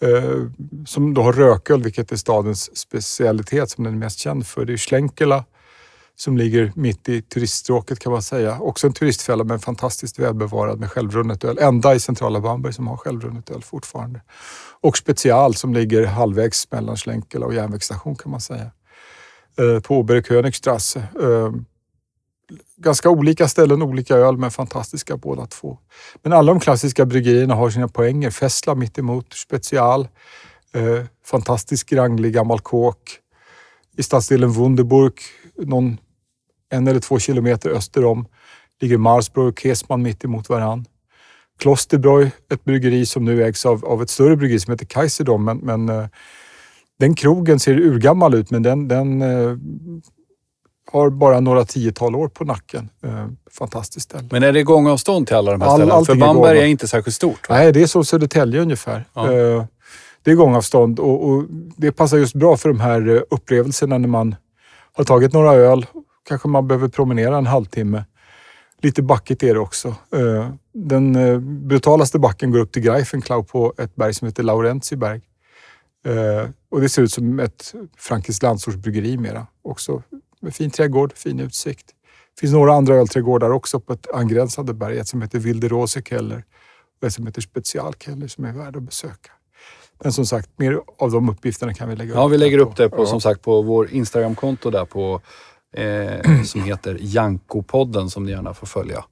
Eh, 0.00 0.46
som 0.86 1.14
då 1.14 1.22
har 1.22 1.32
rököl, 1.32 1.82
vilket 1.82 2.12
är 2.12 2.16
stadens 2.16 2.78
specialitet 2.78 3.70
som 3.70 3.84
den 3.84 3.94
är 3.94 3.98
mest 3.98 4.18
känd 4.18 4.46
för. 4.46 4.64
Det 4.64 4.72
är 4.72 4.76
Schlenkela 4.76 5.44
som 6.16 6.36
ligger 6.36 6.72
mitt 6.74 7.08
i 7.08 7.22
turiststråket 7.22 7.98
kan 7.98 8.12
man 8.12 8.22
säga. 8.22 8.58
Också 8.60 8.86
en 8.86 8.92
turistfälla 8.92 9.44
men 9.44 9.58
fantastiskt 9.58 10.18
välbevarad 10.18 10.80
med 10.80 10.90
självrunnet 10.90 11.44
öl. 11.44 11.58
Enda 11.58 11.94
i 11.94 12.00
centrala 12.00 12.40
Bamberg 12.40 12.72
som 12.72 12.86
har 12.86 12.96
självrunnet 12.96 13.50
öl 13.50 13.62
fortfarande. 13.62 14.20
Och 14.80 14.96
Special 14.96 15.54
som 15.54 15.74
ligger 15.74 16.06
halvvägs 16.06 16.70
mellan 16.70 16.96
Schlenkela 16.96 17.46
och 17.46 17.54
järnvägsstation 17.54 18.16
kan 18.16 18.30
man 18.30 18.40
säga. 18.40 18.70
Eh, 19.58 19.80
på 19.80 19.98
Oberkönigstrasse. 19.98 21.02
Ganska 22.76 23.10
olika 23.10 23.48
ställen, 23.48 23.82
olika 23.82 24.14
öl, 24.14 24.36
men 24.36 24.50
fantastiska 24.50 25.16
båda 25.16 25.46
två. 25.46 25.78
Men 26.22 26.32
alla 26.32 26.52
de 26.52 26.60
klassiska 26.60 27.06
bryggerierna 27.06 27.54
har 27.54 27.70
sina 27.70 27.88
poänger. 27.88 28.30
Fessla 28.30 28.74
mitt 28.74 28.98
emot, 28.98 29.32
Special, 29.32 30.08
eh, 30.74 31.04
fantastisk 31.24 31.92
ranglig 31.92 32.32
gammal 32.32 32.60
kåk. 32.60 33.18
I 33.96 34.02
stadsdelen 34.02 34.50
Wunderburg, 34.50 35.12
någon 35.56 35.98
en 36.70 36.88
eller 36.88 37.00
två 37.00 37.18
kilometer 37.18 37.70
öster 37.70 38.04
om, 38.04 38.26
ligger 38.80 38.98
Marsbro 38.98 39.48
och 39.48 39.58
Kesman 39.58 40.02
mitt 40.02 40.24
emot 40.24 40.48
varann. 40.48 40.84
Klosterbräu, 41.58 42.30
ett 42.52 42.64
bryggeri 42.64 43.06
som 43.06 43.24
nu 43.24 43.44
ägs 43.44 43.66
av, 43.66 43.84
av 43.84 44.02
ett 44.02 44.10
större 44.10 44.36
bryggeri 44.36 44.60
som 44.60 44.72
heter 44.72 44.86
Kaiserdom, 44.86 45.44
men, 45.44 45.58
men 45.58 45.88
eh, 45.88 46.06
den 46.98 47.14
krogen 47.14 47.60
ser 47.60 47.80
urgammal 47.80 48.34
ut, 48.34 48.50
men 48.50 48.62
den, 48.62 48.88
den 48.88 49.22
eh, 49.22 49.56
har 50.92 51.10
bara 51.10 51.40
några 51.40 51.64
tiotal 51.64 52.14
år 52.16 52.28
på 52.28 52.44
nacken. 52.44 52.88
Eh, 53.04 53.26
fantastiskt 53.50 54.04
ställe. 54.04 54.28
Men 54.30 54.42
är 54.42 54.52
det 54.52 54.62
gångavstånd 54.62 55.26
till 55.26 55.36
alla 55.36 55.52
de 55.52 55.60
här 55.60 55.68
All- 55.68 55.76
ställena? 55.76 56.04
För 56.04 56.14
Bamberg 56.14 56.58
är 56.58 56.66
inte 56.66 56.88
särskilt 56.88 57.14
stort. 57.16 57.48
va? 57.48 57.54
Nej, 57.54 57.72
det 57.72 57.82
är 57.82 57.86
som 57.86 58.04
Södertälje 58.04 58.60
ungefär. 58.60 59.04
Ja. 59.14 59.32
Eh, 59.32 59.64
Det 60.22 60.30
är 60.30 60.34
gångavstånd 60.34 60.98
och, 61.00 61.28
och 61.28 61.44
det 61.76 61.92
passar 61.92 62.16
just 62.18 62.34
bra 62.34 62.56
för 62.56 62.68
de 62.68 62.80
här 62.80 63.08
eh, 63.16 63.20
upplevelserna 63.30 63.98
när 63.98 64.08
man 64.08 64.36
har 64.92 65.04
tagit 65.04 65.32
några 65.32 65.52
öl. 65.52 65.86
Kanske 66.28 66.48
man 66.48 66.68
behöver 66.68 66.88
promenera 66.88 67.38
en 67.38 67.46
halvtimme. 67.46 68.04
Lite 68.82 69.02
backigt 69.02 69.42
är 69.42 69.54
det 69.54 69.60
också. 69.60 69.94
Den 70.74 71.12
brutalaste 71.68 72.18
backen 72.18 72.50
går 72.50 72.58
upp 72.58 72.72
till 72.72 72.82
Greifenklau 72.82 73.42
på 73.42 73.74
ett 73.78 73.94
berg 73.96 74.14
som 74.14 74.26
heter 74.28 74.42
Laurentiberg. 74.42 75.20
Och 76.70 76.80
det 76.80 76.88
ser 76.88 77.02
ut 77.02 77.12
som 77.12 77.40
ett 77.40 77.74
frankiskt 77.98 78.42
landsortsbryggeri 78.42 79.16
mera. 79.16 79.46
Också 79.62 80.02
med 80.42 80.54
fin 80.54 80.70
trädgård, 80.70 81.12
fin 81.16 81.40
utsikt. 81.40 81.86
Det 82.34 82.40
finns 82.40 82.52
några 82.52 82.72
andra 82.74 82.94
ölträdgårdar 82.94 83.50
också 83.50 83.80
på 83.80 83.92
ett 83.92 84.10
angränsande 84.14 84.74
berg. 84.74 84.98
Ett 84.98 85.08
som 85.08 85.22
heter 85.22 85.38
Wilde 85.38 85.68
Rose 85.68 86.02
Keller 86.02 86.44
och 87.00 87.06
ett 87.06 87.12
som 87.14 87.26
heter 87.26 87.40
Specialkeller 87.42 88.28
som 88.28 88.44
är 88.44 88.52
värd 88.52 88.76
att 88.76 88.82
besöka. 88.82 89.30
Men 90.02 90.12
som 90.12 90.26
sagt, 90.26 90.50
mer 90.56 90.80
av 90.98 91.10
de 91.10 91.28
uppgifterna 91.28 91.74
kan 91.74 91.88
vi 91.88 91.96
lägga 91.96 92.10
upp. 92.12 92.16
Ja, 92.16 92.26
vi 92.26 92.38
lägger 92.38 92.58
upp 92.58 92.76
det 92.76 92.88
på, 92.90 93.02
Ja. 93.02 93.06
som 93.06 93.20
sagt 93.20 93.42
på 93.42 93.62
vår 93.62 93.90
Instagramkonto 93.90 94.70
där 94.70 94.84
på, 94.84 95.20
eh, 95.76 96.42
som 96.44 96.62
heter 96.62 96.94
Janko-podden 97.00 98.08
som 98.08 98.24
ni 98.24 98.30
gärna 98.32 98.54
får 98.54 98.66
följa. 98.66 99.04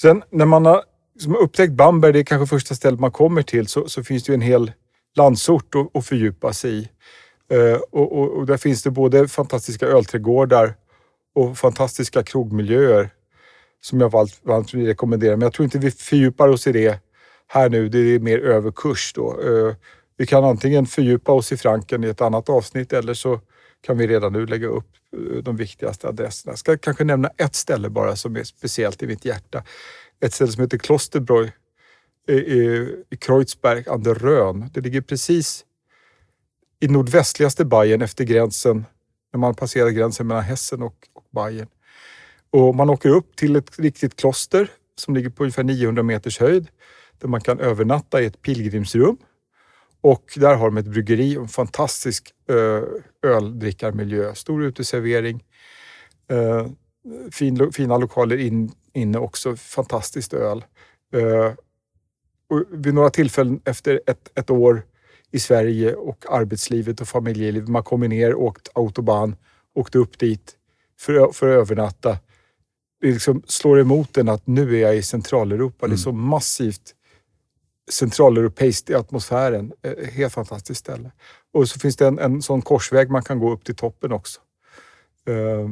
Sen 0.00 0.22
när 0.30 0.46
man 0.46 0.66
har 0.66 0.82
som 1.18 1.32
har 1.32 1.40
upptäckt 1.40 1.72
Bamberg, 1.72 2.12
det 2.12 2.18
är 2.18 2.24
kanske 2.24 2.46
första 2.46 2.74
stället 2.74 3.00
man 3.00 3.10
kommer 3.10 3.42
till, 3.42 3.66
så, 3.66 3.88
så 3.88 4.04
finns 4.04 4.24
det 4.24 4.32
ju 4.32 4.34
en 4.34 4.40
hel 4.40 4.72
landsort 5.16 5.74
att, 5.74 5.96
att 5.96 6.06
fördjupa 6.06 6.52
sig 6.52 6.78
i. 6.78 6.88
Eh, 7.50 7.80
och, 7.90 8.18
och, 8.18 8.36
och 8.38 8.46
där 8.46 8.56
finns 8.56 8.82
det 8.82 8.90
både 8.90 9.28
fantastiska 9.28 9.86
ölträdgårdar 9.86 10.74
och 11.34 11.58
fantastiska 11.58 12.22
krogmiljöer 12.22 13.10
som 13.80 14.00
jag 14.00 14.10
varmt, 14.10 14.40
varmt 14.42 14.74
vill 14.74 14.86
rekommendera. 14.86 15.36
Men 15.36 15.42
jag 15.42 15.52
tror 15.52 15.64
inte 15.64 15.78
vi 15.78 15.90
fördjupar 15.90 16.48
oss 16.48 16.66
i 16.66 16.72
det 16.72 17.00
här 17.46 17.70
nu. 17.70 17.88
Det 17.88 17.98
är 17.98 18.18
mer 18.18 18.38
överkurs 18.38 19.12
då. 19.14 19.40
Eh, 19.40 19.74
vi 20.16 20.26
kan 20.26 20.44
antingen 20.44 20.86
fördjupa 20.86 21.32
oss 21.32 21.52
i 21.52 21.56
Franken 21.56 22.04
i 22.04 22.08
ett 22.08 22.20
annat 22.20 22.48
avsnitt 22.48 22.92
eller 22.92 23.14
så 23.14 23.40
kan 23.86 23.98
vi 23.98 24.06
redan 24.06 24.32
nu 24.32 24.46
lägga 24.46 24.66
upp 24.66 24.86
eh, 25.16 25.42
de 25.42 25.56
viktigaste 25.56 26.08
adresserna. 26.08 26.52
Jag 26.52 26.58
ska 26.58 26.78
kanske 26.78 27.04
nämna 27.04 27.30
ett 27.36 27.54
ställe 27.54 27.90
bara 27.90 28.16
som 28.16 28.36
är 28.36 28.44
speciellt 28.44 29.02
i 29.02 29.06
mitt 29.06 29.24
hjärta. 29.24 29.64
Ett 30.20 30.34
ställe 30.34 30.52
som 30.52 30.62
heter 30.62 30.78
Klosterbräu 30.78 31.50
i, 32.28 32.32
i, 32.32 32.88
i 33.10 33.16
Kreuzberg 33.16 33.84
an 33.88 34.02
der 34.02 34.14
Rhön. 34.14 34.70
Det 34.74 34.80
ligger 34.80 35.00
precis 35.00 35.64
i 36.84 36.88
nordvästligaste 36.88 37.64
Bayern 37.64 38.02
efter 38.02 38.24
gränsen, 38.24 38.84
när 39.32 39.40
man 39.40 39.54
passerar 39.54 39.90
gränsen 39.90 40.26
mellan 40.26 40.42
Hessen 40.42 40.82
och, 40.82 41.08
och 41.12 41.24
Bayern. 41.30 41.68
Och 42.50 42.74
man 42.74 42.90
åker 42.90 43.08
upp 43.08 43.36
till 43.36 43.56
ett 43.56 43.78
riktigt 43.78 44.16
kloster 44.16 44.70
som 44.98 45.14
ligger 45.14 45.30
på 45.30 45.42
ungefär 45.42 45.64
900 45.64 46.02
meters 46.02 46.40
höjd 46.40 46.68
där 47.18 47.28
man 47.28 47.40
kan 47.40 47.60
övernatta 47.60 48.22
i 48.22 48.26
ett 48.26 48.42
pilgrimsrum. 48.42 49.16
Och 50.00 50.24
där 50.36 50.54
har 50.54 50.66
de 50.66 50.76
ett 50.76 50.86
bryggeri 50.86 51.36
och 51.36 51.42
en 51.42 51.48
fantastisk 51.48 52.34
eh, 52.48 53.30
öldrickarmiljö. 53.30 54.34
Stor 54.34 54.64
uteservering. 54.64 55.44
Eh, 56.30 56.66
fin, 57.32 57.72
fina 57.72 57.98
lokaler 57.98 58.36
in, 58.36 58.72
inne 58.92 59.18
också. 59.18 59.56
Fantastiskt 59.56 60.34
öl. 60.34 60.64
Eh, 61.14 61.52
och 62.48 62.64
vid 62.70 62.94
några 62.94 63.10
tillfällen 63.10 63.60
efter 63.64 64.00
ett, 64.06 64.38
ett 64.38 64.50
år 64.50 64.82
i 65.34 65.38
Sverige 65.38 65.94
och 65.94 66.24
arbetslivet 66.30 67.00
och 67.00 67.08
familjelivet. 67.08 67.68
Man 67.68 67.82
kommer 67.82 68.08
ner, 68.08 68.34
åkt 68.34 68.68
autobahn, 68.74 69.36
åkte 69.74 69.98
upp 69.98 70.18
dit 70.18 70.56
för, 71.00 71.32
för 71.32 71.48
att 71.48 71.60
övernatta. 71.60 72.18
Det 73.00 73.12
liksom 73.12 73.42
slår 73.46 73.80
emot 73.80 74.16
en 74.16 74.28
att 74.28 74.46
nu 74.46 74.76
är 74.76 74.80
jag 74.80 74.96
i 74.96 75.02
Centraleuropa. 75.02 75.86
Det 75.86 75.94
är 75.94 75.96
så 75.96 76.12
massivt 76.12 76.94
centraleuropeiskt 77.90 78.90
i 78.90 78.94
atmosfären. 78.94 79.72
Eh, 79.82 80.06
Helt 80.12 80.32
fantastiskt 80.34 80.80
ställe. 80.80 81.10
Och 81.52 81.68
så 81.68 81.80
finns 81.80 81.96
det 81.96 82.06
en, 82.06 82.18
en 82.18 82.42
sån 82.42 82.62
korsväg 82.62 83.10
man 83.10 83.22
kan 83.22 83.38
gå 83.38 83.52
upp 83.52 83.64
till 83.64 83.76
toppen 83.76 84.12
också. 84.12 84.40
Eh, 85.28 85.68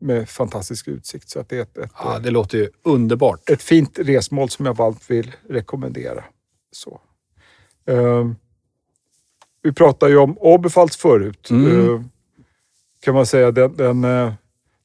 med 0.00 0.28
fantastisk 0.28 0.88
utsikt. 0.88 1.28
Så 1.28 1.40
att 1.40 1.48
det 1.48 1.56
är 1.56 1.62
ett, 1.62 1.78
ett, 1.78 1.90
Ja, 1.98 2.18
det 2.18 2.30
låter 2.30 2.58
ju 2.58 2.70
underbart. 2.82 3.50
ett 3.50 3.62
fint 3.62 3.98
resmål 3.98 4.50
som 4.50 4.66
jag 4.66 4.76
varmt 4.76 5.10
vill 5.10 5.32
rekommendera. 5.48 6.24
Så. 6.72 7.00
Eh, 7.86 8.30
vi 9.68 9.72
pratade 9.72 10.12
ju 10.12 10.18
om 10.18 10.38
Oberpfalz 10.38 10.96
förut. 10.96 11.50
Mm. 11.50 11.94
Eh, 11.94 12.00
kan 13.00 13.14
man 13.14 13.26
säga 13.26 13.50
den, 13.50 13.76
den, 13.76 14.04
eh, 14.04 14.32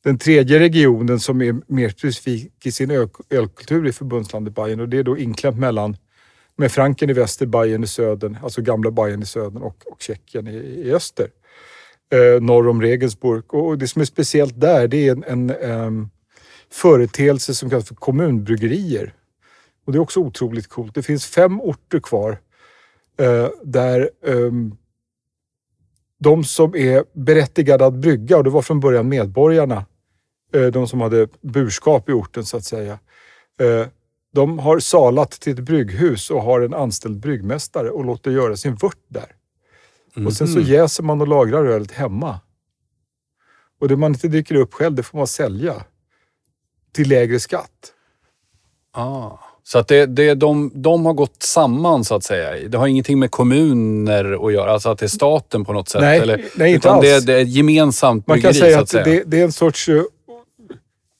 den 0.04 0.18
tredje 0.18 0.60
regionen 0.60 1.20
som 1.20 1.42
är 1.42 1.56
mer 1.68 1.90
specifik 1.90 2.66
i 2.66 2.72
sin 2.72 2.92
öl, 2.92 3.10
ölkultur 3.30 3.88
i 3.88 3.92
förbundslandet 3.92 4.56
Bayern 4.56 4.80
och 4.80 4.90
det 4.90 4.98
är 4.98 5.04
då 5.04 5.18
inklämt 5.18 5.60
mellan 5.60 5.98
med 6.56 6.72
Franken 6.72 7.10
i 7.10 7.14
väster, 7.14 7.46
Bayern 7.46 7.84
i 7.84 7.88
södern, 7.88 8.38
alltså 8.44 8.62
gamla 8.62 8.92
Bayern 8.92 9.22
i 9.22 9.26
södern 9.26 9.62
och, 9.62 9.84
och 9.86 10.02
Tjeckien 10.02 10.48
i, 10.48 10.56
i 10.56 10.94
öster. 10.94 11.28
Eh, 12.12 12.42
norr 12.42 12.68
om 12.68 12.82
Regensburg. 12.82 13.54
Och 13.54 13.78
det 13.78 13.88
som 13.88 14.02
är 14.02 14.06
speciellt 14.06 14.62
där, 14.62 14.88
det 14.88 15.08
är 15.08 15.12
en, 15.12 15.24
en 15.24 15.50
ehm, 15.50 16.10
företeelse 16.72 17.54
som 17.54 17.70
kallas 17.70 17.88
för 17.88 17.96
kommunbryggerier. 17.96 19.14
Och 19.86 19.92
det 19.92 19.98
är 19.98 20.02
också 20.02 20.20
otroligt 20.20 20.68
coolt. 20.68 20.96
Det 20.96 21.04
finns 21.04 21.26
fem 21.26 21.62
orter 21.62 22.00
kvar 22.00 22.38
där 23.64 24.10
ehm, 24.26 24.76
de 26.20 26.44
som 26.44 26.76
är 26.76 27.04
berättigade 27.14 27.86
att 27.86 27.94
brygga, 27.94 28.38
och 28.38 28.44
det 28.44 28.50
var 28.50 28.62
från 28.62 28.80
början 28.80 29.10
medborgarna, 29.10 29.86
eh, 30.54 30.66
de 30.66 30.88
som 30.88 31.02
hade 31.02 31.28
burskap 31.42 32.10
i 32.10 32.12
orten 32.12 32.46
så 32.46 32.58
att 32.58 32.66
säga, 32.66 33.00
eh, 33.60 33.88
De 34.36 34.60
har 34.60 34.80
salat 34.80 35.32
till 35.32 35.54
ett 35.54 35.60
brygghus 35.60 36.30
och 36.30 36.42
har 36.42 36.62
en 36.62 36.74
anställd 36.74 37.20
bryggmästare 37.20 37.90
och 37.90 38.06
låter 38.06 38.32
göra 38.32 38.58
sin 38.58 38.76
vört 38.76 38.98
där. 39.08 39.36
Och 40.26 40.34
sen 40.34 40.48
så 40.48 40.60
Mhm. 40.60 40.68
jäser 40.68 41.04
man 41.04 41.22
och 41.22 41.28
lagrar 41.28 41.66
ölet 41.66 41.92
hemma. 41.92 42.40
Och 43.80 43.88
det 43.88 43.96
man 43.98 44.12
inte 44.14 44.28
dricker 44.28 44.56
upp 44.56 44.74
själv, 44.74 44.96
det 44.96 45.04
får 45.04 45.18
man 45.18 45.28
sälja. 45.28 45.84
Till 46.92 47.10
lägre 47.10 47.40
skatt. 47.40 47.94
Ah. 48.92 49.38
Så 49.66 49.80
att 49.80 49.88
det, 49.88 50.06
det, 50.06 50.34
de, 50.36 50.72
de 50.74 51.06
har 51.06 51.14
gått 51.14 51.44
samman 51.44 52.04
så 52.04 52.16
att 52.16 52.24
säga. 52.24 52.70
Det 52.70 52.78
har 52.78 52.88
ingenting 52.88 53.20
med 53.20 53.32
kommuner 53.32 54.48
att 54.48 54.54
göra, 54.54 54.72
alltså 54.72 54.90
att 54.90 55.00
det 55.00 55.06
är 55.06 55.08
staten 55.08 55.66
på 55.66 55.74
något 55.74 55.90
sätt? 55.90 56.02
Nej, 56.02 56.20
eller, 56.20 56.46
nej, 56.56 56.74
inte 56.74 56.88
utan 56.88 57.02
det, 57.02 57.16
alls. 57.16 57.26
det 57.26 57.34
är 57.34 57.42
ett 57.42 57.50
gemensamt 57.56 58.28
Man 58.28 58.42
kan 58.42 58.52
bryggeri 58.52 58.70
säga 58.70 58.80
att 58.82 58.90
säga. 58.90 59.04
det, 59.06 59.24
det 59.26 59.40
är 59.40 59.44
en 59.44 59.52
sorts... 59.52 59.90
eh, 59.90 60.04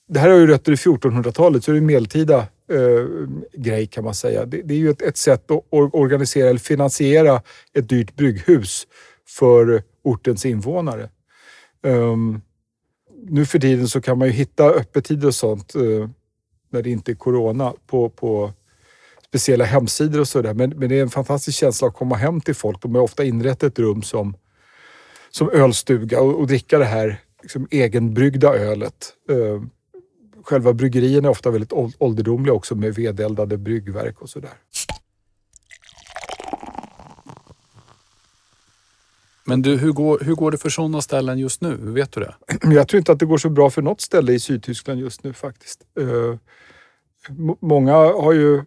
Det 0.08 0.18
här 0.20 0.30
har 0.30 0.36
ju 0.36 0.46
rötter 0.46 0.72
i 0.72 0.74
1400-talet, 0.74 1.64
så 1.64 1.70
det 1.70 1.76
är 1.76 1.78
en 1.78 1.86
medeltida 1.86 2.38
eh, 2.38 3.06
grej 3.52 3.86
kan 3.86 4.04
man 4.04 4.14
säga. 4.14 4.44
Det, 4.46 4.62
det 4.62 4.74
är 4.74 4.78
ju 4.78 4.90
ett, 4.90 5.02
ett 5.02 5.16
sätt 5.16 5.50
att 5.50 5.64
or- 5.70 5.90
organisera 5.96 6.48
eller 6.48 6.60
finansiera 6.60 7.42
ett 7.78 7.88
dyrt 7.88 8.16
brygghus 8.16 8.86
för 9.28 9.82
ortens 10.04 10.46
invånare. 10.46 11.08
Ehm, 11.86 12.40
nu 13.28 13.46
för 13.46 13.58
tiden 13.58 13.88
så 13.88 14.00
kan 14.00 14.18
man 14.18 14.28
ju 14.28 14.34
hitta 14.34 14.64
öppettider 14.64 15.26
och 15.28 15.34
sånt 15.34 15.74
eh, 15.74 16.08
när 16.74 16.82
det 16.82 16.90
inte 16.90 17.12
är 17.12 17.14
corona 17.14 17.72
på, 17.86 18.08
på 18.08 18.52
speciella 19.26 19.64
hemsidor 19.64 20.20
och 20.20 20.28
sådär. 20.28 20.54
Men, 20.54 20.70
men 20.70 20.88
det 20.88 20.98
är 20.98 21.02
en 21.02 21.10
fantastisk 21.10 21.58
känsla 21.58 21.88
att 21.88 21.94
komma 21.94 22.16
hem 22.16 22.40
till 22.40 22.54
folk. 22.54 22.82
De 22.82 22.94
har 22.94 23.02
ofta 23.02 23.24
inrett 23.24 23.62
ett 23.62 23.78
rum 23.78 24.02
som 24.02 24.36
som 25.30 25.50
ölstuga 25.50 26.20
och, 26.20 26.40
och 26.40 26.46
dricka 26.46 26.78
det 26.78 26.84
här 26.84 27.20
liksom, 27.42 27.68
egenbryggda 27.70 28.54
ölet. 28.54 29.14
Eh, 29.30 29.62
själva 30.42 30.72
bryggerierna 30.72 31.28
är 31.28 31.30
ofta 31.30 31.50
väldigt 31.50 31.72
ålderdomliga 31.98 32.54
också 32.54 32.74
med 32.74 32.94
vedeldade 32.94 33.58
bryggverk 33.58 34.22
och 34.22 34.30
sådär. 34.30 34.52
Men 39.46 39.62
du, 39.62 39.76
hur 39.76 39.92
går, 39.92 40.18
hur 40.20 40.34
går 40.34 40.50
det 40.50 40.58
för 40.58 40.68
sådana 40.68 41.00
ställen 41.00 41.38
just 41.38 41.60
nu? 41.60 41.76
Vet 41.76 42.12
du 42.12 42.20
det? 42.20 42.34
Jag 42.74 42.88
tror 42.88 42.98
inte 42.98 43.12
att 43.12 43.18
det 43.18 43.26
går 43.26 43.38
så 43.38 43.48
bra 43.48 43.70
för 43.70 43.82
något 43.82 44.00
ställe 44.00 44.32
i 44.32 44.40
Sydtyskland 44.40 45.00
just 45.00 45.24
nu 45.24 45.32
faktiskt. 45.32 45.80
Eh, 46.00 46.38
många 47.60 47.92
har 47.94 48.32
ju... 48.32 48.62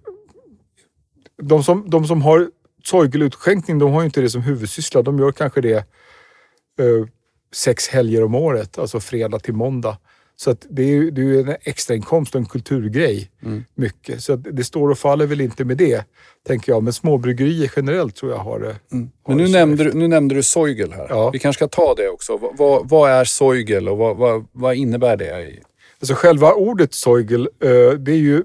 De 1.42 1.64
som, 1.64 1.90
de 1.90 2.06
som 2.06 2.22
har 2.22 2.50
Zeugel-utskänkning, 2.84 3.80
de 3.80 3.92
har 3.92 4.02
ju 4.02 4.06
inte 4.06 4.22
det 4.22 4.30
som 4.30 4.42
huvudsyssla. 4.42 5.02
De 5.02 5.20
gör 5.20 5.32
kanske 5.32 5.62
det 5.62 5.76
eh, 5.76 7.08
sex 7.54 7.88
helger 7.88 8.24
om 8.24 8.36
året, 8.36 8.78
alltså 8.78 9.00
fredag 9.00 9.40
till 9.40 9.54
måndag. 9.54 9.98
Så 10.40 10.52
att 10.52 10.66
det 10.70 10.84
är 10.84 11.12
det 11.12 11.22
är 11.22 11.26
ju 11.26 11.40
en 11.40 11.56
extrainkomst 11.62 12.36
och 12.36 12.42
en 12.42 12.46
kulturgrej. 12.46 13.32
Mm. 13.44 13.64
Mycket. 13.76 14.24
Så 14.24 14.36
det 14.36 14.64
står 14.64 14.90
och 14.90 14.98
faller 14.98 15.26
väl 15.26 15.42
inte 15.42 15.66
med 15.66 15.78
det, 15.78 16.06
tänker 16.48 16.72
jag. 16.72 16.84
Men 16.84 16.94
småbryggerier 16.94 17.72
generellt 17.76 18.16
tror 18.16 18.32
jag 18.32 18.40
har 18.40 18.60
det. 18.60 18.66
har 18.66 18.76
Mm. 18.92 19.10
Men 19.28 19.38
nu 19.38 19.46
det 19.46 19.52
nämnde, 19.52 19.84
du, 19.84 19.94
nu 19.94 20.08
nämnde 20.08 20.36
du 20.36 20.44
Zeugel 20.44 20.92
här. 20.94 21.08
Ja. 21.10 21.30
Vi 21.30 21.40
kanske 21.40 21.60
ska 21.60 21.68
ta 21.68 21.94
det 21.96 22.10
också. 22.10 22.38
Vad, 22.38 22.58
vad, 22.58 22.90
vad 22.90 23.12
är 23.12 23.26
Zeugel 23.26 23.90
och 23.90 23.98
vad, 23.98 24.18
vad, 24.18 24.48
vad 24.52 24.76
innebär 24.76 25.18
det? 25.18 25.60
Alltså 26.00 26.14
själva 26.16 26.54
ordet 26.54 26.94
Zeugel, 26.94 27.50
eh, 27.64 27.92
det 28.00 28.12
är 28.12 28.18
ju 28.18 28.44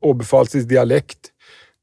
åbefallstisk 0.00 0.68
dialekt. 0.68 1.18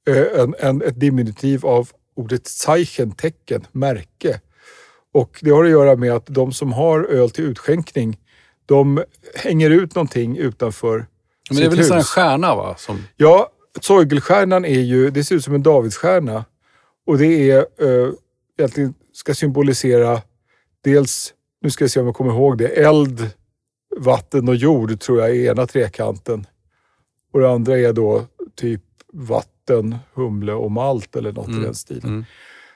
eh, 0.08 0.42
En, 0.42 0.56
en, 0.60 0.82
ett 0.82 1.00
diminutiv 1.00 1.66
av 1.66 1.90
ordet 2.16 2.48
Zeichen, 2.48 3.12
tecken, 3.12 3.68
märke. 3.72 4.40
Och 5.14 5.40
det 5.42 5.50
har 5.50 5.64
att 5.66 5.72
göra 5.72 5.96
med 5.96 6.12
att 6.14 6.26
de 6.26 6.54
som 6.54 6.74
har 6.74 7.04
öl 7.04 7.30
till 7.30 7.46
utskänkning, 7.46 8.18
de 8.66 9.04
hänger 9.36 9.70
ut 9.70 9.96
någonting 9.96 10.38
utanför 10.38 11.06
Men 11.50 11.58
det 11.58 11.66
är 11.66 11.70
väl 11.70 11.80
en 11.80 11.98
hus. 11.98 12.08
stjärna 12.08 12.56
va? 12.56 12.76
Som, 12.78 13.04
Ja, 13.16 13.50
Zeugelstjärnan 13.82 14.66
är 14.66 14.80
ju, 14.80 15.10
det 15.10 15.24
ser 15.24 15.36
ut 15.36 15.44
som 15.44 15.56
en 15.56 15.64
Davidsstjärna. 15.64 16.46
Och 17.06 17.18
det 17.18 17.52
är, 17.52 17.58
eh, 17.58 18.14
egentligen 18.58 18.94
ska 19.14 19.34
symbolisera 19.34 20.22
dels, 20.84 21.34
nu 21.62 21.70
ska 21.70 21.84
jag 21.84 21.92
se 21.92 22.00
om 22.00 22.06
jag 22.06 22.16
kommer 22.16 22.32
ihåg 22.32 22.58
det, 22.58 22.68
eld, 22.68 23.30
vatten 23.98 24.50
och 24.50 24.56
jord 24.56 25.00
tror 25.00 25.20
jag 25.20 25.30
är 25.30 25.52
ena 25.52 25.68
trekanten. 25.68 26.48
Och 27.34 27.40
det 27.40 27.52
andra 27.52 27.80
är 27.80 27.94
då 27.94 28.26
typ 28.56 28.82
vatten, 29.14 29.96
humle 30.14 30.54
och 30.54 30.72
malt 30.72 31.16
eller 31.16 31.32
något 31.32 31.50
i 31.50 31.60
den 31.60 31.76
stilen. 31.76 32.10
mm. 32.10 32.26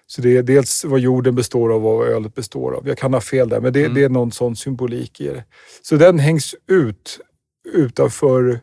Så 0.09 0.21
det 0.21 0.37
är 0.37 0.43
dels 0.43 0.85
vad 0.85 0.99
jorden 0.99 1.35
består 1.35 1.73
av 1.73 1.87
och 1.87 1.97
vad 1.97 2.07
ölet 2.07 2.35
består 2.35 2.71
av. 2.73 2.87
Jag 2.87 2.97
kan 2.97 3.13
ha 3.13 3.21
fel 3.21 3.49
där, 3.49 3.61
men 3.61 3.73
det, 3.73 3.79
Mm. 3.79 3.93
det 3.93 4.03
är 4.03 4.09
någon 4.09 4.31
sån 4.31 4.55
symbolik 4.55 5.21
i 5.21 5.27
det. 5.27 5.43
Så 5.81 5.95
den 5.95 6.19
hängs 6.19 6.55
ut 6.67 7.19
utanför 7.73 8.59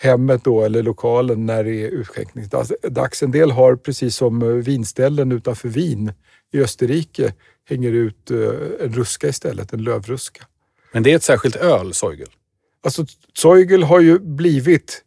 hemmet 0.00 0.44
då, 0.44 0.62
eller 0.62 0.82
lokalen 0.82 1.46
när 1.46 1.64
det 1.64 1.84
är 1.84 1.88
utskänkningsdags. 1.88 3.22
En 3.22 3.30
del 3.30 3.50
har, 3.50 3.76
precis 3.76 4.16
som 4.16 4.42
eh, 4.42 4.48
vinställen 4.48 5.32
utanför 5.32 5.68
Wien 5.68 6.12
i 6.52 6.60
Österrike, 6.60 7.34
hänger 7.68 7.92
ut 7.92 8.30
eh, 8.30 8.38
en 8.80 8.92
ruska 8.94 9.28
istället, 9.28 9.72
en 9.72 9.82
lövruska. 9.82 10.44
Men 10.92 11.02
det 11.02 11.12
är 11.12 11.16
ett 11.16 11.22
särskilt 11.22 11.56
öl, 11.56 11.94
Zeugel. 11.94 12.28
Alltså, 12.84 13.06
Zeugel 13.38 13.82
har 13.82 14.00
ju 14.00 14.18
blivit 14.18 15.02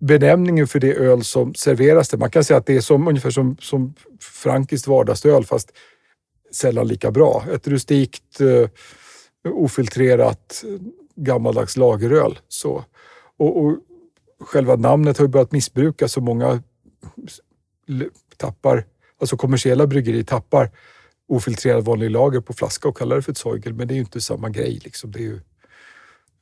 benämningen 0.00 0.66
för 0.66 0.80
det 0.80 0.94
öl 0.94 1.24
som 1.24 1.54
serveras 1.54 2.08
där. 2.08 2.18
Man 2.18 2.30
kan 2.30 2.44
säga 2.44 2.58
att 2.58 2.66
det 2.66 2.76
är 2.76 2.80
som, 2.80 3.08
ungefär 3.08 3.30
som, 3.30 3.56
som 3.60 3.94
frankiskt 4.20 4.86
vardagsöl 4.86 5.44
fast 5.44 5.72
sällan 6.52 6.88
lika 6.88 7.10
bra. 7.10 7.44
Ett 7.52 7.68
rustikt, 7.68 8.40
eh, 8.40 8.68
ofiltrerat, 9.48 10.64
gammaldags 11.16 11.76
lageröl. 11.76 12.38
Så. 12.48 12.84
Och, 13.38 13.64
och 13.64 13.78
själva 14.40 14.76
namnet 14.76 15.18
har 15.18 15.24
ju 15.24 15.28
börjat 15.28 15.52
missbrukas 15.52 16.12
så 16.12 16.20
många 16.20 16.62
tappar, 18.36 18.84
alltså 19.20 19.36
kommersiella 19.36 19.86
bryggerier 19.86 20.22
tappar 20.22 20.70
ofiltrerad 21.28 21.84
vanlig 21.84 22.10
lager 22.10 22.40
på 22.40 22.52
flaska 22.52 22.88
och 22.88 22.96
kallar 22.96 23.16
det 23.16 23.22
för 23.22 23.32
ett 23.32 23.38
Zeugel. 23.38 23.74
Men 23.74 23.88
det 23.88 23.94
är 23.94 23.96
ju 23.96 24.00
inte 24.00 24.20
samma 24.20 24.48
grej. 24.48 24.80
Liksom. 24.84 25.10
Det 25.10 25.18
är 25.18 25.22
ju, 25.22 25.40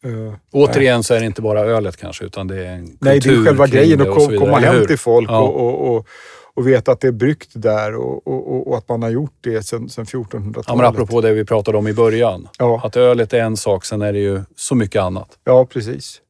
eh, 0.05 0.35
Återigen 0.53 1.03
så 1.03 1.15
är 1.15 1.21
det 1.21 1.27
inte 1.27 1.43
bara 1.43 1.61
ölet 1.61 1.97
kanske, 1.97 2.25
utan 2.25 2.47
det 2.47 2.67
är 2.67 2.73
en 2.73 2.85
Nej, 2.85 2.97
det 3.01 3.11
är 3.11 3.21
kultur 3.21 3.45
själva 3.45 3.67
grejen 3.67 4.01
att 4.01 4.15
kom, 4.15 4.39
komma 4.39 4.59
hem 4.59 4.87
till 4.87 4.99
folk 4.99 5.31
Ja. 5.31 5.41
och, 5.41 5.61
och, 5.61 5.97
och, 5.97 6.07
och 6.55 6.69
veta 6.69 6.93
att 6.93 7.01
det 7.01 7.09
är 7.09 7.13
bryggt 7.13 7.51
där 7.55 7.95
och, 7.95 8.69
och, 8.69 8.79
att 8.79 8.89
man 8.89 9.03
har 9.03 9.11
gjort 9.11 9.35
det 9.41 9.63
sedan, 9.63 9.89
sedan 9.89 10.05
1400-talet. 10.05 10.65
Ja, 10.69 10.77
men 10.77 10.85
apropå 10.87 11.21
det 11.21 11.33
vi 11.33 11.45
pratade 11.45 11.79
om 11.79 11.89
i 11.89 11.93
början. 11.93 12.49
Ja. 12.59 12.81
Att 12.85 12.97
ölet 12.97 13.33
är 13.33 13.41
en 13.41 13.57
sak, 13.57 13.85
sen 13.85 14.03
är 14.03 14.13
det 14.13 14.19
ju 14.19 14.43
så 14.57 14.75
mycket 14.75 15.03
annat. 15.03 15.29
Ja, 15.45 15.67
precis. 15.67 16.21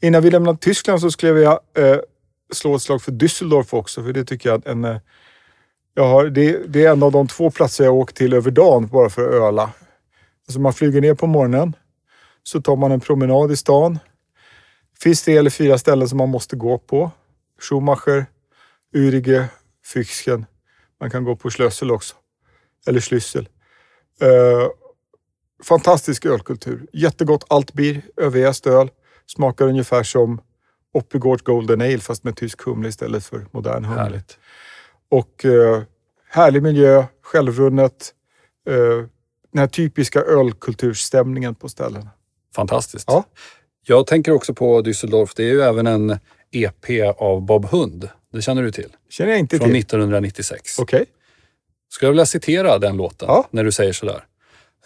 Innan 0.00 0.22
vi 0.22 0.30
lämnar 0.30 0.54
Tyskland 0.54 1.00
så 1.00 1.10
skulle 1.10 1.40
jag 1.40 1.52
eh, 1.78 1.96
slå 2.52 2.74
ett 2.74 2.82
slag 2.82 3.02
för 3.02 3.12
Düsseldorf 3.12 3.66
också, 3.74 4.02
för 4.02 4.12
det 4.12 4.24
tycker 4.24 4.48
jag 4.50 4.66
en, 4.66 4.84
eh, 4.84 4.96
jag 5.94 6.04
har, 6.04 6.24
det, 6.24 6.60
det 6.68 6.84
är 6.84 6.92
en 6.92 7.02
av 7.02 7.12
de 7.12 7.28
två 7.28 7.50
platser 7.50 7.84
jag 7.84 7.94
åkt 7.94 8.16
till 8.16 8.32
över 8.34 8.50
dagen 8.50 8.86
bara 8.86 9.10
för 9.10 9.28
att 9.28 9.34
öla. 9.34 9.70
Alltså 10.48 10.60
man 10.60 10.72
flyger 10.72 11.00
ner 11.00 11.14
på 11.14 11.26
morgonen, 11.26 11.76
så 12.44 12.60
tar 12.60 12.76
man 12.76 12.92
en 12.92 13.00
promenad 13.00 13.52
i 13.52 13.56
stan. 13.56 13.98
finns 15.02 15.22
tre 15.22 15.36
eller 15.36 15.50
fyra 15.50 15.78
ställen 15.78 16.08
som 16.08 16.18
man 16.18 16.28
måste 16.28 16.56
gå 16.56 16.78
på. 16.78 17.10
Schumacher, 17.60 18.26
Ürige, 18.94 19.44
Füchschen. 19.84 20.46
Man 21.00 21.10
kan 21.10 21.24
gå 21.24 21.36
på 21.36 21.50
Schlössel 21.50 21.90
också. 21.90 22.14
Eller 22.86 23.00
Schlüssel. 23.00 23.46
Eh, 24.20 24.68
fantastisk 25.64 26.26
ölkultur. 26.26 26.86
Jättegott 26.92 27.44
altbier, 27.48 28.02
överjäst 28.16 28.66
öl. 28.66 28.90
Smakar 29.26 29.66
ungefär 29.66 30.02
som 30.02 30.40
Oppigårds 30.92 31.42
Golden 31.42 31.80
Ale 31.80 31.98
fast 31.98 32.24
med 32.24 32.36
tysk 32.36 32.62
humle 32.62 32.88
istället 32.88 33.24
för 33.24 33.46
modern 33.50 33.84
humle. 33.84 34.02
Härligt. 34.02 34.38
Och 35.08 35.44
eh, 35.44 35.82
härlig 36.28 36.62
miljö, 36.62 37.04
självrunnet. 37.22 38.14
Eh, 38.68 39.06
den 39.52 39.58
här 39.60 39.66
typiska 39.66 40.20
ölkulturstämningen 40.20 41.54
på 41.54 41.68
ställena. 41.68 42.10
Fantastiskt. 42.54 43.04
Ja. 43.08 43.24
Jag 43.86 44.06
tänker 44.06 44.32
också 44.32 44.54
på 44.54 44.82
Düsseldorf. 44.82 45.32
Det 45.36 45.42
är 45.42 45.52
ju 45.52 45.62
även 45.62 45.86
en 45.86 46.18
EP 46.50 47.14
av 47.18 47.42
Bob 47.42 47.66
Hund. 47.66 48.08
Det 48.32 48.42
känner 48.42 48.62
du 48.62 48.72
till? 48.72 48.96
känner 49.08 49.30
jag 49.30 49.38
inte 49.38 49.58
Från 49.58 49.68
till. 49.68 49.76
1996. 49.78 50.78
Okej. 50.78 51.04
Skulle 51.88 52.06
jag 52.06 52.12
vilja 52.12 52.26
citera 52.26 52.78
den 52.78 52.96
låten 52.96 53.28
Ja. 53.28 53.48
när 53.50 53.64
du 53.64 53.72
säger 53.72 53.92
sådär. 53.92 54.24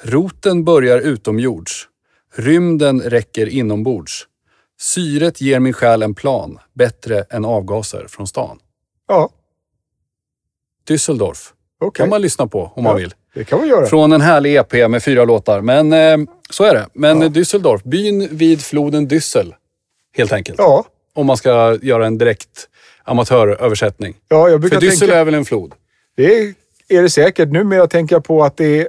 Roten 0.02 0.64
börjar 0.64 0.98
utomjords. 0.98 1.88
Rymden 2.34 3.00
räcker 3.00 3.46
inombords. 3.46 4.26
Syret 4.80 5.40
ger 5.40 5.60
min 5.60 5.72
själ 5.72 6.02
en 6.02 6.14
plan, 6.14 6.58
bättre 6.74 7.22
än 7.30 7.44
avgaser 7.44 8.06
från 8.08 8.26
stan. 8.26 8.58
Ja, 9.08 9.30
Düsseldorf 10.88 11.52
okej. 11.80 12.02
kan 12.02 12.08
man 12.08 12.22
lyssna 12.22 12.46
på 12.46 12.72
om 12.76 12.84
man 12.84 12.92
Ja. 12.92 12.96
vill. 12.96 13.14
Det 13.34 13.44
kan 13.44 13.58
man 13.58 13.68
göra. 13.68 13.86
Från 13.86 14.12
en 14.12 14.20
härlig 14.20 14.56
EP 14.56 14.72
med 14.90 15.02
fyra 15.02 15.24
låtar. 15.24 15.60
Men 15.60 15.92
eh, 15.92 16.16
så 16.50 16.64
är 16.64 16.74
det. 16.74 16.86
Men 16.92 17.20
Ja. 17.20 17.28
Düsseldorf, 17.28 17.80
byn 17.84 18.28
vid 18.30 18.60
floden 18.60 19.08
Düssel. 19.08 19.52
Helt 20.16 20.32
enkelt. 20.32 20.58
Ja, 20.58 20.84
Om 21.14 21.26
man 21.26 21.36
ska 21.36 21.78
göra 21.82 22.06
en 22.06 22.18
direkt 22.18 22.68
amatöröversättning. 23.04 24.14
ja 24.28 24.48
jag 24.48 24.50
För 24.50 24.58
brukar 24.58 24.80
Düssel 24.80 24.98
tänka... 24.98 25.14
är 25.14 25.24
väl 25.24 25.34
en 25.34 25.44
flod? 25.44 25.72
Det 26.16 26.38
är, 26.38 26.54
är 26.88 27.02
det 27.02 27.10
säkert. 27.10 27.48
Numera 27.48 27.86
tänker 27.86 28.16
jag 28.16 28.24
på 28.24 28.44
att 28.44 28.56
det 28.56 28.80
är... 28.80 28.88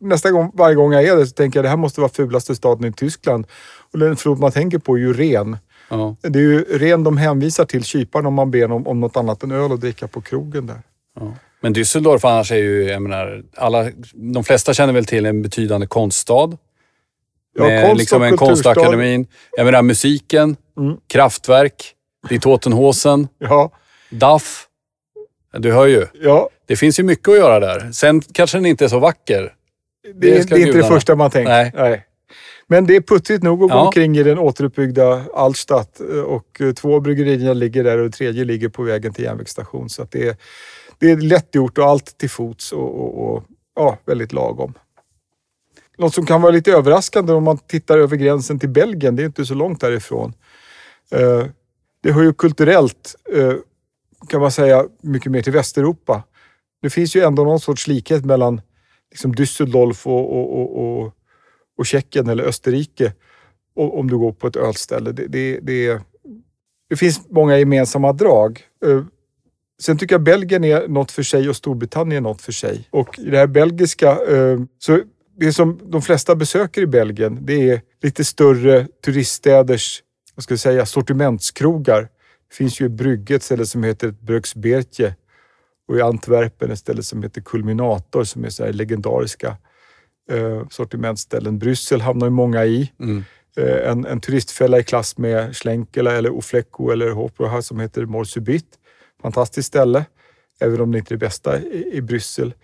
Nästa 0.00 0.30
gång, 0.30 0.50
varje 0.54 0.74
gång 0.74 0.92
jag 0.92 1.04
är 1.04 1.16
där 1.16 1.24
så 1.24 1.32
tänker 1.32 1.58
jag 1.58 1.62
att 1.62 1.64
det 1.64 1.70
här 1.70 1.76
måste 1.76 2.00
vara 2.00 2.10
fulaste 2.12 2.54
staden 2.54 2.84
i 2.84 2.92
Tyskland. 2.92 3.46
Och 3.92 3.98
den 3.98 4.16
flod 4.16 4.38
man 4.38 4.52
tänker 4.52 4.78
på 4.78 4.94
är 4.94 5.00
ju 5.00 5.12
Ren. 5.12 5.56
Ja. 5.88 6.16
Det 6.20 6.38
är 6.38 6.42
ju 6.42 6.64
ren 6.78 7.04
de 7.04 7.16
hänvisar 7.16 7.64
till, 7.64 7.84
kyparna, 7.84 8.28
om 8.28 8.34
man 8.34 8.50
ber 8.50 8.72
om, 8.72 8.86
om 8.86 9.00
något 9.00 9.16
annat 9.16 9.42
än 9.42 9.50
öl 9.52 9.72
att 9.72 9.80
dricka 9.80 10.08
på 10.08 10.20
krogen 10.20 10.66
där. 10.66 10.82
Ja. 11.20 11.34
Men 11.64 11.72
Düsseldorf 11.74 12.24
annars 12.28 12.52
är 12.52 12.56
ju, 12.56 12.84
jag 12.88 13.02
menar, 13.02 13.42
alla, 13.56 13.90
de 14.14 14.44
flesta 14.44 14.74
känner 14.74 14.92
väl 14.92 15.04
till 15.06 15.26
en 15.26 15.42
betydande 15.42 15.86
konststad. 15.86 16.56
Ja, 17.58 17.64
med 17.64 17.84
konst 17.86 17.98
liksom 17.98 18.22
en 18.22 18.36
konstakademin. 18.36 19.26
Jag 19.56 19.64
menar 19.64 19.82
musiken, 19.82 20.56
Mm. 20.78 20.96
Kraftwerk, 21.06 21.92
Die 22.28 22.40
Totenhosen, 22.40 23.28
Ja, 23.38 23.70
DAF. 24.10 24.66
Du 25.58 25.72
hör 25.72 25.86
ju. 25.86 26.06
ja 26.22 26.48
Det 26.66 26.76
finns 26.76 26.98
ju 27.00 27.02
mycket 27.02 27.28
att 27.28 27.36
göra 27.36 27.60
där. 27.60 27.92
Sen 27.92 28.20
kanske 28.20 28.56
den 28.58 28.66
inte 28.66 28.84
är 28.84 28.88
så 28.88 28.98
vacker. 28.98 29.52
det, 30.04 30.12
Det 30.12 30.38
är, 30.38 30.44
det 30.44 30.54
är 30.54 30.66
inte 30.66 30.78
det 30.78 30.84
första 30.88 31.14
man 31.16 31.30
tänker. 31.30 31.70
Nej. 31.74 32.04
Men 32.66 32.86
det 32.86 32.96
är 32.96 33.00
puttrigt 33.00 33.42
nog 33.42 33.62
att 33.64 33.70
gå 33.70 33.76
Ja. 33.76 33.86
omkring 33.86 34.16
i 34.18 34.22
den 34.22 34.38
återuppbyggda 34.38 35.24
Altstadt 35.34 36.00
eh, 36.00 36.20
och 36.20 36.60
eh, 36.60 36.72
två 36.72 37.00
bryggerierna 37.00 37.52
ligger 37.52 37.84
där 37.84 37.98
och 37.98 38.04
det 38.04 38.16
tredje 38.16 38.44
ligger 38.44 38.68
på 38.68 38.82
vägen 38.82 39.12
till 39.12 39.24
järnvägsstation. 39.24 39.88
Så 39.88 40.06
det, 40.10 40.28
är, 40.28 40.36
det 40.98 41.10
är 41.10 41.16
lätt 41.16 41.54
gjort 41.54 41.78
och 41.78 41.84
allt 41.84 42.18
till 42.18 42.30
fots 42.30 42.72
och, 42.72 43.00
och, 43.00 43.34
och 43.34 43.44
ja, 43.76 43.98
väldigt 44.04 44.32
lagom. 44.32 44.74
Något 45.98 46.14
som 46.14 46.26
kan 46.26 46.42
vara 46.42 46.52
lite 46.52 46.72
överraskande 46.72 47.32
om 47.32 47.44
man 47.44 47.58
tittar 47.58 47.98
över 47.98 48.16
gränsen 48.16 48.58
till 48.58 48.68
Belgien, 48.68 49.16
det 49.16 49.22
är 49.22 49.26
inte 49.26 49.46
så 49.46 49.54
långt 49.54 49.80
därifrån. 49.80 50.32
Eh, 51.10 51.46
det 52.02 52.12
hör 52.12 52.22
ju 52.22 52.32
kulturellt, 52.32 53.14
eh, 53.34 53.54
kan 54.28 54.40
man 54.40 54.52
säga, 54.52 54.84
mycket 55.00 55.32
mer 55.32 55.42
till 55.42 55.52
Västeuropa. 55.52 56.22
Det 56.82 56.90
finns 56.90 57.16
ju 57.16 57.20
ändå 57.20 57.44
någon 57.44 57.60
sorts 57.60 57.86
likhet 57.86 58.24
mellan 58.24 58.60
liksom 59.10 59.34
Düsseldorf 59.34 60.06
och, 60.06 60.32
och, 60.36 60.60
och, 60.60 61.02
och, 61.02 61.12
och 61.78 61.86
Tjeckien 61.86 62.28
eller 62.28 62.44
Österrike 62.44 63.12
om 63.74 64.10
du 64.10 64.18
går 64.18 64.32
på 64.32 64.46
ett 64.46 64.56
ölställe. 64.56 65.12
Det, 65.12 65.26
det, 65.26 65.60
det, 65.60 66.02
det 66.88 66.96
finns 66.96 67.30
många 67.30 67.58
gemensamma 67.58 68.12
drag. 68.12 68.62
Eh, 68.86 69.02
Sen 69.82 69.98
tycker 69.98 70.14
jag 70.14 70.22
Belgien 70.22 70.64
är 70.64 70.88
något 70.88 71.10
för 71.10 71.22
sig 71.22 71.48
och 71.48 71.56
Storbritannien 71.56 72.26
är 72.26 72.28
något 72.28 72.42
för 72.42 72.52
sig. 72.52 72.88
Och 72.90 73.18
i 73.18 73.30
det 73.30 73.38
här 73.38 73.46
belgiska, 73.46 74.10
eh, 74.10 74.60
så 74.78 75.00
det 75.36 75.52
som 75.52 75.80
de 75.90 76.02
flesta 76.02 76.34
besöker 76.34 76.82
i 76.82 76.86
Belgien, 76.86 77.38
det 77.40 77.70
är 77.70 77.80
lite 78.02 78.24
större 78.24 78.86
turiststäders, 79.04 80.02
vad 80.34 80.44
ska 80.44 80.52
jag 80.52 80.60
säga, 80.60 80.86
sortimentskrogar. 80.86 82.02
Det 82.48 82.54
finns 82.54 82.80
ju 82.80 82.84
i 82.84 82.88
Brygge 82.88 83.34
ett 83.34 83.42
ställe 83.42 83.66
som 83.66 83.82
heter 83.82 84.10
Bruksbertje 84.10 85.14
och 85.88 85.96
i 85.96 86.00
Antwerpen 86.00 86.70
ett 86.70 86.78
ställe 86.78 87.02
som 87.02 87.22
heter 87.22 87.40
Kulminator 87.40 88.24
som 88.24 88.44
är 88.44 88.50
så 88.50 88.64
här 88.64 88.72
legendariska 88.72 89.56
eh, 90.30 90.68
sortimentställen. 90.70 91.58
Bryssel 91.58 92.00
hamnar 92.00 92.26
ju 92.26 92.30
många 92.30 92.64
i. 92.64 92.92
Mm. 93.00 93.24
Eh, 93.56 93.90
en, 93.90 94.06
en 94.06 94.20
turistfälla 94.20 94.78
i 94.78 94.82
klass 94.82 95.18
med 95.18 95.56
Schlenkela 95.56 96.12
eller 96.12 96.34
Oflecco 96.34 96.90
eller 96.90 97.10
Hopra 97.10 97.62
som 97.62 97.80
heter 97.80 98.06
Morsubit. 98.06 98.78
Fantastiskt 99.24 99.68
ställe, 99.68 100.04
även 100.60 100.80
om 100.80 100.92
det 100.92 100.98
inte 100.98 101.14
är 101.14 101.16
det 101.16 101.26
bästa 101.26 101.58
i, 101.60 101.90
i 101.92 102.02
Bryssel. 102.02 102.54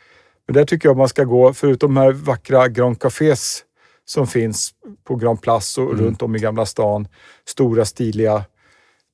Men 0.46 0.54
där 0.54 0.64
tycker 0.64 0.88
jag 0.88 0.96
man 0.96 1.08
ska 1.08 1.24
gå, 1.24 1.52
förutom 1.54 1.94
de 1.94 2.00
här 2.00 2.12
vackra 2.12 2.68
Grand 2.68 3.00
Cafés 3.00 3.64
som 4.04 4.26
finns 4.26 4.70
på 5.04 5.16
Grand 5.16 5.42
Place 5.42 5.80
och 5.80 5.92
Mm. 5.92 6.04
runt 6.04 6.22
om 6.22 6.36
i 6.36 6.38
Gamla 6.38 6.66
stan. 6.66 7.08
Stora 7.48 7.84
stiliga 7.84 8.44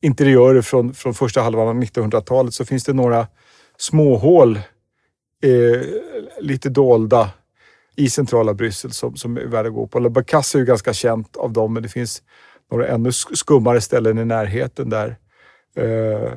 interiörer 0.03 0.63
från, 0.63 0.95
från 0.95 1.15
första 1.15 1.41
halvan 1.41 1.69
av 1.69 1.75
1900-talet 1.75 2.55
så 2.55 2.65
finns 2.65 2.85
det 2.85 2.93
några 2.93 3.27
småhål, 3.79 4.57
eh, 5.43 5.83
lite 6.41 6.69
dolda 6.69 7.31
i 7.97 8.11
centrala 8.11 8.55
Bryssel 8.55 8.91
som, 8.93 9.17
som 9.17 9.37
är 9.37 9.45
värda 9.47 9.69
att 9.69 9.75
gå 9.75 9.87
på. 9.87 9.99
Le 9.99 10.09
Bacasse 10.09 10.59
är 10.59 10.61
ju 10.61 10.67
ganska 10.67 10.93
känt 10.93 11.37
av 11.37 11.53
dem, 11.53 11.73
men 11.75 11.83
det 11.83 11.89
finns 11.89 12.23
några 12.71 12.87
ännu 12.89 13.11
sk- 13.11 13.35
skummare 13.35 13.81
ställen 13.81 14.19
i 14.19 14.25
närheten 14.25 14.91
där. 14.91 15.17
Eh, 15.77 16.33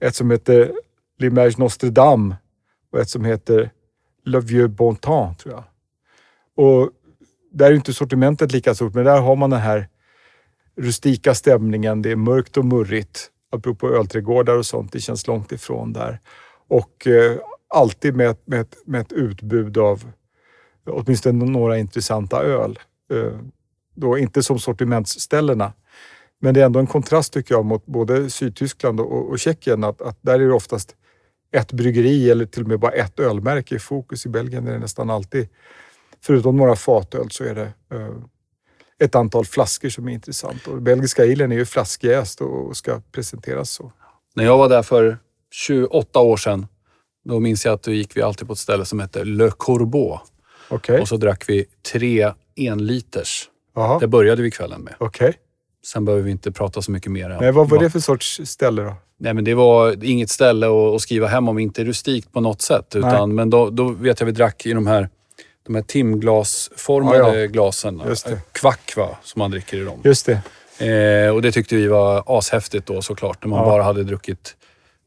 ett 0.00 0.14
som 0.16 0.30
heter 0.30 0.72
L'Image 1.20 1.58
Notre 1.58 1.90
Dame 1.90 2.36
och 2.92 2.98
ett 3.00 3.08
som 3.08 3.24
heter 3.24 3.70
Le 4.24 4.40
Vieux 4.40 4.68
Bon 4.76 4.96
Temps, 4.96 5.42
tror 5.42 5.54
jag. 5.54 5.64
Och 6.66 6.90
där 7.52 7.66
är 7.66 7.70
ju 7.70 7.76
inte 7.76 7.92
sortimentet 7.92 8.52
lika 8.52 8.74
stort, 8.74 8.94
men 8.94 9.04
där 9.04 9.20
har 9.20 9.36
man 9.36 9.50
den 9.50 9.60
här 9.60 9.88
rustika 10.76 11.34
stämningen. 11.34 12.02
Det 12.02 12.10
är 12.10 12.16
mörkt 12.16 12.56
och 12.56 12.64
murrigt. 12.64 13.30
Apropå 13.52 13.88
ölträdgårdar 13.88 14.56
och 14.56 14.66
sånt, 14.66 14.92
det 14.92 15.00
känns 15.00 15.26
långt 15.26 15.52
ifrån 15.52 15.92
där. 15.92 16.20
Och 16.68 17.06
eh, 17.06 17.36
alltid 17.74 18.16
med, 18.16 18.30
ett- 18.30 18.46
med, 18.46 18.66
med 18.84 19.00
ett 19.00 19.12
utbud 19.12 19.78
av 19.78 20.12
åtminstone 20.86 21.44
några 21.44 21.78
intressanta 21.78 22.42
öl. 22.42 22.78
Eh, 23.12 23.38
då 23.94 24.18
inte 24.18 24.42
som 24.42 24.58
sortimentsställena. 24.58 25.72
Men 26.40 26.54
det 26.54 26.60
är 26.60 26.64
ändå 26.64 26.80
en 26.80 26.86
kontrast 26.86 27.32
tycker 27.32 27.54
jag 27.54 27.64
mot 27.64 27.86
både 27.86 28.30
Sydtyskland 28.30 29.00
och, 29.00 29.30
och 29.30 29.38
Tjeckien. 29.38 29.84
Att, 29.84 30.02
att 30.02 30.18
där 30.20 30.40
är 30.40 30.46
det 30.46 30.54
oftast 30.54 30.96
ett 31.52 31.72
bryggeri 31.72 32.30
eller 32.30 32.46
till 32.46 32.62
och 32.62 32.68
med 32.68 32.80
bara 32.80 32.92
ett 32.92 33.20
ölmärke 33.20 33.74
i 33.74 33.78
fokus. 33.78 34.26
I 34.26 34.28
Belgien 34.28 34.66
är 34.66 34.72
det 34.72 34.78
nästan 34.78 35.10
alltid, 35.10 35.48
förutom 36.20 36.56
några 36.56 36.76
fatöl, 36.76 37.30
så 37.30 37.44
är 37.44 37.54
det 37.54 37.72
eh, 37.96 38.14
ett 38.98 39.14
antal 39.14 39.44
flaskor 39.44 39.88
som 39.88 40.08
är 40.08 40.12
intressant. 40.12 40.66
Och 40.66 40.82
belgiska 40.82 41.24
ilen 41.24 41.52
är 41.52 41.56
ju 41.56 41.66
flaskjäst 41.66 42.40
och 42.40 42.76
ska 42.76 43.00
presenteras 43.12 43.70
så. 43.70 43.92
När 44.34 44.44
jag 44.44 44.58
var 44.58 44.68
där 44.68 44.82
för 44.82 45.18
28 45.50 46.20
år 46.20 46.36
sedan, 46.36 46.66
då 47.24 47.40
minns 47.40 47.64
jag 47.64 47.74
att 47.74 47.82
då 47.82 47.90
gick 47.90 48.16
vi 48.16 48.22
alltid 48.22 48.46
på 48.46 48.52
ett 48.52 48.58
ställe 48.58 48.84
som 48.84 49.00
hette 49.00 49.24
Le 49.24 49.50
Corbeau. 49.50 50.18
Okej. 50.68 51.00
Och 51.00 51.08
så 51.08 51.16
drack 51.16 51.48
vi 51.48 51.66
tre 51.92 52.32
enliters. 52.56 53.48
Jaha. 53.74 53.98
Det 53.98 54.08
började 54.08 54.42
vi 54.42 54.50
kvällen 54.50 54.82
med. 54.82 54.94
Okej. 54.98 55.34
Sen 55.86 56.04
behöver 56.04 56.24
vi 56.24 56.30
inte 56.30 56.52
prata 56.52 56.82
så 56.82 56.90
mycket 56.90 57.12
mer. 57.12 57.28
Nej, 57.40 57.52
vad 57.52 57.68
var 57.68 57.78
det 57.78 57.90
för 57.90 58.00
sorts 58.00 58.40
ställe 58.44 58.82
då? 58.82 58.94
Nej, 59.18 59.34
men 59.34 59.44
det 59.44 59.54
var 59.54 60.04
inget 60.04 60.30
ställe 60.30 60.66
att, 60.66 60.94
att 60.94 61.00
skriva 61.00 61.26
hem 61.26 61.48
om, 61.48 61.58
inte 61.58 61.84
rustikt 61.84 62.32
på 62.32 62.40
något 62.40 62.62
sätt. 62.62 62.96
Utan, 62.96 63.34
men 63.34 63.50
då, 63.50 63.70
då 63.70 63.88
vet 63.88 64.20
jag 64.20 64.26
vi 64.26 64.32
drack 64.32 64.66
i 64.66 64.72
de 64.72 64.86
här, 64.86 65.08
de 65.66 65.74
här 65.74 65.82
timglasformade 65.82 67.18
Ja, 67.18 67.36
ja. 67.36 67.46
glasen. 67.46 67.98
Det. 67.98 68.40
Kvack 68.52 68.94
va, 68.96 69.18
som 69.22 69.38
man 69.38 69.50
dricker 69.50 69.76
i 69.76 69.84
dem. 69.84 70.00
Just 70.04 70.26
det. 70.26 70.40
Eh, 71.26 71.34
och 71.34 71.42
det 71.42 71.52
tyckte 71.52 71.76
vi 71.76 71.86
var 71.88 72.22
ashäftigt 72.26 72.86
då 72.86 73.02
såklart, 73.02 73.44
när 73.44 73.48
man 73.50 73.58
Ja. 73.58 73.64
bara 73.64 73.82
hade 73.82 74.04
druckit 74.04 74.56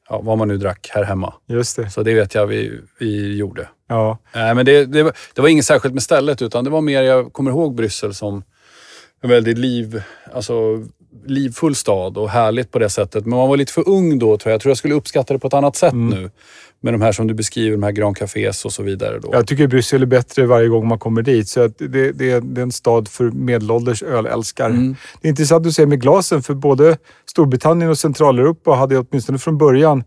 ja, 0.09 0.21
vad 0.23 0.37
man 0.37 0.47
nu 0.47 0.57
drack 0.57 0.89
här 0.93 1.03
hemma. 1.03 1.33
Just 1.47 1.75
det. 1.75 1.89
Så 1.89 2.03
det 2.03 2.13
vet 2.13 2.35
jag 2.35 2.47
vi, 2.47 2.79
vi 2.99 3.35
gjorde. 3.37 3.67
Ja. 3.89 4.17
Nej, 4.35 4.55
men 4.55 4.65
det, 4.65 4.85
det, 4.85 5.03
var, 5.03 5.13
det 5.33 5.41
var 5.41 5.49
inget 5.49 5.65
särskilt 5.65 5.93
med 5.93 6.03
stället, 6.03 6.41
utan 6.41 6.63
det 6.63 6.69
var 6.69 6.81
mer, 6.81 7.01
jag 7.01 7.33
kommer 7.33 7.51
ihåg 7.51 7.75
Bryssel 7.75 8.13
som 8.13 8.43
en 9.23 9.29
väldigt 9.29 9.57
liv, 9.57 10.01
alltså, 10.33 10.85
livfull 11.25 11.75
stad 11.75 12.17
och 12.17 12.29
härligt 12.29 12.71
på 12.71 12.79
det 12.79 12.89
sättet. 12.89 13.25
Men 13.25 13.37
man 13.39 13.49
var 13.49 13.57
lite 13.57 13.73
för 13.73 13.89
ung 13.89 14.19
då 14.19 14.37
tror 14.37 14.49
jag. 14.49 14.53
Jag 14.53 14.61
tror 14.61 14.69
jag 14.69 14.77
skulle 14.77 14.93
uppskatta 14.93 15.33
det 15.33 15.39
på 15.39 15.47
ett 15.47 15.53
annat 15.53 15.75
sätt 15.75 15.93
Mm. 15.93 16.09
nu. 16.21 16.31
Med 16.81 16.93
de 16.93 17.01
här 17.01 17.11
som 17.11 17.27
du 17.27 17.33
beskriver, 17.33 17.71
de 17.71 17.83
här 17.83 17.91
Grand 17.91 18.17
Cafés 18.17 18.65
och 18.65 18.73
så 18.73 18.83
vidare. 18.83 19.19
Då. 19.19 19.29
Jag 19.33 19.47
tycker 19.47 19.67
Bryssel 19.67 20.01
är 20.01 20.05
bättre 20.05 20.45
varje 20.45 20.67
gång 20.67 20.87
man 20.87 20.99
kommer 20.99 21.21
dit. 21.21 21.47
Så 21.49 21.67
det, 21.67 21.87
det, 22.11 22.31
är- 22.31 22.41
det 22.41 22.61
är 22.61 22.63
en 22.63 22.71
stad 22.71 23.07
för 23.07 23.31
medelålders 23.31 24.03
ölälskare. 24.03 24.69
Mm. 24.73 24.95
Det 25.21 25.27
är 25.27 25.29
intressant 25.29 25.67
att 25.67 25.73
se 25.73 25.85
med 25.85 26.01
glasen, 26.01 26.43
för 26.43 26.53
både 26.53 26.97
Storbritannien 27.29 27.89
och 27.89 27.97
Centraleuropa 27.97 28.71
hade 28.71 28.97
åtminstone 28.97 29.37
från 29.39 29.57
början 29.57 30.03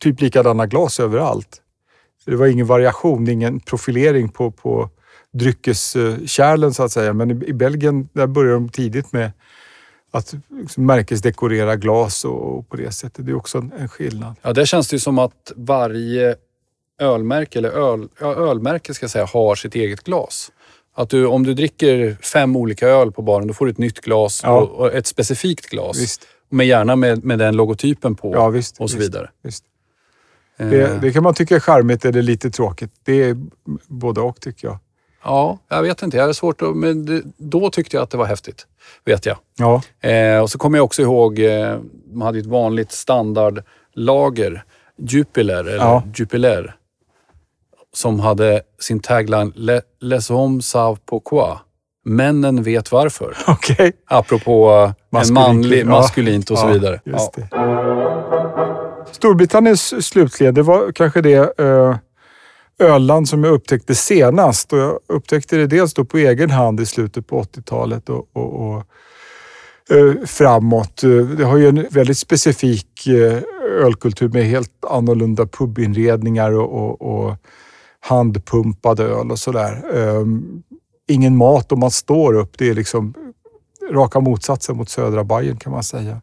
typ 0.00 0.20
likadana 0.20 0.66
glas 0.66 1.00
överallt. 1.00 1.58
Det 2.26 2.36
var 2.36 2.46
ingen 2.46 2.66
variation, 2.66 3.28
ingen 3.28 3.60
profilering 3.60 4.28
på, 4.28 4.50
på 4.50 4.90
dryckeskärlen 5.32 6.74
så 6.74 6.82
att 6.82 6.92
säga. 6.92 7.12
Men 7.12 7.30
i, 7.30 7.52
Belgien 7.52 8.08
där 8.12 8.26
började 8.26 8.54
de 8.56 8.68
tidigt 8.68 9.12
med 9.12 9.32
att 10.10 10.34
liksom 10.50 10.86
märkesdekorera 10.86 11.76
glas 11.76 12.24
och, 12.24 12.68
på 12.68 12.76
det 12.76 12.92
sättet. 12.92 13.26
Det 13.26 13.32
är 13.32 13.36
också 13.36 13.58
en, 13.58 13.88
skillnad. 13.88 14.34
Ja, 14.42 14.52
där 14.52 14.64
känns 14.64 14.88
det 14.88 14.94
ju 14.94 15.00
som 15.00 15.18
att 15.18 15.52
varje 15.56 16.34
ölmärke, 17.00 17.58
eller 17.58 17.70
öl, 17.70 18.08
ja, 18.20 18.34
ölmärke 18.34 18.94
ska 18.94 19.04
jag 19.04 19.10
säga, 19.10 19.26
har 19.32 19.54
sitt 19.54 19.74
eget 19.74 20.00
glas. 20.04 20.52
Att 20.94 21.10
du, 21.10 21.26
om 21.26 21.42
du 21.44 21.54
dricker 21.54 22.16
fem 22.22 22.56
olika 22.56 22.88
öl 22.88 23.12
på 23.12 23.22
baren, 23.22 23.48
då 23.48 23.54
får 23.54 23.66
du 23.66 23.70
ett 23.72 23.78
nytt 23.78 24.00
glas 24.00 24.40
Ja. 24.44 24.60
och, 24.60 24.70
och 24.70 24.94
ett 24.94 25.06
specifikt 25.06 25.66
glas. 25.70 25.98
Visst. 26.00 26.26
Men 26.48 26.66
gärna 26.66 26.96
med, 26.96 27.24
med 27.24 27.38
den 27.38 27.56
logotypen 27.56 28.14
på 28.14 28.32
Ja, 28.34 28.48
visst, 28.48 28.80
och 28.80 28.90
så 28.90 28.96
visst. 28.98 29.08
vidare. 29.08 29.30
Visst. 29.42 29.64
Eh, 30.56 30.68
Det, 30.68 30.98
det 31.02 31.12
kan 31.12 31.22
man 31.22 31.34
tycka 31.34 31.56
är 31.56 31.60
charmigt 31.60 32.04
eller 32.04 32.22
lite 32.22 32.50
tråkigt. 32.50 32.90
Det 33.04 33.12
är 33.22 33.36
både 33.88 34.20
och 34.20 34.40
tycker 34.40 34.68
jag. 34.68 34.78
Ja, 35.24 35.58
jag 35.68 35.82
vet 35.82 36.02
inte. 36.02 36.16
Jag 36.16 36.28
är 36.28 36.32
svårt 36.32 36.62
att, 36.62 36.76
men 36.76 37.04
det, 37.06 37.22
då 37.36 37.70
tyckte 37.70 37.96
jag 37.96 38.02
att 38.04 38.10
det 38.10 38.16
var 38.16 38.24
häftigt. 38.26 38.66
Vet 39.04 39.26
jag. 39.26 39.36
Ja, 39.58 39.82
Eh, 40.08 40.38
och 40.42 40.50
så 40.50 40.58
kommer 40.58 40.78
jag 40.78 40.84
också 40.84 41.02
ihåg, 41.02 41.38
eh, 41.38 41.78
man 42.12 42.26
hade 42.26 42.38
ju 42.38 42.42
ett 42.42 42.46
vanligt 42.46 42.92
standardlager, 42.92 44.64
Jupiler, 44.98 45.60
eller 45.64 45.76
Ja. 45.76 46.02
Jupiler, 46.14 46.74
som 47.94 48.20
hade 48.20 48.62
sin 48.80 49.00
tagline 49.00 49.52
Le, 49.56 49.80
Les 50.00 50.28
hommes 50.30 50.66
savent 50.68 51.06
pourquoi. 51.06 51.56
Männen 52.04 52.62
vet 52.62 52.92
varför. 52.92 53.36
okej. 53.46 53.92
Apropå 54.06 54.70
eh, 54.70 54.82
en 54.84 54.94
Maskulin- 55.20 55.32
manlig, 55.34 55.80
ja. 55.80 55.84
maskulint 55.86 56.50
och 56.50 56.58
så 56.58 56.66
Ja, 56.66 56.72
vidare. 56.72 57.00
Just 57.04 57.32
det. 57.32 57.48
Storbritanniens 59.12 60.06
slutligen, 60.06 60.54
det 60.54 60.62
var 60.62 60.92
kanske 60.92 61.20
det 61.20 61.58
eh, 61.60 61.96
ölland 62.82 63.28
som 63.28 63.44
jag 63.44 63.54
upptäckte 63.54 63.94
senast. 63.94 64.72
Och 64.72 64.78
jag 64.78 64.98
upptäckte 65.08 65.56
det 65.56 65.66
dels 65.66 65.94
då 65.94 66.04
på 66.04 66.18
egen 66.18 66.50
hand 66.50 66.80
i 66.80 66.86
slutet 66.86 67.26
på 67.26 67.42
80-talet 67.42 68.08
och, 68.08 68.28
och, 68.32 68.68
och 68.68 68.76
eh, 69.96 70.26
framåt. 70.26 71.02
Det 71.36 71.44
har 71.44 71.56
ju 71.56 71.68
en 71.68 71.86
väldigt 71.90 72.18
specifik 72.18 73.06
eh, 73.06 73.38
ölkultur 73.84 74.28
med 74.28 74.44
helt 74.44 74.84
annorlunda 74.90 75.46
pubinredningar 75.46 76.52
och, 76.52 76.72
och, 76.72 77.02
och 77.02 77.36
handpumpad 78.00 79.00
öl 79.00 79.30
och 79.30 79.38
sådär. 79.38 79.82
Ehm, 79.94 80.62
ingen 81.08 81.36
mat 81.36 81.72
om 81.72 81.80
man 81.80 81.90
står 81.90 82.34
upp. 82.34 82.58
Det 82.58 82.68
är 82.68 82.74
liksom 82.74 83.14
raka 83.90 84.20
motsatsen 84.20 84.76
mot 84.76 84.88
södra 84.88 85.24
Bayern 85.24 85.56
kan 85.56 85.72
man 85.72 85.82
säga. 85.82 86.20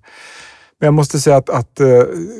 Men 0.79 0.87
jag 0.87 0.93
måste 0.93 1.19
säga 1.19 1.35
att, 1.35 1.49
att 1.49 1.79
eh, 1.79 1.87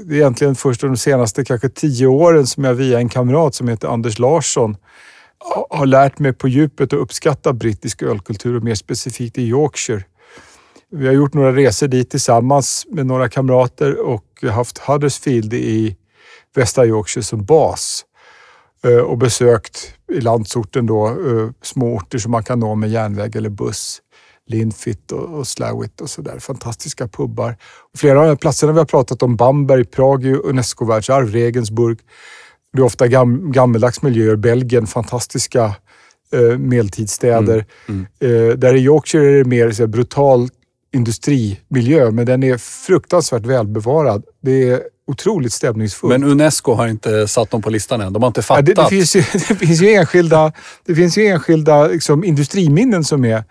det 0.05 0.13
är 0.13 0.13
egentligen 0.13 0.55
först 0.55 0.81
de 0.81 0.97
senaste 0.97 1.45
kanske 1.45 1.69
tio 1.69 2.07
åren 2.07 2.47
som 2.47 2.63
jag 2.63 2.73
via 2.73 2.99
en 2.99 3.09
kamrat 3.09 3.55
som 3.55 3.67
heter 3.67 3.87
Anders 3.87 4.19
Larsson 4.19 4.77
har 5.69 5.85
lärt 5.85 6.19
mig 6.19 6.33
på 6.33 6.47
djupet 6.47 6.93
att 6.93 6.99
uppskatta 6.99 7.53
brittisk 7.53 8.01
ölkultur 8.03 8.55
och 8.55 8.63
mer 8.63 8.75
specifikt 8.75 9.37
i 9.37 9.41
Yorkshire. 9.41 10.03
Vi 10.91 11.07
har 11.07 11.13
gjort 11.13 11.33
några 11.33 11.55
resor 11.55 11.87
dit 11.87 12.09
tillsammans 12.09 12.85
med 12.89 13.05
några 13.05 13.29
kamrater 13.29 13.99
och 13.99 14.43
haft 14.51 14.77
Huddersfield 14.77 15.53
i 15.53 15.97
västra 16.55 16.85
Yorkshire 16.85 17.23
som 17.23 17.45
bas 17.45 18.05
eh, 18.83 18.97
och 18.97 19.17
besökt 19.17 19.93
i 20.11 20.21
landsorten 20.21 20.85
då 20.85 21.07
eh, 21.07 21.49
små 21.61 21.95
orter 21.95 22.17
som 22.17 22.31
man 22.31 22.43
kan 22.43 22.59
nå 22.59 22.75
med 22.75 22.89
järnväg 22.89 23.35
eller 23.35 23.49
buss. 23.49 24.01
Linfit 24.49 25.11
och, 25.11 25.47
Slawit 25.47 26.01
och 26.01 26.09
sådär. 26.09 26.39
Fantastiska 26.39 27.07
pubbar. 27.07 27.57
Flera 27.97 28.21
av 28.21 28.27
de 28.27 28.37
platserna 28.37 28.73
vi 28.73 28.79
har 28.79 28.85
pratat 28.85 29.23
om, 29.23 29.35
Bamberg, 29.35 29.85
Prag, 29.85 30.25
Unesco-världsarv, 30.25 31.31
Regensburg. 31.31 31.99
Det 32.73 32.79
är 32.79 32.83
ofta 32.83 33.07
gam, 33.07 33.51
gammeldags 33.51 34.01
miljöer. 34.01 34.35
Belgien, 34.35 34.87
fantastiska 34.87 35.75
eh, 36.33 36.57
medeltidsstäder. 36.57 37.65
Mm. 37.87 38.05
Mm. 38.21 38.49
Eh, 38.49 38.55
där 38.55 38.75
i 38.75 38.79
Yorkshire 38.79 39.31
är 39.31 39.37
det 39.37 39.45
mer 39.45 39.71
så 39.71 39.87
brutal 39.87 40.49
industrimiljö, 40.93 42.11
men 42.11 42.25
den 42.25 42.43
är 42.43 42.57
fruktansvärt 42.57 43.45
välbevarad. 43.45 44.23
Det 44.41 44.69
är 44.69 44.81
otroligt 45.07 45.53
stämningsfullt. 45.53 46.19
Men 46.19 46.23
Unesco 46.23 46.73
har 46.73 46.87
inte 46.87 47.27
satt 47.27 47.51
dem 47.51 47.61
på 47.61 47.69
listan 47.69 48.01
än. 48.01 48.13
De 48.13 48.23
har 48.23 48.27
inte 48.27 48.41
fattat. 48.41 48.67
Ja, 48.67 48.75
det, 48.75 48.81
det, 48.81 48.89
finns 48.89 49.15
ju, 49.15 49.19
det 49.49 49.55
finns 49.55 49.81
ju 49.81 49.93
enskilda, 49.93 50.51
det 50.85 50.95
finns 50.95 51.17
ju 51.17 51.27
enskilda 51.27 51.87
liksom, 51.87 52.23
industriminnen 52.23 53.03
som 53.03 53.25
är 53.25 53.43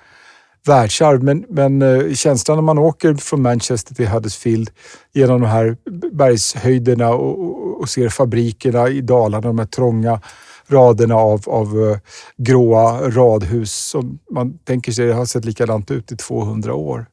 världsarv. 0.68 1.22
Men, 1.22 1.44
men 1.48 1.82
eh, 1.82 2.14
känslan 2.14 2.56
när 2.56 2.62
man 2.62 2.78
åker 2.78 3.14
från 3.14 3.42
Manchester 3.42 3.94
till 3.94 4.08
Huddersfield 4.08 4.70
genom 5.12 5.40
de 5.40 5.46
här 5.46 5.76
bergshöjderna 6.12 7.10
och, 7.10 7.38
och, 7.38 7.80
och 7.80 7.88
ser 7.88 8.08
fabrikerna 8.08 8.88
i 8.88 9.00
Dalarna, 9.00 9.40
de 9.40 9.58
här 9.58 9.66
trånga 9.66 10.20
raderna 10.66 11.14
av, 11.14 11.42
av 11.46 11.90
eh, 11.90 11.98
gråa 12.36 13.10
radhus 13.10 13.72
som 13.72 14.18
man 14.30 14.58
tänker 14.58 14.92
sig 14.92 15.12
har 15.12 15.26
sett 15.26 15.44
likadant 15.44 15.90
ut 15.90 16.12
i 16.12 16.16
200 16.16 16.74
år. 16.74 17.06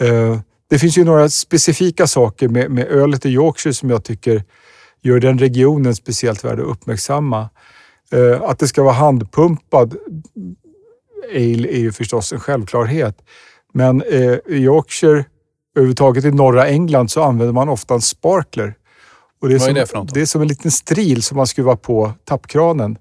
Eh, 0.00 0.40
det 0.70 0.78
finns 0.78 0.98
ju 0.98 1.04
några 1.04 1.28
specifika 1.28 2.06
saker 2.06 2.48
med, 2.48 2.70
med 2.70 2.86
ölet 2.86 3.26
i 3.26 3.28
Yorkshire 3.28 3.74
som 3.74 3.90
jag 3.90 4.04
tycker 4.04 4.44
gör 5.02 5.20
den 5.20 5.38
regionen 5.38 5.94
speciellt 5.94 6.44
värd 6.44 6.60
att 6.60 6.66
uppmärksamma. 6.66 7.48
Att 8.42 8.58
det 8.58 8.68
ska 8.68 8.82
vara 8.82 8.94
handpumpad 8.94 9.96
ale 11.34 11.68
är 11.68 11.78
ju 11.78 11.92
förstås 11.92 12.32
en 12.32 12.40
självklarhet. 12.40 13.18
Men 13.72 14.02
eh, 14.02 14.34
i 14.46 14.56
Yorkshire, 14.56 15.24
överhuvudtaget 15.76 16.24
i 16.24 16.30
norra 16.30 16.68
England, 16.68 17.10
så 17.10 17.22
använder 17.22 17.52
man 17.52 17.68
ofta 17.68 17.94
en 17.94 18.00
sparkler. 18.00 18.74
Och 19.40 19.48
det 19.48 19.54
är, 19.54 19.58
Vad 19.58 19.68
är 19.68 19.74
det 19.74 19.86
för 19.86 19.98
något? 19.98 20.14
Det 20.14 20.20
är 20.20 20.26
som 20.26 20.42
en 20.42 20.48
liten 20.48 20.70
stril 20.70 21.22
som 21.22 21.36
man 21.36 21.46
skruvar 21.46 21.76
på 21.76 22.12
tappkranen. 22.24 22.98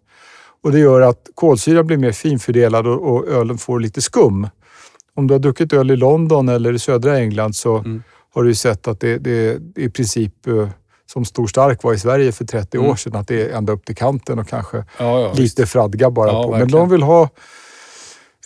Och 0.64 0.72
det 0.72 0.80
gör 0.80 1.02
att 1.02 1.30
kolsyran 1.36 1.88
blir 1.88 1.98
mer 1.98 2.12
finfördelad 2.12 2.88
och, 2.88 3.14
och 3.14 3.28
ölen 3.28 3.58
får 3.58 3.80
lite 3.80 4.02
skum. 4.02 4.48
Om 5.16 5.28
du 5.28 5.34
har 5.34 5.40
druckit 5.40 5.74
öl 5.74 5.92
i 5.92 5.96
London 5.96 6.50
eller 6.50 6.74
i 6.74 6.80
södra 6.80 7.18
England 7.18 7.56
så 7.56 7.78
mm. 7.78 8.04
har 8.34 8.44
du 8.44 8.56
sett 8.56 8.88
att 8.88 9.00
det, 9.00 9.18
det, 9.18 9.58
det 9.58 9.82
är 9.82 9.86
i 9.86 9.90
princip 9.90 10.48
eh, 10.48 10.70
som 11.06 11.26
Stor 11.26 11.48
Stark 11.48 11.84
var 11.84 11.94
i 11.94 12.00
Sverige 12.00 12.32
för 12.32 12.46
30 12.46 12.78
mm. 12.78 12.90
år 12.90 12.96
sedan, 12.96 13.16
att 13.16 13.28
det 13.28 13.42
är 13.42 13.58
ända 13.58 13.74
upp 13.74 13.86
till 13.86 13.96
kanten 13.96 14.40
och 14.40 14.48
kanske 14.48 14.78
ja, 14.78 14.86
ja, 14.98 15.34
lite 15.34 15.62
visst. 15.62 15.72
fradga 15.72 16.12
bara 16.12 16.32
ja, 16.32 16.44
på. 16.44 16.52
Men 16.52 16.68
de 16.68 16.90
vill 16.90 17.04
ha 17.04 17.30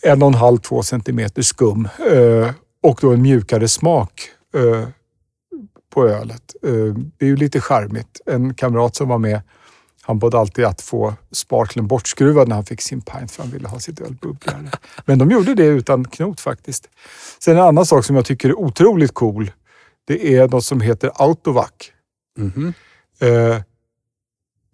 en 0.04 0.22
och 0.22 0.28
en 0.28 0.34
halv, 0.34 0.58
två 0.58 0.84
centimeter 0.84 1.42
skum 1.42 1.88
eh, 2.12 2.52
och 2.84 3.00
då 3.02 3.14
en 3.14 3.22
mjukare 3.22 3.68
smak 3.68 4.30
eh, 4.56 4.88
på 5.94 6.08
ölet. 6.08 6.56
Eh, 6.64 6.96
det 7.18 7.26
är 7.26 7.30
ju 7.30 7.36
lite 7.36 7.62
charmigt. 7.62 8.22
En 8.26 8.54
kamrat 8.54 8.96
som 8.96 9.10
var 9.10 9.18
med, 9.18 9.42
han 10.02 10.20
bad 10.20 10.36
alltid 10.36 10.66
att 10.66 10.82
få 10.82 11.14
sparkeln 11.32 11.88
bortskruvad 11.88 12.48
när 12.48 12.56
han 12.56 12.66
fick 12.66 12.82
sin 12.82 13.02
pint 13.02 13.32
för 13.32 13.44
han 13.44 13.52
ville 13.52 13.68
ha 13.68 13.80
sitt 13.80 14.02
öl 14.02 14.16
bubbligare. 14.22 14.72
Men 15.06 15.20
de 15.20 15.32
gjorde 15.32 15.56
det 15.56 15.66
utan 15.66 16.06
knot 16.06 16.42
faktiskt. 16.42 16.90
Sen 17.40 17.58
en 17.58 17.64
annan 17.64 17.86
sak 17.86 18.06
som 18.06 18.16
jag 18.16 18.26
tycker 18.26 18.50
är 18.50 18.60
otroligt 18.60 19.14
cool. 19.14 19.52
Det 20.06 20.36
är 20.36 20.48
något 20.48 20.66
som 20.66 20.82
heter 20.82 21.12
Autovac. 21.16 21.72
Mm 22.38 22.52
-hmm. 22.52 22.74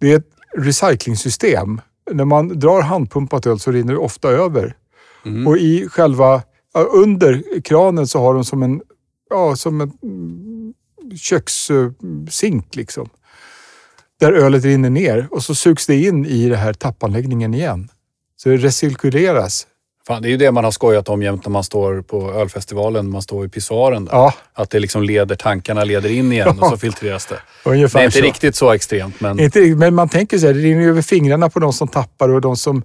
Det 0.00 0.12
är 0.12 0.16
ett 0.16 0.30
recyclingsystem. 0.56 1.80
När 2.10 2.24
man 2.24 2.58
drar 2.58 2.82
handpumpat 2.82 3.46
öl 3.46 3.58
så 3.58 3.72
rinner 3.72 3.92
det 3.92 3.98
ofta 3.98 4.28
över 4.28 4.76
Mm. 5.26 5.46
Och 5.46 5.58
i 5.58 5.88
själva, 5.88 6.42
under 6.74 7.60
kranen 7.64 8.06
så 8.06 8.18
har 8.18 8.34
de 8.34 8.44
som 8.44 8.62
en, 8.62 8.80
ja, 9.30 9.56
som 9.56 9.80
en 9.80 9.92
kökssink 11.16 12.76
liksom. 12.76 13.08
Där 14.20 14.32
ölet 14.32 14.64
rinner 14.64 14.90
ner 14.90 15.28
och 15.30 15.42
så 15.42 15.54
sugs 15.54 15.86
det 15.86 15.96
in 15.96 16.26
i 16.26 16.48
den 16.48 16.58
här 16.58 16.72
tappanläggningen 16.72 17.54
igen. 17.54 17.88
Så 18.36 18.48
det 18.48 18.56
recirkuleras. 18.56 19.66
Fan, 20.06 20.22
det 20.22 20.28
är 20.28 20.30
ju 20.30 20.36
det 20.36 20.52
man 20.52 20.64
har 20.64 20.70
skojat 20.70 21.08
om 21.08 21.22
jämt 21.22 21.44
när 21.44 21.50
man 21.50 21.64
står 21.64 22.02
på 22.02 22.32
ölfestivalen, 22.32 23.10
man 23.10 23.22
står 23.22 23.46
i 23.46 23.48
pissoaren. 23.48 24.04
Där. 24.04 24.12
Ja. 24.12 24.34
Att 24.52 24.70
det 24.70 24.80
liksom 24.80 25.02
leder, 25.02 25.36
tankarna 25.36 25.84
leder 25.84 26.08
in 26.10 26.32
igen 26.32 26.48
och 26.48 26.68
så 26.68 26.76
filtreras 26.76 27.26
det. 27.26 27.40
Ungefär 27.64 27.98
det 27.98 28.02
är 28.02 28.06
inte 28.06 28.18
så. 28.18 28.24
riktigt 28.24 28.56
så 28.56 28.72
extremt. 28.72 29.20
Men... 29.20 29.40
Inte, 29.40 29.60
men 29.60 29.94
man 29.94 30.08
tänker 30.08 30.38
så 30.38 30.46
här, 30.46 30.54
det 30.54 30.60
rinner 30.60 30.88
över 30.88 31.02
fingrarna 31.02 31.50
på 31.50 31.58
de 31.58 31.72
som 31.72 31.88
tappar 31.88 32.28
och 32.28 32.40
de 32.40 32.56
som 32.56 32.82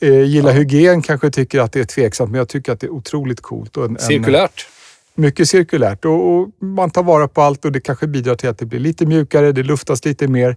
eh, 0.00 0.22
gillar 0.22 0.50
ja. 0.50 0.56
hygien 0.56 1.02
kanske 1.02 1.30
tycker 1.30 1.60
att 1.60 1.72
det 1.72 1.80
är 1.80 1.84
tveksamt, 1.84 2.30
men 2.30 2.38
jag 2.38 2.48
tycker 2.48 2.72
att 2.72 2.80
det 2.80 2.86
är 2.86 2.90
otroligt 2.90 3.40
coolt. 3.40 3.76
Och 3.76 3.84
en, 3.84 3.98
cirkulärt. 3.98 4.68
En, 5.16 5.22
mycket 5.22 5.48
cirkulärt 5.48 6.04
och, 6.04 6.34
och, 6.34 6.48
man 6.58 6.90
tar 6.90 7.02
vara 7.02 7.28
på 7.28 7.42
allt 7.42 7.64
och 7.64 7.72
det 7.72 7.80
kanske 7.80 8.06
bidrar 8.06 8.34
till 8.34 8.48
att 8.48 8.58
det 8.58 8.66
blir 8.66 8.80
lite 8.80 9.06
mjukare, 9.06 9.52
det 9.52 9.62
luftas 9.62 10.04
lite 10.04 10.28
mer. 10.28 10.56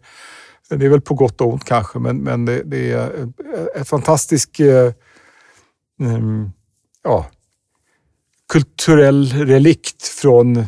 Det 0.70 0.86
är 0.86 0.90
väl 0.90 1.02
på 1.02 1.14
gott 1.14 1.42
och 1.42 1.54
ont 1.54 1.66
kanske, 1.66 2.00
men, 2.00 2.18
men 2.18 2.46
det, 2.46 2.64
det 2.64 2.92
är 2.92 3.30
ett 3.76 3.88
fantastiskt 3.88 4.60
eh, 4.60 4.92
um, 6.00 6.52
ja, 7.04 7.26
kulturell 8.50 9.26
relikt 9.28 10.08
från 10.08 10.66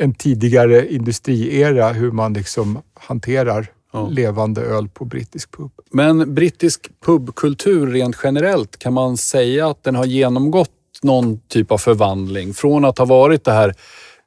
en 0.00 0.14
tidigare 0.14 0.92
industriera, 0.92 1.92
hur 1.92 2.10
man 2.10 2.32
liksom 2.32 2.82
hanterar 2.94 3.70
ja. 3.92 4.08
levande 4.08 4.60
öl 4.60 4.88
på 4.88 5.04
brittisk 5.04 5.56
pub. 5.56 5.70
Men 5.90 6.34
brittisk 6.34 6.90
pubkultur 7.04 7.86
rent 7.86 8.16
generellt, 8.22 8.78
kan 8.78 8.92
man 8.92 9.16
säga 9.16 9.68
att 9.68 9.84
den 9.84 9.94
har 9.94 10.04
genomgått 10.04 10.70
någon 11.02 11.40
typ 11.40 11.72
av 11.72 11.78
förvandling? 11.78 12.54
Från 12.54 12.84
att 12.84 12.98
ha 12.98 13.04
varit 13.04 13.44
det 13.44 13.52
här 13.52 13.74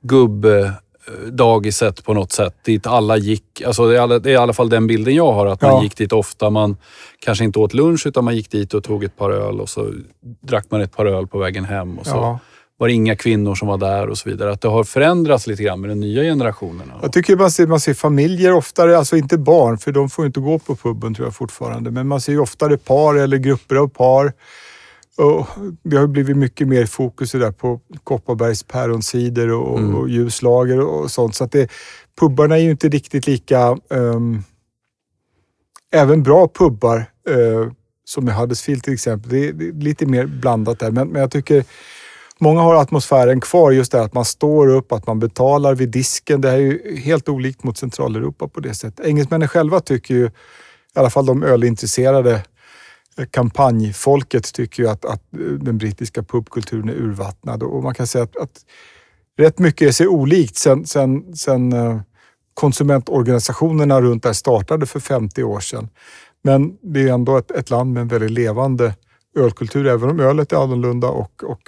gubbdagiset 0.01 2.05
på 2.05 2.13
något 2.13 2.31
sätt, 2.31 2.55
dit 2.65 2.87
alla 2.87 3.17
gick. 3.17 3.61
Alltså 3.65 3.87
det, 3.87 3.97
är 3.97 4.27
i 4.27 4.35
alla 4.35 4.53
fall 4.53 4.69
den 4.69 4.87
bilden 4.87 5.15
jag 5.15 5.33
har, 5.33 5.45
att 5.45 5.61
man 5.61 5.83
gick 5.83 5.97
dit 5.97 6.13
ofta. 6.13 6.49
Man 6.49 6.77
kanske 7.19 7.43
inte 7.43 7.59
åt 7.59 7.73
lunch, 7.73 8.07
utan 8.07 8.25
man 8.25 8.35
gick 8.35 8.51
dit 8.51 8.73
och 8.73 8.83
tog 8.83 9.03
ett 9.03 9.17
par 9.17 9.31
öl 9.31 9.61
och 9.61 9.69
så 9.69 9.93
drack 10.41 10.65
man 10.69 10.81
ett 10.81 10.95
par 10.95 11.05
öl 11.05 11.27
på 11.27 11.37
vägen 11.37 11.65
hem. 11.65 11.99
Och 11.99 12.05
så. 12.05 12.15
Ja 12.15 12.39
var 12.77 12.87
det 12.87 12.93
inga 12.93 13.15
kvinnor 13.15 13.55
som 13.55 13.67
var 13.67 13.77
där 13.77 14.07
och 14.07 14.17
så 14.17 14.29
vidare. 14.29 14.51
Att 14.51 14.61
det 14.61 14.67
har 14.67 14.83
förändrats 14.83 15.47
lite 15.47 15.63
grann 15.63 15.81
med 15.81 15.89
den 15.89 15.99
nya 15.99 16.23
generationen. 16.23 16.91
Jag 17.01 17.13
tycker 17.13 17.35
man 17.35 17.51
ser, 17.51 17.67
man 17.67 17.79
ser 17.79 17.93
familjer 17.93 18.53
oftare, 18.53 18.97
alltså 18.97 19.17
inte 19.17 19.37
barn, 19.37 19.77
för 19.77 19.91
de 19.91 20.09
får 20.09 20.25
inte 20.25 20.39
gå 20.39 20.59
på 20.59 20.75
puben 20.75 21.13
tror 21.13 21.27
jag 21.27 21.35
fortfarande. 21.35 21.91
Men 21.91 22.07
man 22.07 22.21
ser 22.21 22.31
ju 22.31 22.39
oftare 22.39 22.77
par 22.77 23.15
eller 23.15 23.37
grupper 23.37 23.75
av 23.75 23.87
par. 23.87 24.33
Och 25.17 25.47
det 25.83 25.97
har 25.97 26.07
blivit 26.07 26.37
mycket 26.37 26.67
mer 26.67 26.85
fokus 26.85 27.31
där 27.31 27.51
på 27.51 27.79
Kopparbergs 28.03 28.63
päronsider 28.63 29.51
och, 29.51 29.79
mm. 29.79 29.95
och 29.95 30.09
ljuslager 30.09 30.79
och 30.79 31.11
sånt. 31.11 31.35
Så 31.35 31.43
att 31.43 31.51
det, 31.51 31.71
pubbarna 32.19 32.57
är 32.57 32.61
ju 32.61 32.71
inte 32.71 32.89
riktigt 32.89 33.27
lika... 33.27 33.77
Um, 33.89 34.43
även 35.91 36.23
bra 36.23 36.47
pubbar, 36.47 37.05
uh, 37.29 37.71
som 38.05 38.29
i 38.29 38.31
Huddersfield 38.31 38.83
till 38.83 38.93
exempel, 38.93 39.31
det 39.31 39.47
är, 39.47 39.53
det 39.53 39.67
är, 39.67 39.71
lite 39.71 40.05
mer 40.05 40.25
blandat 40.25 40.79
där. 40.79 40.91
Men, 40.91 41.07
men 41.07 41.21
jag 41.21 41.31
tycker 41.31 41.65
Många 42.39 42.61
har 42.61 42.75
atmosfären 42.75 43.41
kvar, 43.41 43.71
just 43.71 43.91
det 43.91 44.01
att 44.01 44.13
man 44.13 44.25
står 44.25 44.67
upp, 44.67 44.91
att 44.91 45.07
man 45.07 45.19
betalar 45.19 45.75
vid 45.75 45.89
disken. 45.89 46.41
Det 46.41 46.49
här 46.49 46.57
är 46.57 46.61
ju 46.61 46.97
helt 46.97 47.29
olikt 47.29 47.63
mot 47.63 47.77
Centraleuropa 47.77 48.47
på 48.47 48.59
det 48.59 48.73
sättet. 48.73 49.05
Engelsmännen 49.05 49.47
själva 49.47 49.79
tycker 49.79 50.13
ju, 50.13 50.25
i 50.25 50.99
alla 50.99 51.09
fall 51.09 51.25
de 51.25 51.43
ölintresserade 51.43 52.43
eh, 53.17 53.25
kampanjfolket 53.31 54.53
tycker 54.53 54.83
ju 54.83 54.89
att, 54.89 55.05
att 55.05 55.33
eh, 55.33 55.39
den 55.39 55.77
brittiska 55.77 56.23
pubkulturen 56.23 56.89
är 56.89 56.93
urvattnad 56.93 57.63
och 57.63 57.83
man 57.83 57.93
kan 57.93 58.07
säga 58.07 58.23
att, 58.23 58.37
att 58.37 58.65
rätt 59.37 59.59
mycket 59.59 59.87
är 59.87 59.91
sig 59.91 60.07
olikt 60.07 60.55
sen, 60.55 60.85
sen, 60.85 61.35
sen 61.35 61.73
eh, 61.73 61.99
konsumentorganisationerna 62.53 64.01
runt 64.01 64.23
där 64.23 64.33
startade 64.33 64.85
för 64.85 64.99
50 64.99 65.43
år 65.43 65.59
sedan. 65.59 65.89
Men 66.41 66.77
det 66.81 67.01
är 67.01 67.13
ändå 67.13 67.37
ett, 67.37 67.51
ett 67.51 67.69
land 67.69 67.93
med 67.93 68.01
en 68.01 68.07
väldigt 68.07 68.31
levande 68.31 68.93
ölkultur, 69.35 69.87
även 69.87 70.09
om 70.09 70.19
ölet 70.19 70.51
är 70.51 70.63
annorlunda 70.63 71.07
och, 71.07 71.43
och 71.43 71.59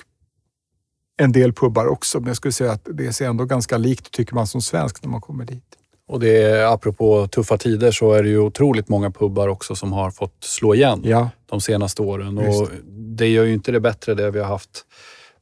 en 1.18 1.32
del 1.32 1.54
pubbar 1.54 1.88
också. 1.88 2.20
Men 2.20 2.28
jag 2.28 2.38
skulle 2.38 2.52
säga 2.52 2.72
att 2.72 2.88
det 2.94 3.14
ser 3.14 3.26
ändå 3.28 3.46
ganska 3.46 3.78
likt 3.78 4.12
tycker 4.12 4.36
man 4.36 4.48
som 4.48 4.62
svensk 4.62 5.04
när 5.04 5.10
man 5.10 5.22
kommer 5.22 5.46
dit. 5.46 5.64
Och 6.10 6.20
det 6.20 6.44
är, 6.44 6.66
apropå 6.74 7.28
tuffa 7.28 7.58
tider 7.58 7.92
så 7.92 8.14
är 8.14 8.24
det 8.24 8.30
ju 8.30 8.40
otroligt 8.40 8.90
många 8.90 9.12
pubbar 9.12 9.48
också 9.48 9.76
som 9.76 9.94
har 9.94 10.12
fått 10.12 10.44
slå 10.44 10.76
igen 10.76 11.02
Ja, 11.04 11.30
de 11.50 11.62
senaste 11.62 12.02
åren. 12.02 12.38
Just. 12.46 12.62
Och 12.62 12.70
det 13.18 13.28
gör 13.28 13.44
ju 13.44 13.54
inte 13.54 13.72
det 13.72 13.80
bättre 13.80 14.14
det 14.16 14.32
vi 14.32 14.40
har 14.40 14.48
haft 14.48 14.86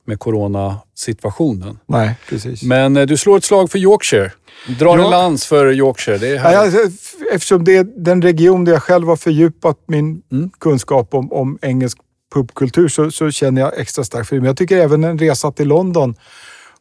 med 0.07 0.19
coronasituationen. 0.19 1.79
nej 1.87 2.15
precis. 2.29 2.63
Men 2.63 2.97
eh, 2.97 3.05
du 3.05 3.17
slår 3.17 3.37
ett 3.37 3.43
slag 3.43 3.71
för 3.71 3.79
Yorkshire. 3.79 4.31
Drar 4.79 4.97
Ja. 4.97 5.03
en 5.05 5.11
lans 5.11 5.45
för 5.45 5.71
Yorkshire. 5.71 6.17
Det 6.17 6.27
är 6.37 6.51
Ja, 6.53 6.87
eftersom 7.33 7.63
det 7.63 7.75
är 7.77 7.83
den 7.83 8.21
region 8.21 8.65
där 8.65 8.71
jag 8.73 8.83
själv 8.83 9.07
har 9.07 9.15
fördjupat 9.15 9.77
min 9.87 10.21
Mm. 10.31 10.49
kunskap 10.59 11.13
om, 11.13 11.31
om 11.33 11.59
engelsk 11.61 11.97
pubkultur 12.35 12.87
så, 12.87 13.11
så 13.11 13.31
känner 13.31 13.61
jag 13.61 13.79
extra 13.79 14.03
starkt 14.03 14.29
för 14.29 14.35
det. 14.35 14.41
Men 14.41 14.47
jag 14.47 14.57
tycker 14.57 14.77
även 14.77 15.03
en 15.03 15.19
resa 15.19 15.51
till 15.51 15.67
London, 15.67 16.15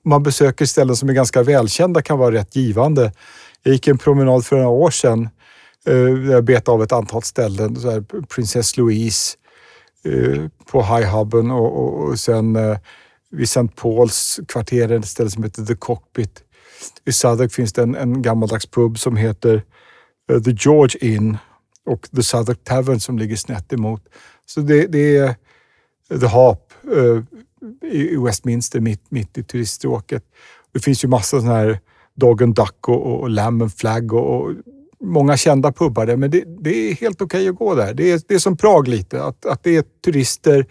man 0.05 0.23
besöker 0.23 0.67
ställen 0.67 0.97
som 0.97 1.09
är 1.09 1.13
ganska 1.13 1.43
välkända, 1.43 2.03
kan 2.03 2.19
vara 2.19 2.35
rätt 2.35 2.57
givande. 2.57 3.13
Jag 3.63 3.73
gick 3.73 3.89
en 3.89 3.99
promenad 3.99 4.45
för 4.45 4.57
några 4.57 4.69
år 4.69 4.91
sedan 4.91 5.29
eh, 5.87 5.95
där 5.95 6.33
jag 6.33 6.45
bet 6.45 6.69
av 6.69 6.83
ett 6.83 6.93
antal 6.93 7.23
ställen. 7.23 7.77
Så 7.77 7.91
här, 7.91 8.05
Princess 8.35 8.77
Louise 8.77 9.37
eh, 10.05 10.45
på 10.71 10.83
High 10.83 11.17
Hubben 11.17 11.51
och, 11.51 11.85
och, 11.85 12.09
och 12.09 12.19
sen 12.19 12.57
eh, 12.57 12.77
vid 13.31 13.45
St. 13.45 13.69
Pauls 13.77 14.41
kvarter, 14.49 14.93
ett 14.93 15.07
ställe 15.07 15.31
som 15.31 15.45
heter 15.45 15.65
The 15.65 15.75
Cockpit. 15.75 16.43
I 17.05 17.13
Southwark 17.13 17.53
finns 17.53 17.73
det 17.73 17.83
en, 17.83 17.95
en 17.95 18.23
gammaldags 18.23 18.67
pub 18.67 18.99
som 18.99 19.17
heter 19.17 19.63
The 20.45 20.51
George 20.51 20.99
Inn 21.01 21.37
och 21.87 22.09
The 22.17 22.23
Southwark 22.23 22.65
Tavern 22.65 23.01
som 23.01 23.19
ligger 23.19 23.37
snett 23.37 23.73
emot. 23.73 24.03
Så 24.47 24.61
det, 24.61 24.87
det 24.87 25.17
är 25.17 25.35
The 26.09 26.27
Hap 26.27 26.73
eh, 26.93 27.23
i 27.93 28.17
Westminster 28.17 28.81
mitt, 28.81 29.11
mitt 29.11 29.39
i 29.39 29.43
turiststråket. 29.43 30.25
Det 30.73 30.81
finns 30.81 31.05
ju 31.05 31.09
massa 31.09 31.41
sådana 31.41 31.55
här 31.55 31.81
Dog 32.15 32.43
and 32.43 32.55
Duck 32.55 32.89
och, 32.89 33.21
och, 33.21 33.31
Lamb 33.31 33.63
and 33.63 33.75
Flag 33.75 34.13
och, 34.13 34.41
och 34.41 34.53
många 35.01 35.37
kända 35.37 35.73
pubbar 35.73 36.07
där. 36.07 36.17
Men 36.17 36.31
det, 36.31 36.45
det 36.61 36.71
är 36.71 36.95
helt 36.95 37.23
okej 37.23 37.49
att 37.49 37.57
gå 37.57 37.75
där. 37.75 37.95
Det 37.95 38.13
är, 38.13 38.21
det 38.29 38.35
är 38.35 38.39
som 38.39 38.57
Prag 38.57 38.89
lite, 38.89 39.25
att, 39.25 39.47
att 39.47 39.63
det 39.63 39.77
är 39.77 39.85
turister 40.05 40.67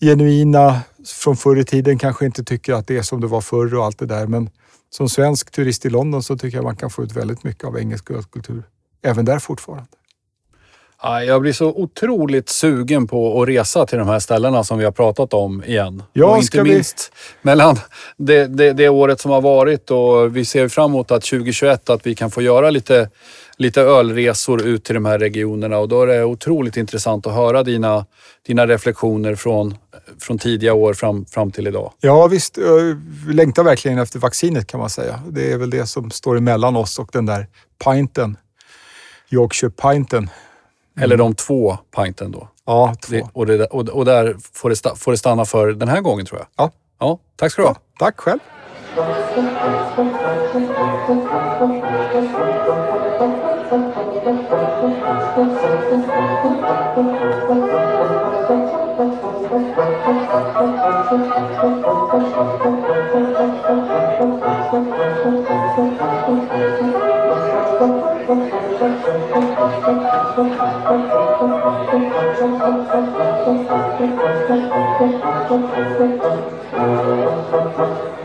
genuina 0.00 0.80
från 1.06 1.36
förr 1.36 1.58
i 1.58 1.64
tiden 1.64 1.98
kanske 1.98 2.26
inte 2.26 2.44
tycker 2.44 2.74
att 2.74 2.86
det 2.86 2.96
är 2.96 3.02
som 3.02 3.20
det 3.20 3.26
var 3.26 3.40
förr 3.40 3.74
och 3.74 3.84
allt 3.84 3.98
det 3.98 4.06
där. 4.06 4.26
Men 4.26 4.50
som 4.90 5.08
svensk 5.08 5.50
turist 5.50 5.86
i 5.86 5.90
London 5.90 6.22
så 6.22 6.38
tycker 6.38 6.58
jag 6.58 6.64
man 6.64 6.76
kan 6.76 6.90
få 6.90 7.04
ut 7.04 7.12
väldigt 7.12 7.44
mycket 7.44 7.64
av 7.64 7.78
engelsk 7.78 8.04
kultur 8.30 8.62
Även 9.02 9.24
där 9.24 9.38
fortfarande. 9.38 9.99
Ja, 11.02 11.22
jag 11.24 11.40
blir 11.42 11.52
så 11.52 11.66
otroligt 11.68 12.48
sugen 12.48 13.06
på 13.06 13.42
att 13.42 13.48
resa 13.48 13.86
till 13.86 13.98
de 13.98 14.08
här 14.08 14.18
ställena 14.18 14.64
som 14.64 14.78
vi 14.78 14.84
har 14.84 14.92
pratat 14.92 15.34
om 15.34 15.64
igen. 15.64 16.02
Ja, 16.12 16.26
och 16.26 16.36
inte 16.36 16.46
ska 16.46 16.62
vi- 16.62 16.74
minst 16.74 17.12
mellan 17.42 17.76
det, 18.16 18.46
det, 18.46 18.72
det 18.72 18.88
året 18.88 19.20
som 19.20 19.30
har 19.30 19.40
varit 19.40 19.90
och 19.90 20.36
vi 20.36 20.44
ser 20.44 20.68
fram 20.68 20.90
emot 20.90 21.10
att 21.10 21.22
2021 21.24 21.90
att 21.90 22.06
vi 22.06 22.14
kan 22.14 22.30
få 22.30 22.42
göra 22.42 22.70
lite, 22.70 23.10
lite 23.56 23.80
ölresor 23.80 24.62
ut 24.62 24.84
till 24.84 24.94
de 24.94 25.04
här 25.04 25.18
regionerna 25.18 25.78
och 25.78 25.88
då 25.88 26.02
är 26.02 26.06
det 26.06 26.24
otroligt 26.24 26.76
intressant 26.76 27.26
att 27.26 27.34
höra 27.34 27.62
dina, 27.62 28.06
dina 28.46 28.66
reflektioner 28.66 29.34
från, 29.34 29.74
från 30.20 30.38
tidiga 30.38 30.74
år 30.74 30.94
fram, 30.94 31.24
fram 31.26 31.50
till 31.50 31.66
idag. 31.66 31.92
Ja 32.00 32.26
visst, 32.26 32.58
eh, 32.58 32.64
vi 33.26 33.32
längtar 33.34 33.62
verkligen 33.62 33.98
efter 33.98 34.18
vaccinet 34.18 34.66
kan 34.66 34.80
man 34.80 34.90
säga. 34.90 35.20
Det 35.28 35.52
är 35.52 35.58
väl 35.58 35.70
det 35.70 35.86
som 35.86 36.10
står 36.10 36.36
emellan 36.36 36.76
oss 36.76 36.98
och 36.98 37.08
den 37.12 37.26
där 37.26 37.46
pinten. 37.84 38.36
Yorkshire 39.30 39.70
pinten. 39.70 40.30
Eller 41.02 41.16
de 41.16 41.34
två 41.34 41.78
pinten 41.96 42.30
då. 42.30 42.48
Ja, 42.66 42.94
två. 43.00 43.14
Det, 43.14 43.26
och, 43.32 43.46
det, 43.46 43.66
och, 43.66 43.88
och 43.88 44.04
där 44.04 44.36
får 44.52 44.70
det, 44.70 44.98
får 44.98 45.12
det 45.12 45.18
stanna 45.18 45.44
för 45.44 45.72
den 45.72 45.88
här 45.88 46.00
gången 46.00 46.26
tror 46.26 46.40
jag. 46.40 46.48
Ja. 46.56 46.70
Ja, 46.98 47.18
tack 47.36 47.52
ska 47.52 47.62
du 47.62 47.68
ha. 47.68 47.76
Tack 47.98 48.20
själv. 48.20 48.40
Thank 72.70 73.10
you. 77.78 78.19